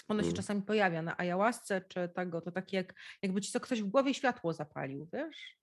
[0.08, 0.36] Ono się hmm.
[0.36, 4.14] czasami pojawia na ayahuasce czy tego, to takie jak, jakby ci co ktoś w głowie
[4.14, 5.58] światło zapalił, wiesz?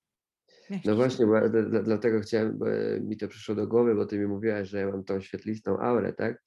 [0.85, 1.49] no właśnie, bo,
[1.84, 2.59] dlatego chciałem,
[3.01, 6.13] mi to przyszło do głowy, bo ty mi mówiłaś, że ja mam tą świetlistą aurę,
[6.13, 6.43] tak?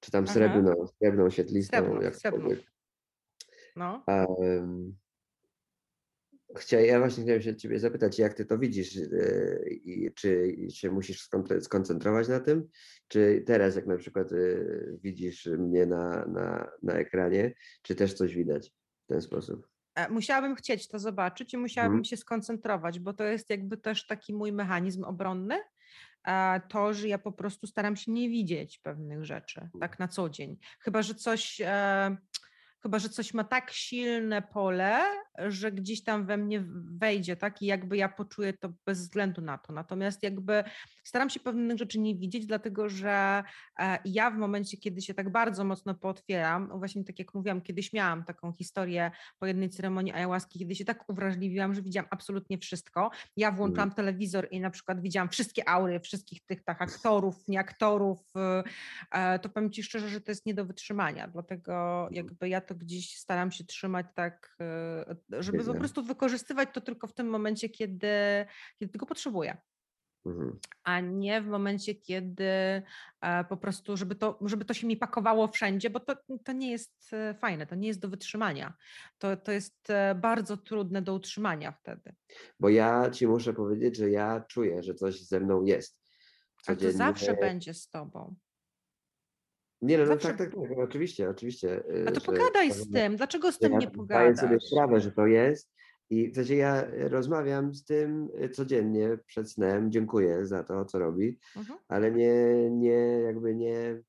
[0.00, 2.50] Czy tam srebrną, srebrną świetlistą, Srebrno, jak srebrno.
[3.76, 4.04] No.
[4.06, 4.96] Um,
[6.56, 10.90] Chciałem, ja właśnie chciałem się ciebie zapytać, jak ty to widzisz yy, i czy się
[10.90, 11.28] musisz
[11.60, 12.68] skoncentrować na tym,
[13.08, 18.34] czy teraz jak na przykład yy, widzisz mnie na, na, na ekranie, czy też coś
[18.34, 18.70] widać
[19.04, 19.68] w ten sposób?
[19.94, 22.04] E, musiałabym chcieć to zobaczyć i musiałabym hmm.
[22.04, 25.58] się skoncentrować, bo to jest jakby też taki mój mechanizm obronny,
[26.68, 30.58] to, że ja po prostu staram się nie widzieć pewnych rzeczy tak na co dzień.
[30.80, 32.16] Chyba, że coś e,
[32.82, 35.00] chyba że coś ma tak silne pole,
[35.46, 36.64] że gdzieś tam we mnie
[37.00, 37.62] wejdzie, tak?
[37.62, 39.72] I jakby ja poczuję to bez względu na to.
[39.72, 40.64] Natomiast jakby
[41.04, 43.42] staram się pewnych rzeczy nie widzieć, dlatego że
[43.78, 47.92] e, ja w momencie, kiedy się tak bardzo mocno pootwieram, właśnie tak jak mówiłam, kiedyś
[47.92, 53.10] miałam taką historię po jednej ceremonii ayahuaski, kiedy się tak uwrażliwiłam, że widziałam absolutnie wszystko.
[53.36, 53.90] Ja mm.
[53.90, 58.18] telewizor i na przykład widziałam wszystkie aury, wszystkich tych tak aktorów, nie aktorów,
[59.12, 62.14] e, to powiem Ci szczerze, że to jest nie do wytrzymania, dlatego mm.
[62.14, 64.56] jakby ja to gdzieś staram się trzymać tak,
[65.30, 68.08] żeby po prostu wykorzystywać to tylko w tym momencie, kiedy,
[68.78, 69.56] kiedy tego potrzebuję.
[70.26, 70.58] Mhm.
[70.84, 72.44] A nie w momencie, kiedy
[73.20, 76.70] e, po prostu, żeby to, żeby to się mi pakowało wszędzie, bo to, to nie
[76.70, 78.74] jest e, fajne, to nie jest do wytrzymania.
[79.18, 82.14] To, to jest e, bardzo trudne do utrzymania wtedy.
[82.60, 85.98] Bo ja ci muszę powiedzieć, że ja czuję, że coś ze mną jest.
[86.62, 86.88] Codziennie.
[86.88, 88.34] A to zawsze będzie z tobą.
[89.82, 91.82] Nie, no, no tak, tak, tak, oczywiście, oczywiście.
[92.06, 94.36] A to pogadaj z tym, dlaczego z tym ja nie pogadasz?
[94.36, 95.70] Zdaję sobie sprawę, że to jest
[96.10, 100.98] i w zasadzie ja rozmawiam z tym y, codziennie przed snem, dziękuję za to, co
[100.98, 101.78] robi, mhm.
[101.88, 102.34] ale nie,
[102.70, 104.02] nie, jakby nie,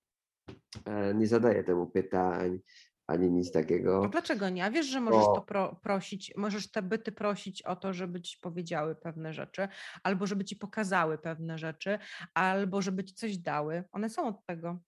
[0.85, 2.59] e, nie zadaję temu pytań,
[3.07, 4.03] ani nic takiego.
[4.05, 4.65] A dlaczego nie?
[4.65, 8.37] A wiesz, że możesz to pro, prosić, możesz te byty prosić o to, żeby ci
[8.41, 9.67] powiedziały pewne rzeczy,
[10.03, 11.99] albo żeby ci pokazały pewne rzeczy,
[12.33, 13.83] albo żeby ci coś dały.
[13.91, 14.79] One są od tego.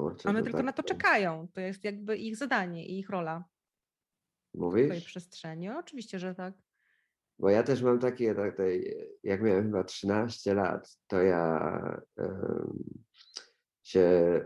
[0.00, 1.48] Kurczę, One tylko tak na to czekają.
[1.52, 3.44] To jest jakby ich zadanie i ich rola.
[4.54, 4.84] Mówisz?
[4.84, 5.70] W swojej przestrzeni.
[5.70, 6.54] Oczywiście, że tak.
[7.38, 8.56] Bo ja też mam takie, tak,
[9.22, 12.00] jak miałem chyba 13 lat, to ja
[13.82, 14.40] się,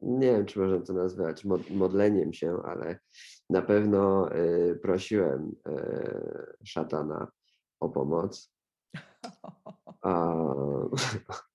[0.00, 2.98] nie wiem, czy można to nazwać modleniem się, ale
[3.50, 7.30] na pewno y, prosiłem e, szatana
[7.80, 8.52] o pomoc.
[10.02, 10.34] A,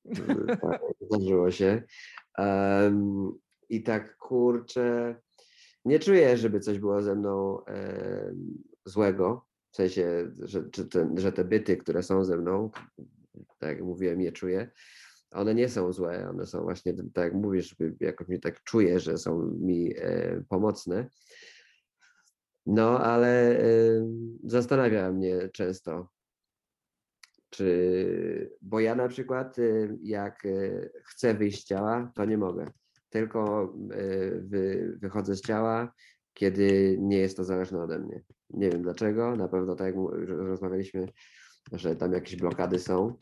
[0.62, 1.84] tak, zdarzyło się.
[2.38, 3.40] Um,
[3.70, 5.16] I tak kurczę,
[5.86, 7.64] nie czuję, żeby coś było ze mną
[8.86, 9.46] złego.
[9.72, 12.70] W sensie, że, te, że te byty, które są ze mną,
[13.60, 14.72] tak jak mówiłem, je czuję.
[15.32, 19.18] One nie są złe, one są właśnie, tak jak mówisz, jakoś mi tak czuję, że
[19.18, 21.10] są mi e, pomocne.
[22.66, 23.66] No, ale e,
[24.44, 26.10] zastanawia mnie często,
[27.52, 32.66] czy, bo ja na przykład, e, jak e, chcę wyjść z ciała, to nie mogę
[33.10, 33.98] tylko e,
[34.42, 35.94] wy, wychodzę z ciała,
[36.34, 38.24] kiedy nie jest to zależne ode mnie.
[38.50, 39.96] Nie wiem dlaczego, na pewno tak jak
[40.28, 41.08] rozmawialiśmy,
[41.72, 43.16] że tam jakieś blokady są,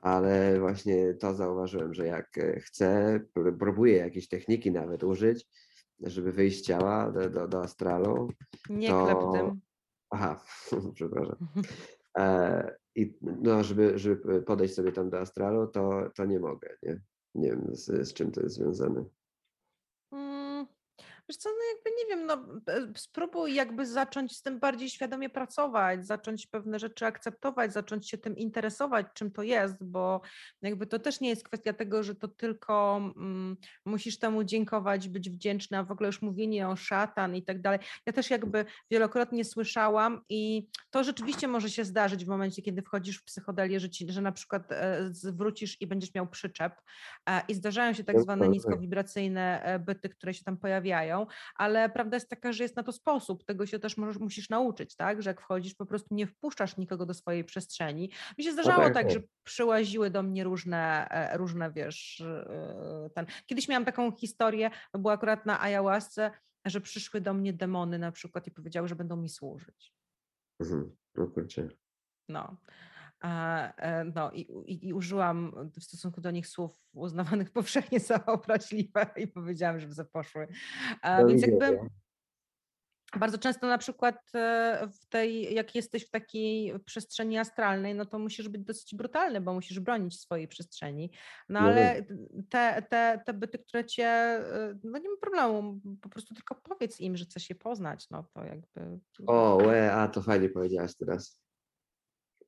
[0.00, 3.20] ale właśnie to zauważyłem, że jak chcę,
[3.58, 5.46] próbuję jakieś techniki nawet użyć,
[6.00, 8.28] żeby wyjść z ciała do, do, do astralu.
[8.70, 9.04] Nie to...
[9.04, 9.60] klep tym.
[10.10, 10.44] Aha,
[10.94, 11.36] przepraszam.
[12.18, 17.00] E, I no, żeby, żeby podejść sobie tam do astralu, to, to nie mogę, nie?
[17.34, 19.04] Nie wiem, z, z czym to jest związane.
[21.32, 22.34] Wiesz co, no jakby nie wiem, no
[22.72, 28.18] e, spróbuj jakby zacząć z tym bardziej świadomie pracować, zacząć pewne rzeczy akceptować, zacząć się
[28.18, 30.20] tym interesować, czym to jest, bo
[30.62, 35.30] jakby to też nie jest kwestia tego, że to tylko mm, musisz temu dziękować, być
[35.30, 37.78] wdzięczna, a w ogóle już mówienie o szatan i tak dalej.
[38.06, 43.18] Ja też jakby wielokrotnie słyszałam i to rzeczywiście może się zdarzyć w momencie, kiedy wchodzisz
[43.18, 46.72] w psychodelię, że, ci, że na przykład e, zwrócisz i będziesz miał przyczep
[47.28, 51.21] e, i zdarzają się tak zwane niskowibracyjne byty, które się tam pojawiają,
[51.54, 54.96] ale prawda jest taka, że jest na to sposób, tego się też możesz, musisz nauczyć,
[54.96, 58.10] tak, że jak wchodzisz, po prostu nie wpuszczasz nikogo do swojej przestrzeni.
[58.38, 63.10] Mi się no zdarzało tak, tak, że przyłaziły do mnie różne, e, różne, wiesz, e,
[63.14, 63.26] ten.
[63.46, 66.30] Kiedyś miałam taką historię, to była akurat na ayahuasce,
[66.64, 69.94] że przyszły do mnie demony na przykład i powiedziały, że będą mi służyć.
[70.60, 70.96] Mhm.
[71.14, 71.26] No
[72.28, 72.56] No.
[73.22, 79.06] E, no i, i, i, użyłam w stosunku do nich słów uznawanych powszechnie za obraźliwe
[79.16, 80.48] i powiedziałam, żeby zaposzły.
[81.28, 81.78] Więc jakby
[83.16, 88.18] bardzo często na przykład e, w tej, jak jesteś w takiej przestrzeni astralnej, no to
[88.18, 91.10] musisz być dosyć brutalny, bo musisz bronić swojej przestrzeni.
[91.48, 92.06] No, no ale
[92.50, 97.00] te, te, te byty, które cię, e, no nie ma problemu, po prostu tylko powiedz
[97.00, 99.00] im, że chcesz je poznać, no to jakby...
[99.26, 101.41] O, łe, a to fajnie powiedziałaś teraz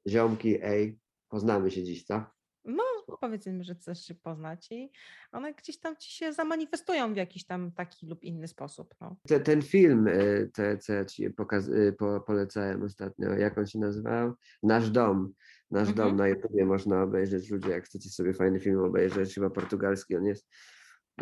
[0.09, 0.99] ziomki, ej,
[1.29, 2.25] poznamy się dziś, co?
[2.65, 2.83] No,
[3.21, 4.93] powiedzmy, że chcesz się poznać i
[5.33, 8.95] one gdzieś tam ci się zamanifestują w jakiś tam taki lub inny sposób.
[9.01, 9.17] No.
[9.29, 13.67] Te, ten film, y, te, co ja ci pokaz, y, po, polecałem ostatnio, jak on
[13.67, 14.35] się nazywał?
[14.63, 15.33] Nasz dom.
[15.71, 16.09] Nasz mhm.
[16.09, 17.51] dom na YouTubie można obejrzeć.
[17.51, 20.49] Ludzie, jak chcecie sobie fajny film obejrzeć, chyba portugalski on jest,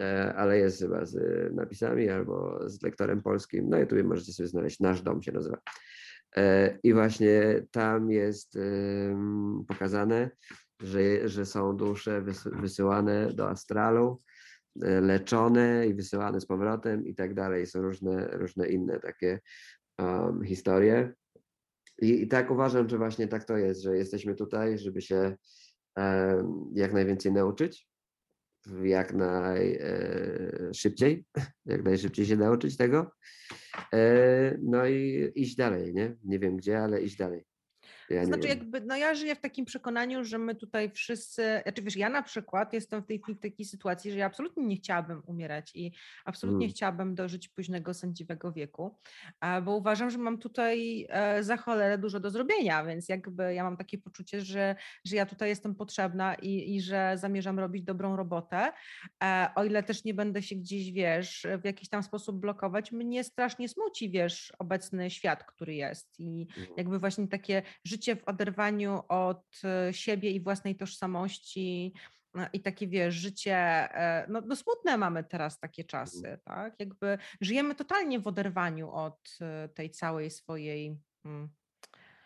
[0.00, 1.16] e, ale jest chyba z
[1.54, 3.68] napisami albo z lektorem polskim.
[3.68, 4.80] Na YouTubie możecie sobie znaleźć.
[4.80, 5.58] Nasz dom się nazywa.
[6.36, 8.58] E, I właśnie tam jest
[9.68, 10.30] pokazane,
[10.82, 14.22] że, że są dusze wysyłane do astralu,
[14.82, 17.66] e, leczone i wysyłane z powrotem i tak dalej.
[17.66, 19.40] Są różne, różne inne takie
[19.98, 21.12] um, historie.
[22.02, 25.36] I, I, tak uważam, że właśnie tak to jest, że jesteśmy tutaj, żeby się
[25.96, 27.88] um, jak najwięcej nauczyć,
[28.84, 33.10] jak najszybciej, e, jak najszybciej się nauczyć tego.
[33.94, 36.16] E, no i iść dalej, nie?
[36.24, 37.44] Nie wiem gdzie, ale iść dalej.
[38.12, 41.96] Ja znaczy, jakby, no ja żyję w takim przekonaniu, że my tutaj wszyscy, znaczy wiesz,
[41.96, 45.22] ja na przykład jestem w tej chwili w takiej sytuacji, że ja absolutnie nie chciałabym
[45.26, 45.92] umierać i
[46.24, 46.74] absolutnie mm.
[46.74, 48.96] chciałabym dożyć późnego sędziwego wieku,
[49.62, 53.76] bo uważam, że mam tutaj e, za cholerę dużo do zrobienia, więc jakby ja mam
[53.76, 58.72] takie poczucie, że, że ja tutaj jestem potrzebna i, i że zamierzam robić dobrą robotę,
[59.24, 63.24] e, o ile też nie będę się gdzieś, wiesz, w jakiś tam sposób blokować, mnie
[63.24, 66.68] strasznie smuci, wiesz, obecny świat, który jest i mm.
[66.76, 71.92] jakby właśnie takie życie w oderwaniu od e, siebie i własnej tożsamości
[72.34, 76.38] no i takie, wiesz, życie, e, no, no smutne mamy teraz takie czasy, mhm.
[76.44, 76.74] tak?
[76.78, 81.48] Jakby żyjemy totalnie w oderwaniu od e, tej całej swojej hmm,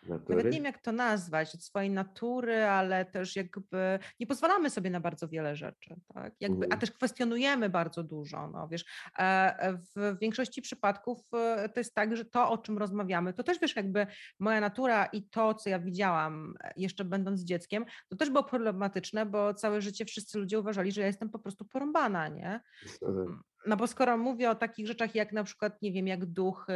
[0.07, 0.35] Natury?
[0.37, 4.89] Nawet nie wiem, jak to nazwać, od swojej natury, ale też jakby nie pozwalamy sobie
[4.89, 6.33] na bardzo wiele rzeczy, tak?
[6.39, 6.79] Jakby, a mhm.
[6.79, 8.85] też kwestionujemy bardzo dużo, no wiesz,
[9.19, 9.21] e,
[9.59, 13.59] e, w większości przypadków e, to jest tak, że to, o czym rozmawiamy, to też
[13.59, 14.07] wiesz, jakby
[14.39, 19.53] moja natura i to, co ja widziałam jeszcze będąc dzieckiem, to też było problematyczne, bo
[19.53, 22.61] całe życie wszyscy ludzie uważali, że ja jestem po prostu porąbana, nie?
[23.67, 26.73] No bo skoro mówię o takich rzeczach jak na przykład, nie wiem, jak duchy,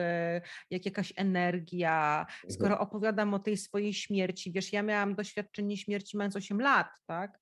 [0.70, 2.52] jak jakaś energia, mhm.
[2.52, 7.40] skoro opowiadam o tej swojej śmierci, wiesz, ja miałam doświadczenie śmierci mając 8 lat, tak?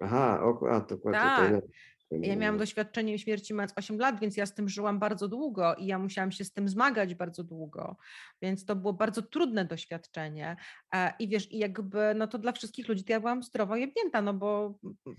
[0.00, 1.20] Aha, o, a, dokładnie.
[1.20, 1.64] Tak.
[2.10, 5.86] Ja miałam doświadczenie śmierci mając 8 lat, więc ja z tym żyłam bardzo długo i
[5.86, 7.96] ja musiałam się z tym zmagać bardzo długo,
[8.42, 10.56] więc to było bardzo trudne doświadczenie.
[10.94, 14.22] E, I wiesz, i jakby, no to dla wszystkich ludzi to ja byłam zdrowo jebnięta,
[14.22, 14.78] no bo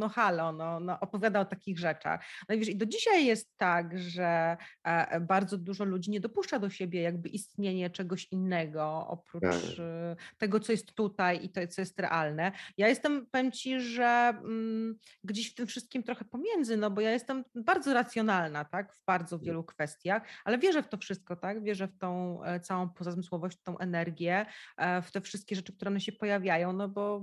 [0.00, 2.24] no halo, no, no opowiada o takich rzeczach.
[2.48, 6.58] No i wiesz, i do dzisiaj jest tak, że e, bardzo dużo ludzi nie dopuszcza
[6.58, 9.78] do siebie jakby istnienie czegoś innego oprócz tak.
[9.78, 12.52] E, tego, co jest tutaj i to, co jest realne.
[12.76, 17.10] Ja jestem, powiem Ci, że mm, gdzieś w tym wszystkim trochę pomiędzy, no bo ja
[17.10, 19.46] jestem bardzo racjonalna, tak, w bardzo mm.
[19.46, 23.78] wielu kwestiach, ale wierzę w to wszystko, tak, wierzę w tą e, całą pozazmysłowość, tą
[23.78, 27.22] energię, e, w te wszystkie rzeczy, które one się pojawiają, no bo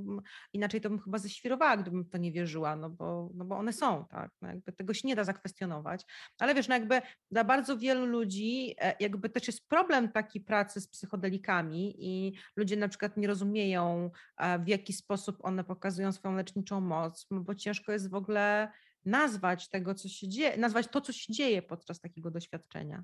[0.53, 3.73] inaczej to bym chyba ześwirowała, gdybym w to nie wierzyła, no bo, no bo one
[3.73, 6.05] są, tak, no jakby tego się nie da zakwestionować,
[6.39, 7.01] ale wiesz, no jakby
[7.31, 12.77] dla bardzo wielu ludzi e, jakby też jest problem taki pracy z psychodelikami i ludzie
[12.77, 14.11] na przykład nie rozumieją,
[14.59, 18.70] w jaki sposób one pokazują swoją leczniczą moc, bo ciężko jest w ogóle
[19.05, 23.03] nazwać tego, co się dzieje, nazwać to, co się dzieje podczas takiego doświadczenia.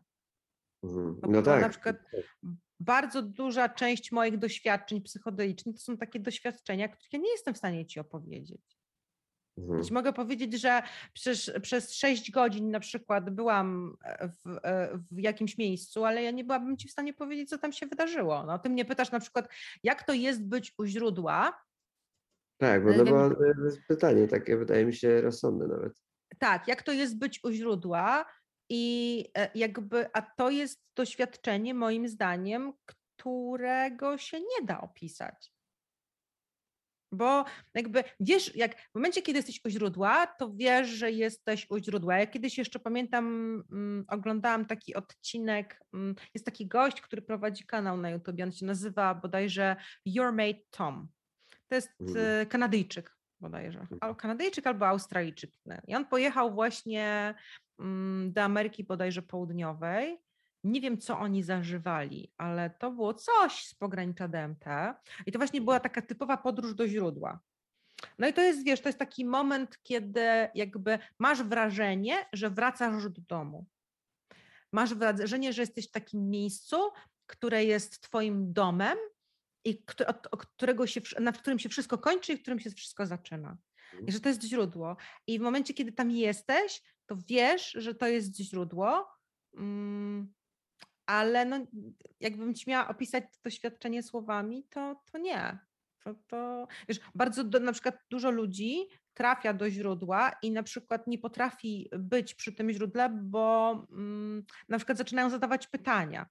[0.84, 1.20] Mhm.
[1.30, 1.62] No tak.
[1.62, 1.96] Na przykład
[2.80, 7.58] bardzo duża część moich doświadczeń psychodelicznych to są takie doświadczenia, których ja nie jestem w
[7.58, 8.78] stanie ci opowiedzieć.
[9.58, 9.84] Mhm.
[9.92, 10.82] Mogę powiedzieć, że
[11.14, 14.60] przez, przez 6 godzin na przykład byłam w,
[15.12, 18.44] w, jakimś miejscu, ale ja nie byłabym ci w stanie powiedzieć, co tam się wydarzyło.
[18.44, 19.48] No, ty mnie pytasz na przykład,
[19.84, 21.67] jak to jest być u źródła,
[22.58, 25.94] tak, bo no bo to jest pytanie takie, wydaje mi się, rozsądne nawet.
[26.40, 28.26] Tak, jak to jest być u źródła
[28.70, 35.54] i e, jakby, a to jest doświadczenie moim zdaniem, którego się nie da opisać.
[37.12, 41.78] Bo jakby wiesz, jak w momencie, kiedy jesteś u źródła, to wiesz, że jesteś u
[41.78, 42.18] źródła.
[42.18, 43.26] Ja kiedyś jeszcze pamiętam,
[43.72, 48.66] mm, oglądałam taki odcinek, mm, jest taki gość, który prowadzi kanał na YouTube, on się
[48.66, 49.76] nazywa bodajże
[50.06, 51.08] Your Mate Tom.
[51.70, 52.46] To jest mm.
[52.46, 53.80] Kanadyjczyk bodajże.
[53.80, 53.98] Mhm.
[54.02, 55.52] Albo Kanadyjczyk albo Australijczyk.
[55.88, 57.36] I on pojechał właśnie
[57.80, 60.18] mm, do Ameryki bodajże Południowej.
[60.64, 64.66] Nie wiem, co oni zażywali, ale to było coś z pogranicza DMT.
[65.26, 67.40] I to właśnie była taka typowa podróż do źródła.
[68.20, 73.10] No i to jest, wiesz, to jest taki moment, kiedy jakby masz wrażenie, że wracasz
[73.10, 73.66] do domu.
[74.72, 76.78] Masz wrażenie, że jesteś w takim miejscu,
[77.26, 78.98] które jest twoim domem,
[79.68, 83.58] i od, którego się, nad którym się wszystko kończy i w którym się wszystko zaczyna.
[84.08, 84.98] I że to jest źródło.
[85.28, 89.08] I w momencie, kiedy tam jesteś, to wiesz, że to jest źródło,
[89.54, 90.34] mm,
[91.06, 91.68] ale no,
[92.20, 95.60] jakbym ci miała opisać to doświadczenie słowami, to, to nie.
[96.04, 101.08] To, to, wiesz, bardzo do, na przykład dużo ludzi trafia do źródła i na przykład
[101.08, 106.26] nie potrafi być przy tym źródle, bo mm, na przykład zaczynają zadawać pytania.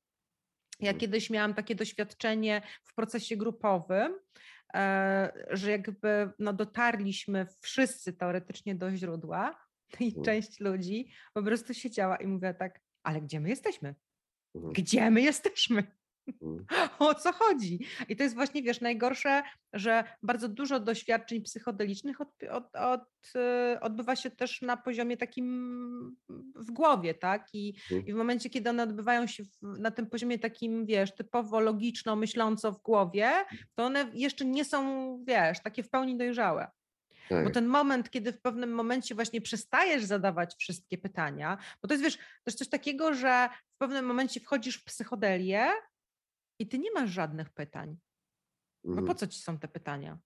[0.81, 1.01] Ja mhm.
[1.01, 4.15] kiedyś miałam takie doświadczenie w procesie grupowym,
[4.75, 9.67] e, że jakby no, dotarliśmy wszyscy teoretycznie do źródła
[10.01, 10.25] i mhm.
[10.25, 13.95] część ludzi po prostu siedziała i mówiła tak, ale gdzie my jesteśmy?
[14.55, 14.73] Mhm.
[14.73, 15.97] Gdzie my jesteśmy?
[16.43, 16.65] Mm.
[16.99, 17.79] O co chodzi?
[18.09, 19.43] I to jest właśnie, wiesz, najgorsze,
[19.73, 23.33] że bardzo dużo doświadczeń psychodelicznych od, od, od,
[23.75, 26.17] y, odbywa się też na poziomie takim
[26.55, 27.47] w głowie, tak?
[27.53, 28.07] I, mm.
[28.07, 32.17] i w momencie, kiedy one odbywają się w, na tym poziomie takim, wiesz, typowo logiczno
[32.17, 33.31] myśląco w głowie,
[33.75, 36.71] to one jeszcze nie są, wiesz, takie w pełni dojrzałe.
[37.29, 37.45] Tak.
[37.45, 42.05] Bo ten moment, kiedy w pewnym momencie właśnie przestajesz zadawać wszystkie pytania, bo to jest,
[42.05, 45.69] wiesz, też coś takiego, że w pewnym momencie wchodzisz w psychodelię
[46.59, 47.97] i ty nie masz żadnych pytań.
[48.85, 49.19] No po mhm.
[49.19, 50.19] co ci są te pytania?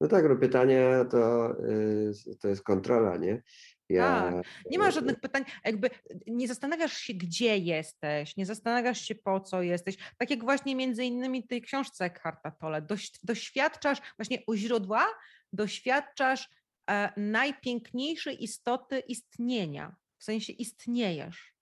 [0.00, 3.42] No tak, no pytania to, y, to jest kontrola, nie?
[3.88, 5.90] Ja, tak, nie ma żadnych pytań, jakby
[6.26, 9.96] nie zastanawiasz się, gdzie jesteś, nie zastanawiasz się, po co jesteś.
[10.18, 12.86] Tak jak właśnie między innymi w tej książce Eckharta Tolle,
[13.22, 15.06] doświadczasz właśnie u źródła,
[15.52, 16.48] doświadczasz
[16.90, 21.54] e, najpiękniejszej istoty istnienia, w sensie istniejesz.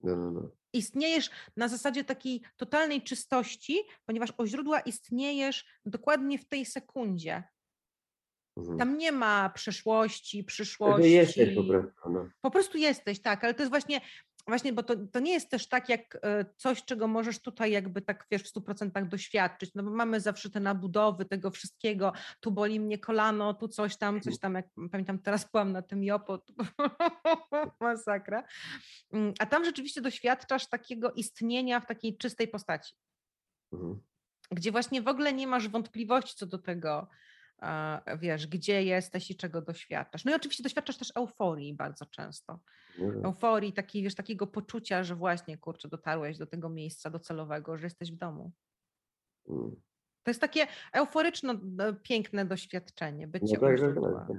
[0.00, 6.48] No, no, no istniejesz na zasadzie takiej totalnej czystości, ponieważ o źródła istniejesz dokładnie w
[6.48, 7.42] tej sekundzie.
[8.56, 8.78] Mhm.
[8.78, 11.10] Tam nie ma przeszłości, przyszłości.
[11.10, 12.10] Jesteś po prostu.
[12.10, 12.28] No.
[12.40, 14.00] Po prostu jesteś, tak, ale to jest właśnie
[14.46, 18.02] właśnie, bo to, to nie jest też tak jak e, coś, czego możesz tutaj jakby
[18.02, 22.80] tak, wiesz, w 100% doświadczyć, no bo mamy zawsze te nabudowy tego wszystkiego, tu boli
[22.80, 26.44] mnie kolano, tu coś tam, coś tam, jak pamiętam, teraz byłam na tym Jopo,
[27.80, 28.44] masakra,
[29.12, 32.94] mm, a tam rzeczywiście doświadczasz takiego istnienia w takiej czystej postaci,
[33.72, 34.00] mhm.
[34.50, 37.08] gdzie właśnie w ogóle nie masz wątpliwości co do tego,
[38.18, 40.24] wiesz, gdzie jesteś i czego doświadczasz.
[40.24, 42.60] No i oczywiście doświadczasz też euforii bardzo często.
[42.98, 43.24] Mm.
[43.24, 48.12] Euforii, takiej, wiesz, takiego poczucia, że właśnie, kurczę, dotarłeś do tego miejsca docelowego, że jesteś
[48.12, 48.52] w domu.
[49.48, 49.70] Mm.
[50.22, 54.36] To jest takie euforyczno e, piękne doświadczenie, bycie no tak, tak.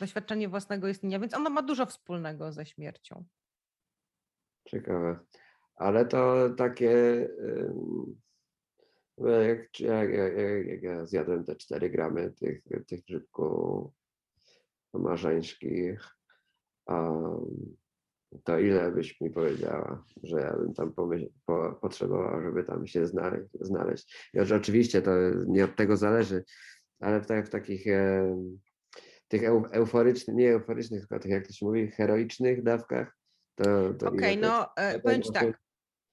[0.00, 3.24] Doświadczenie własnego istnienia, więc ono ma dużo wspólnego ze śmiercią.
[4.68, 5.18] Ciekawe.
[5.76, 7.28] Ale to takie
[9.28, 13.92] jak, jak, jak, jak ja zjadłem te 4 gramy tych, tych grzybków
[14.92, 16.16] marzańskich,
[16.86, 17.76] um,
[18.44, 20.92] to ile byś mi powiedziała, że ja bym tam
[21.46, 24.30] po, potrzebował, żeby tam się znaleźć, znaleźć.
[24.34, 25.10] I oczywiście to
[25.46, 26.44] nie od tego zależy,
[27.00, 28.36] ale w, tak, w takich e,
[29.28, 29.42] tych
[29.72, 33.16] euforycznych, nie euforycznych, tylko tych, jak to się mówi, heroicznych dawkach,
[33.54, 35.60] to, to Okej, okay, no e, powiem Ci tak,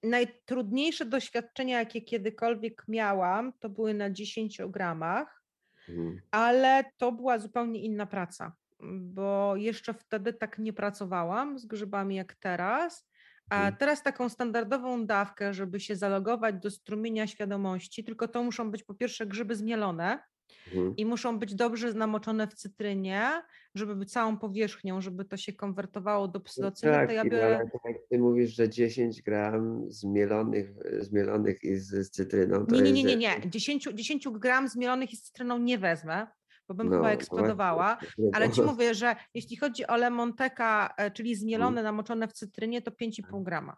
[0.02, 5.42] najtrudniejsze doświadczenia, jakie kiedykolwiek miałam, to były na 10 gramach,
[5.88, 6.20] mhm.
[6.30, 8.52] ale to była zupełnie inna praca,
[9.00, 13.08] bo jeszcze wtedy tak nie pracowałam z grzybami jak teraz.
[13.50, 13.76] A mhm.
[13.76, 18.94] teraz taką standardową dawkę, żeby się zalogować do strumienia świadomości, tylko to muszą być po
[18.94, 20.18] pierwsze grzyby zmielone,
[20.66, 20.96] Mhm.
[20.96, 23.42] I muszą być dobrze namoczone w cytrynie,
[23.74, 26.92] żeby być całą powierzchnią, żeby to się konwertowało do psylocyny.
[26.92, 27.56] Tak, to ja biorę...
[27.56, 32.66] ale tak jak ty mówisz, że 10 gram zmielonych, zmielonych i z, z cytryną.
[32.68, 33.40] nie, nie, nie, nie, nie.
[33.46, 36.26] 10, 10 gram zmielonych i z cytryną nie wezmę,
[36.68, 37.98] bo bym no, chyba eksplodowała.
[38.32, 41.84] Ale ci mówię, że jeśli chodzi o lemonteka, e, czyli zmielone, hmm.
[41.84, 43.76] namoczone w cytrynie, to 5,5 grama.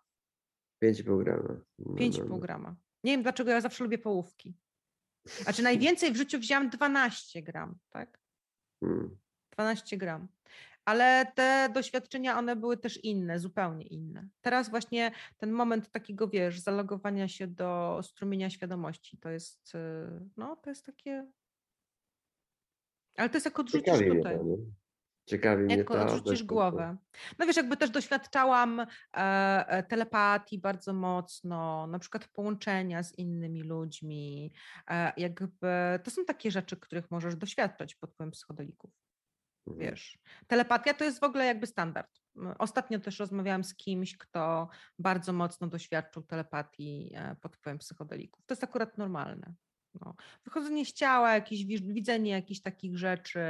[0.84, 1.60] 5,5 grama.
[1.78, 2.38] No, 5,5 no, no.
[2.38, 2.76] grama.
[3.05, 4.55] Nie wiem dlaczego ja zawsze lubię połówki.
[5.24, 8.20] Znaczy najwięcej w życiu wziąłem 12 gram, tak?
[9.51, 9.98] 12 hmm.
[9.98, 10.28] gram.
[10.84, 14.28] Ale te doświadczenia, one były też inne, zupełnie inne.
[14.40, 19.78] Teraz właśnie ten moment takiego, wiesz, zalogowania się do strumienia świadomości, to jest, y,
[20.36, 21.26] no, to jest takie...
[23.16, 24.38] Ale to jest jak odrzucisz tutaj.
[25.31, 26.02] Ciekawi mnie Jak to.
[26.02, 26.97] odrzucisz głowę.
[27.39, 33.62] No wiesz, jakby też doświadczałam e, e, telepatii bardzo mocno, na przykład połączenia z innymi
[33.62, 34.52] ludźmi.
[34.90, 38.90] E, jakby to są takie rzeczy, których możesz doświadczać pod wpływem psychodelików.
[39.66, 39.90] Mhm.
[39.90, 42.11] Wiesz, telepatia to jest w ogóle jakby standard.
[42.59, 48.47] Ostatnio też rozmawiałam z kimś, kto bardzo mocno doświadczył telepatii e, pod wpływem psychodelików.
[48.47, 49.55] To jest akurat normalne.
[49.94, 50.14] No.
[50.44, 53.40] Wychodzenie z ciała, jakieś widzenie jakichś takich rzeczy,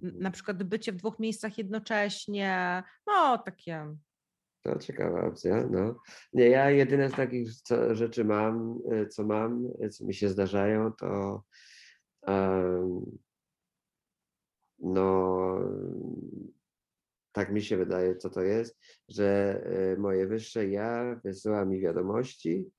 [0.00, 3.96] na przykład bycie w dwóch miejscach jednocześnie, no takie.
[4.62, 6.00] To ciekawa opcja, no.
[6.32, 10.28] Nie, ja jedyne z takich co, rzeczy mam, y, co mam, y, co mi się
[10.28, 11.42] zdarzają, to
[12.26, 13.18] um,
[14.78, 15.58] no
[17.32, 18.78] tak mi się wydaje, co to jest,
[19.08, 19.60] że
[19.92, 22.70] y, moje wyższe ja wysyła mi wiadomości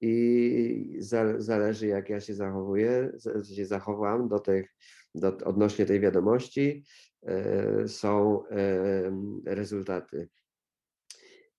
[0.00, 3.12] i za, zależy jak ja się zachowuję,
[3.54, 4.74] się zachowam do tych,
[5.14, 6.84] do, odnośnie tej wiadomości,
[7.22, 9.12] e, są e,
[9.46, 10.28] rezultaty.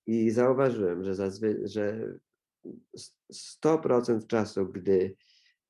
[0.06, 2.14] I zauważyłem, że, zazwy, że
[3.34, 5.16] 100% czasu, gdy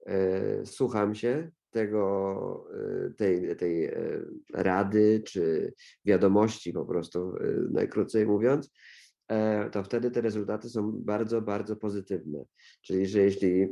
[0.05, 2.67] e, słucham się tego,
[3.17, 3.91] tej, tej
[4.53, 5.73] rady czy
[6.05, 7.33] wiadomości po prostu,
[7.71, 8.71] najkrócej mówiąc,
[9.71, 12.45] to wtedy te rezultaty są bardzo, bardzo pozytywne.
[12.81, 13.67] Czyli, że jeśli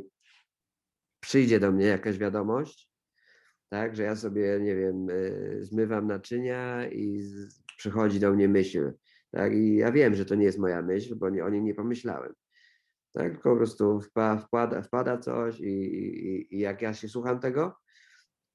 [1.20, 2.90] przyjdzie do mnie jakaś wiadomość,
[3.68, 7.22] tak, że ja sobie, nie wiem, e, zmywam naczynia i
[7.76, 8.92] przychodzi do mnie myśl,
[9.30, 11.74] tak, i ja wiem, że to nie jest moja myśl, bo nie, o niej nie
[11.74, 12.32] pomyślałem.
[13.12, 14.00] Tak, po prostu
[14.44, 17.76] wpada, wpada coś i, i, i jak ja się słucham tego,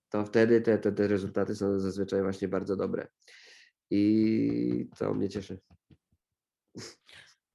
[0.09, 3.07] to wtedy te, te, te rezultaty są zazwyczaj właśnie bardzo dobre.
[3.89, 5.59] I to mnie cieszy.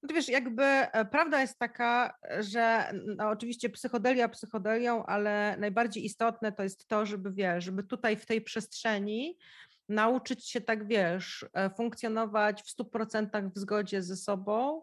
[0.03, 6.53] No wiesz, jakby e, prawda jest taka, że no oczywiście psychodelia psychodelią, ale najbardziej istotne
[6.53, 9.39] to jest to, żeby wiesz, żeby tutaj w tej przestrzeni
[9.89, 14.82] nauczyć się tak, wiesz, e, funkcjonować w 100% w zgodzie ze sobą,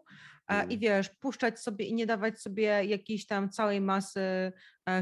[0.50, 0.78] i mm.
[0.78, 4.52] wiesz, puszczać sobie i nie dawać sobie jakiejś tam całej masy e,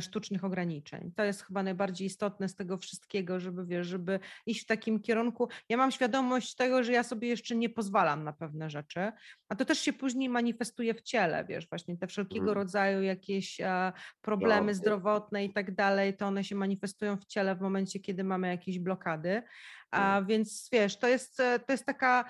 [0.00, 1.12] sztucznych ograniczeń.
[1.16, 5.48] To jest chyba najbardziej istotne z tego wszystkiego, żeby wiesz, żeby iść w takim kierunku.
[5.68, 9.12] Ja mam świadomość tego, że ja sobie jeszcze nie pozwalam na pewne rzeczy,
[9.48, 12.58] a to też się później manifestuje w ciele, wiesz, właśnie te wszelkiego mhm.
[12.58, 14.74] rodzaju jakieś e, problemy no.
[14.74, 18.78] zdrowotne i tak dalej, to one się manifestują w ciele w momencie, kiedy mamy jakieś
[18.78, 19.42] blokady.
[19.90, 20.26] A mm.
[20.26, 22.24] więc wiesz, to jest, e, to jest taka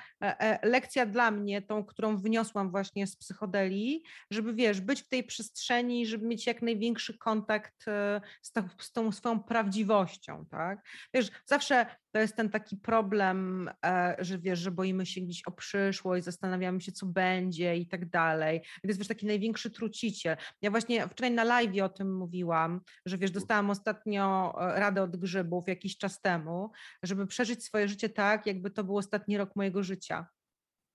[0.62, 6.06] lekcja dla mnie, tą, którą wyniosłam właśnie z psychodelii, żeby wiesz, być w tej przestrzeni,
[6.06, 7.43] żeby mieć jak największy kontakt
[7.88, 10.78] e, z, tą, z tą swoją prawdziwością, tak?
[11.14, 15.52] Wiesz, zawsze to jest ten taki problem, e, że wiesz, że boimy się gdzieś o
[15.52, 18.58] przyszłość, zastanawiamy się, co będzie i tak dalej.
[18.58, 20.36] I to jest wiesz, taki największy truciciel.
[20.62, 25.16] Ja właśnie wczoraj na live o tym mówiłam, że wiesz, dostałam ostatnio e, radę od
[25.16, 26.70] grzybów jakiś czas temu,
[27.02, 30.26] żeby przeżyć swoje życie tak, jakby to był ostatni rok mojego życia.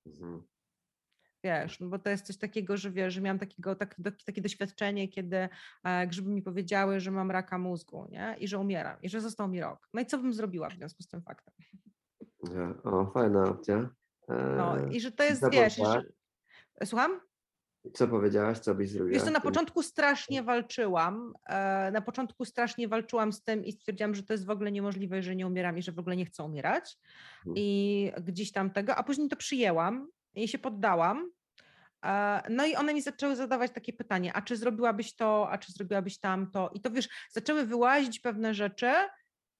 [0.05, 0.43] Mhm.
[1.43, 4.41] Wiesz, no bo to jest coś takiego, że wiesz, że miałam takiego, tak, do, takie
[4.41, 5.49] doświadczenie, kiedy
[5.83, 8.35] e, grzyby mi powiedziały, że mam raka mózgu, nie?
[8.39, 9.89] I że umieram, i że został mi rok.
[9.93, 11.53] No i co bym zrobiła w związku z tym faktem?
[12.83, 13.89] O, fajna opcja.
[14.29, 16.03] E, no i że to jest, wiesz, że...
[16.85, 17.19] słucham?
[17.93, 19.13] Co powiedziałaś, co byś zrobiła?
[19.13, 21.33] Wiesz, to na początku strasznie walczyłam.
[21.45, 25.21] E, na początku strasznie walczyłam z tym i stwierdziłam, że to jest w ogóle niemożliwe,
[25.21, 26.97] że nie umieram i że w ogóle nie chcę umierać.
[27.43, 27.53] Hmm.
[27.57, 31.31] I gdzieś tam tego, a później to przyjęłam i się poddałam.
[32.05, 35.71] E, no i one mi zaczęły zadawać takie pytanie, a czy zrobiłabyś to, a czy
[35.71, 36.71] zrobiłabyś tamto?
[36.73, 38.91] I to wiesz, zaczęły wyłazić pewne rzeczy,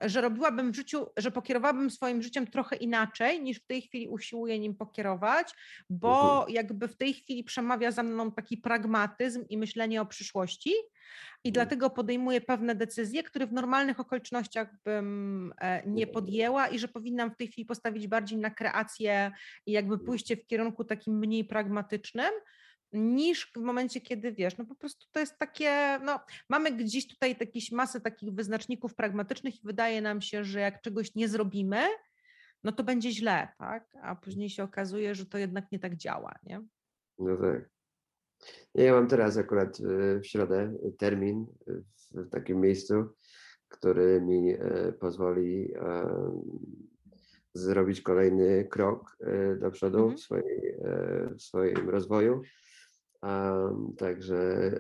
[0.02, 4.60] że robiłabym w życiu, że pokierowałabym swoim życiem trochę inaczej niż w tej chwili usiłuję
[4.60, 5.54] nim pokierować,
[5.90, 6.56] bo mhm.
[6.56, 10.70] jakby w tej chwili przemawia za mną taki pragmatyzm i myślenie o przyszłości
[11.44, 11.54] i mhm.
[11.54, 17.32] dlatego podejmuję pewne decyzje, które w normalnych okolicznościach bym e, nie podjęła i że powinnam
[17.32, 19.32] w tej chwili postawić bardziej na kreację
[19.66, 20.06] i jakby mhm.
[20.06, 22.32] pójście w kierunku takim mniej pragmatycznym,
[22.94, 27.36] niż w momencie, kiedy wiesz, no po prostu to jest takie, no mamy gdzieś tutaj
[27.40, 31.82] jakieś masę takich wyznaczników pragmatycznych i wydaje nam się, że jak czegoś nie zrobimy,
[32.64, 33.94] no to będzie źle, tak?
[34.02, 36.62] A później się okazuje, że to jednak nie tak działa, nie?
[37.20, 37.70] No tak.
[38.76, 41.46] Ja mam teraz akurat e, w środę termin
[42.12, 42.94] w takim miejscu,
[43.68, 46.10] który mi e, pozwoli e,
[47.54, 49.18] zrobić kolejny krok
[49.60, 50.18] do przodu mhm.
[50.18, 50.76] w, swojej,
[51.38, 52.42] w swoim rozwoju.
[53.98, 54.72] Także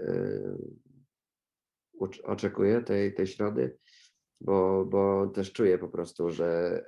[2.23, 3.77] oczekuję tej, tej środy,
[4.41, 6.81] bo, bo też czuję po prostu, że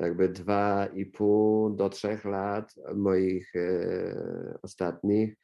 [0.00, 5.36] jakby dwa i pół do trzech lat moich e, ostatnich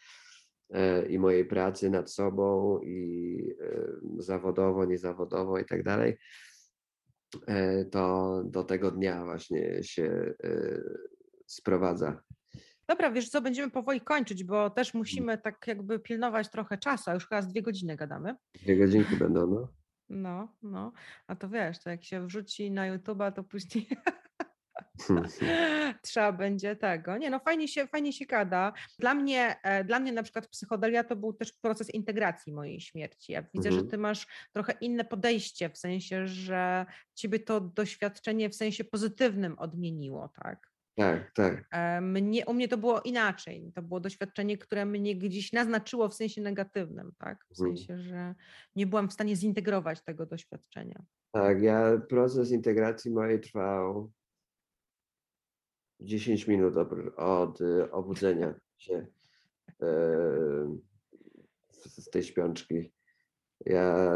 [0.71, 3.87] e, i mojej pracy nad sobą i e,
[4.19, 6.19] zawodowo, niezawodowo i tak dalej,
[7.47, 10.83] e, to do tego dnia właśnie się e,
[11.47, 12.21] sprowadza.
[12.89, 17.15] Dobra, wiesz co, będziemy powoli kończyć, bo też musimy tak jakby pilnować trochę czasu, a
[17.15, 18.35] już chyba z dwie godziny gadamy.
[18.55, 19.69] Dwie godzinki będą, no.
[20.09, 20.93] No, no,
[21.27, 23.89] a to wiesz, to jak się wrzuci na YouTube'a, to później
[26.03, 27.17] Trzeba będzie tego.
[27.17, 28.73] Nie, no fajnie się, fajnie się gada.
[28.99, 33.33] Dla mnie, e, dla mnie na przykład psychodelia to był też proces integracji mojej śmierci.
[33.33, 33.85] Ja widzę, mhm.
[33.85, 39.59] że ty masz trochę inne podejście, w sensie, że ciebie to doświadczenie w sensie pozytywnym
[39.59, 40.71] odmieniło, tak?
[40.97, 41.69] Tak, tak.
[41.73, 43.73] E, mnie, u mnie to było inaczej.
[43.75, 47.47] To było doświadczenie, które mnie gdzieś naznaczyło w sensie negatywnym, tak?
[47.51, 47.77] W mhm.
[47.77, 48.35] sensie, że
[48.77, 51.05] nie byłam w stanie zintegrować tego doświadczenia.
[51.33, 54.13] Tak, ja proces integracji mojej trwał
[56.01, 59.07] 10 minut od, od y, obudzenia się.
[61.81, 62.93] z tej śpiączki.
[63.67, 64.11] Ja,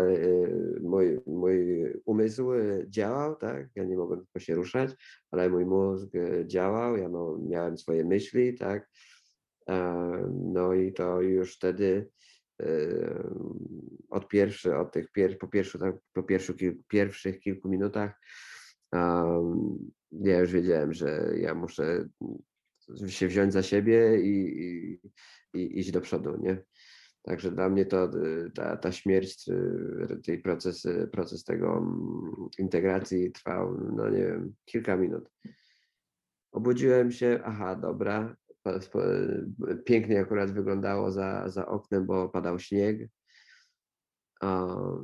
[0.82, 2.51] mój, mój umysł
[2.86, 4.90] działał, tak, ja nie mogłem się ruszać,
[5.31, 6.09] ale mój mózg
[6.47, 7.09] działał, ja
[7.48, 8.90] miałem swoje myśli, tak,
[10.31, 12.10] no i to już wtedy
[14.10, 16.55] od pierwszy, od tych pier, po, pierwszy, tak, po pierwszy,
[16.89, 18.20] pierwszych kilku minutach
[20.12, 22.09] ja już wiedziałem, że ja muszę
[23.06, 25.01] się wziąć za siebie i, i,
[25.55, 26.62] i iść do przodu, nie?
[27.22, 28.10] Także dla mnie to
[28.55, 29.51] ta, ta śmierć,
[30.26, 35.30] tej proces, proces tego mm, integracji trwał, no nie wiem, kilka minut.
[36.52, 38.36] Obudziłem się, aha, dobra,
[39.84, 43.09] pięknie akurat wyglądało za, za oknem, bo padał śnieg.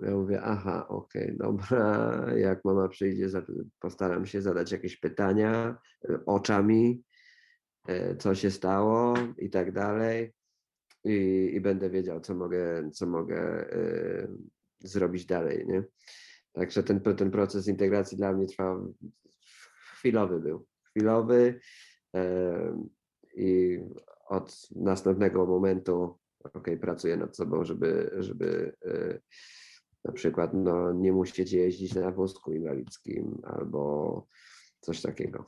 [0.02, 3.28] Ja mówię, aha, okej, okay, dobra, jak mama przyjdzie,
[3.80, 5.78] postaram się zadać jakieś pytania
[6.26, 7.02] oczami,
[7.88, 10.35] e, co się stało i tak dalej.
[11.06, 14.28] I, i będę wiedział, co mogę, co mogę y,
[14.80, 15.84] zrobić dalej, nie?
[16.52, 18.94] Także ten, ten proces integracji dla mnie trwał,
[19.98, 21.60] chwilowy był, chwilowy
[22.16, 22.20] y,
[23.36, 23.78] i
[24.26, 26.18] od następnego momentu
[26.54, 29.20] ok, pracuję nad sobą, żeby, żeby y,
[30.04, 34.26] na przykład no, nie musieć jeździć na wózku inwalidzkim albo
[34.80, 35.44] coś takiego.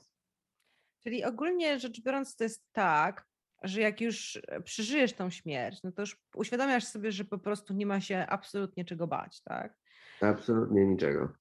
[1.03, 3.27] Czyli ogólnie rzecz biorąc, to jest tak,
[3.63, 7.87] że jak już przeżyjesz tą śmierć, no to już uświadamiasz sobie, że po prostu nie
[7.87, 9.75] ma się absolutnie czego bać, tak?
[10.21, 11.33] Absolutnie niczego.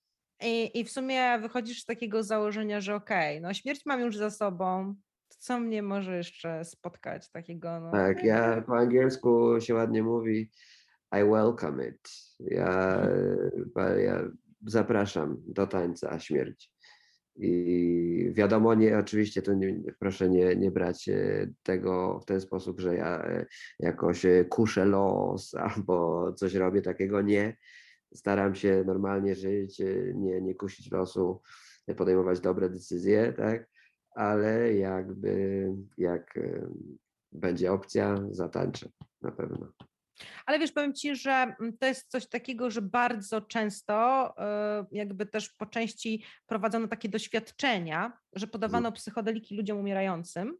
[0.42, 4.18] I, i w sumie wychodzisz z takiego założenia, że okej, okay, no śmierć mam już
[4.18, 4.96] za sobą,
[5.28, 7.80] co mnie może jeszcze spotkać takiego?
[7.80, 10.52] No, tak, ja po angielsku się ładnie mówi
[11.12, 12.10] I welcome it.
[12.40, 13.02] Ja,
[13.98, 14.24] ja
[14.66, 16.70] zapraszam do tańca śmierci.
[17.40, 22.80] I wiadomo, nie, oczywiście to nie, proszę nie, nie brać e, tego w ten sposób,
[22.80, 23.46] że ja e,
[23.80, 27.22] jakoś e, kuszę los albo coś robię takiego.
[27.22, 27.58] Nie.
[28.14, 29.80] Staram się normalnie żyć,
[30.16, 31.42] nie, nie kusić losu,
[31.98, 33.70] podejmować dobre decyzje, tak?
[34.16, 36.40] Ale jakby jak
[37.32, 38.90] będzie opcja, zatańczę
[39.22, 39.72] na pewno.
[40.46, 43.94] Ale wiesz, powiem Ci, że mm, to jest coś takiego, że bardzo często
[44.38, 50.58] e, jakby też po części prowadzono takie doświadczenia, że podawano psychodeliki ludziom umierającym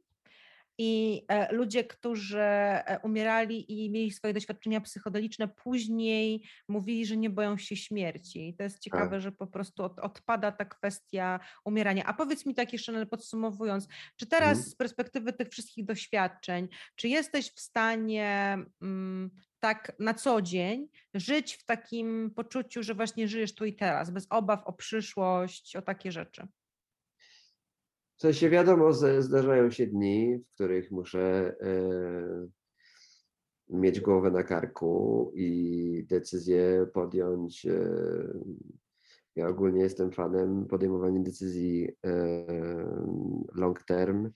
[0.78, 7.30] i e, ludzie, którzy e, umierali i mieli swoje doświadczenia psychodeliczne, później mówili, że nie
[7.30, 8.50] boją się śmierci.
[8.50, 9.22] I to jest ciekawe, tak.
[9.22, 12.04] że po prostu od, odpada ta kwestia umierania.
[12.06, 14.72] A powiedz mi tak jeszcze podsumowując, czy teraz mhm.
[14.72, 21.54] z perspektywy tych wszystkich doświadczeń, czy jesteś w stanie mm, tak na co dzień żyć
[21.54, 26.12] w takim poczuciu, że właśnie żyjesz tu i teraz, bez obaw o przyszłość, o takie
[26.12, 26.48] rzeczy?
[28.18, 32.48] W sensie wiadomo, zdarzają się dni, w których muszę e,
[33.70, 37.66] mieć głowę na karku i decyzję podjąć.
[37.66, 37.90] E,
[39.36, 42.46] ja ogólnie jestem fanem podejmowania decyzji e,
[43.56, 44.32] long term,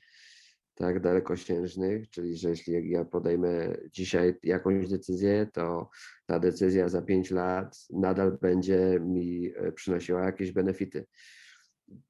[0.76, 5.90] tak dalekosiężnych, czyli że jeśli ja podejmę dzisiaj jakąś decyzję, to
[6.26, 11.06] ta decyzja za pięć lat nadal będzie mi przynosiła jakieś benefity.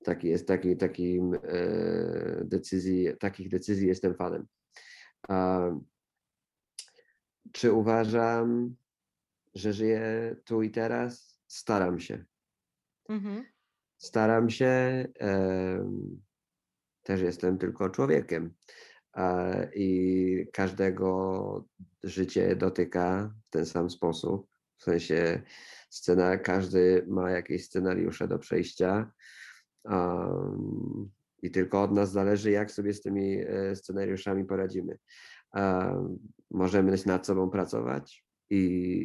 [0.04, 4.48] Taki jest, taki, takim e, decyzji, takich decyzji jestem fanem.
[5.28, 5.62] A,
[7.52, 8.76] czy uważam,
[9.56, 11.40] że żyję tu i teraz?
[11.48, 12.26] Staram się.
[13.10, 13.46] Mhm.
[13.98, 15.06] Staram się.
[15.20, 16.22] E,
[17.12, 18.54] też jestem tylko człowiekiem.
[19.76, 21.66] I każdego
[22.04, 24.48] życie dotyka w ten sam sposób.
[24.78, 25.42] W sensie
[25.90, 29.12] scena, każdy ma jakieś scenariusze do przejścia
[31.42, 34.98] i tylko od nas zależy, jak sobie z tymi e, scenariuszami poradzimy.
[36.52, 38.64] Możemy nad sobą pracować i,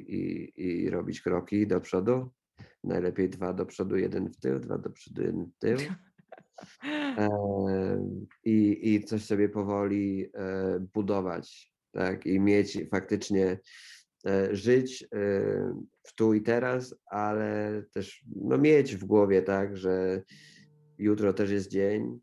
[0.08, 2.30] i, i robić kroki do przodu.
[2.84, 5.76] Najlepiej dwa do przodu, jeden w tył, dwa do przodu, jeden w tył.
[8.44, 12.26] I, I coś sobie powoli e, budować, tak?
[12.26, 13.58] I mieć faktycznie
[14.26, 15.08] e, żyć
[16.02, 20.22] w tu i teraz, ale też no, mieć w głowie, tak, że
[20.98, 22.20] jutro też jest dzień,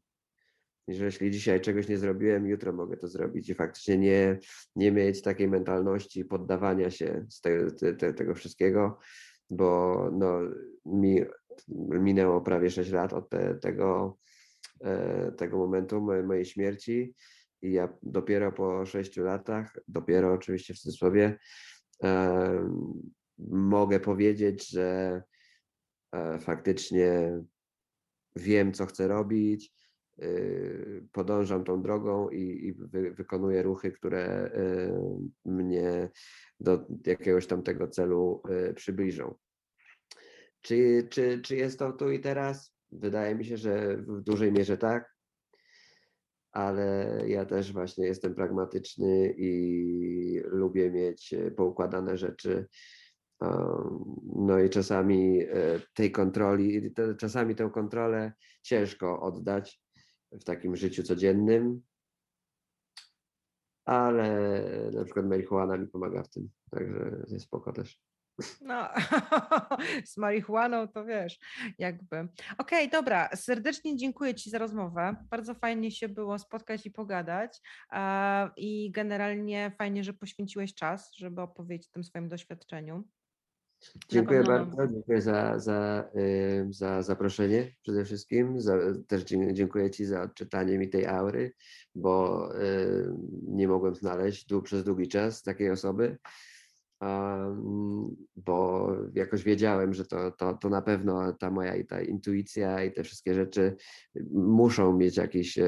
[0.87, 3.49] że jeśli dzisiaj czegoś nie zrobiłem, jutro mogę to zrobić.
[3.49, 4.39] I faktycznie nie,
[4.75, 8.99] nie mieć takiej mentalności poddawania się z te, te, tego wszystkiego,
[9.49, 10.39] bo no,
[10.85, 11.21] mi
[11.89, 14.17] minęło prawie 6 lat od te, tego,
[14.81, 17.13] e, tego momentu mojej śmierci
[17.63, 21.39] i ja dopiero po 6 latach, dopiero oczywiście w cudzysłowie,
[22.03, 22.69] e,
[23.47, 25.21] mogę powiedzieć, że
[26.11, 27.39] e, faktycznie
[28.35, 29.73] wiem, co chcę robić,
[30.23, 34.51] y, podążam tą drogą i, i wy, wykonuję ruchy, które
[35.45, 36.09] mnie
[36.59, 38.43] do jakiegoś tam tego celu
[38.75, 39.35] przybliżą.
[40.63, 42.75] Czy, czy, czy jest to tu i teraz?
[42.91, 45.15] Wydaje mi się, że w dużej mierze tak,
[46.51, 52.67] ale ja też właśnie jestem pragmatyczny i lubię mieć poukładane rzeczy.
[54.35, 55.45] No i czasami
[55.93, 59.81] tej kontroli, czasami tę kontrolę ciężko oddać
[60.31, 61.81] w takim życiu codziennym,
[63.85, 64.51] ale
[64.93, 68.12] na przykład marihuana mi pomaga w tym, także jest spoko też.
[68.61, 68.87] No,
[70.11, 71.39] z marihuaną to wiesz,
[71.77, 72.19] jakby.
[72.57, 75.15] Okej, okay, dobra, serdecznie dziękuję Ci za rozmowę.
[75.29, 77.61] Bardzo fajnie się było spotkać i pogadać.
[78.57, 83.03] I generalnie fajnie, że poświęciłeś czas, żeby opowiedzieć o tym swoim doświadczeniu.
[84.09, 86.09] Dziękuję bardzo, dziękuję za, za,
[86.69, 88.61] za zaproszenie przede wszystkim.
[88.61, 88.77] Za,
[89.07, 89.23] też
[89.53, 91.53] dziękuję Ci za odczytanie mi tej aury,
[91.95, 92.49] bo
[93.47, 96.17] nie mogłem znaleźć dłu, przez długi czas takiej osoby,
[98.35, 103.03] bo jakoś wiedziałem, że to, to, to na pewno ta moja ta intuicja i te
[103.03, 103.75] wszystkie rzeczy
[104.31, 105.59] muszą mieć jakieś,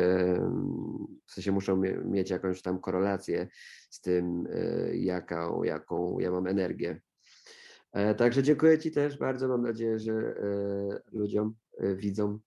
[1.25, 3.47] w sensie muszą mieć jakąś tam korelację
[3.89, 7.01] z tym, e, jaką, jaką ja mam energię
[7.95, 9.47] E, także dziękuję Ci też bardzo.
[9.47, 10.35] Mam nadzieję, że e,
[11.11, 11.55] ludziom,
[11.95, 12.39] widzom,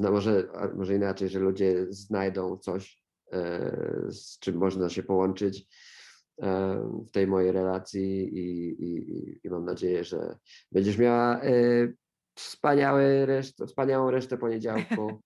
[0.00, 3.02] może, może inaczej, że ludzie znajdą coś,
[4.10, 5.66] z czym można się połączyć
[7.06, 10.36] w tej mojej relacji i, i, i mam nadzieję, że
[10.72, 11.40] będziesz miała
[12.34, 15.20] wspaniały reszt, wspaniałą resztę poniedziałku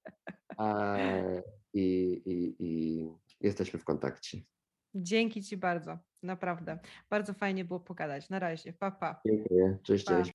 [1.75, 3.07] i, i, i
[3.41, 4.39] jesteśmy w kontakcie.
[4.95, 6.79] Dzięki Ci bardzo, naprawdę.
[7.11, 8.31] Bardzo fajnie było pogadać.
[8.31, 8.73] Na razie.
[8.73, 9.21] Pa, pa.
[9.27, 9.79] Dziękuję.
[9.83, 10.17] Cześć, pa.
[10.17, 10.29] cześć.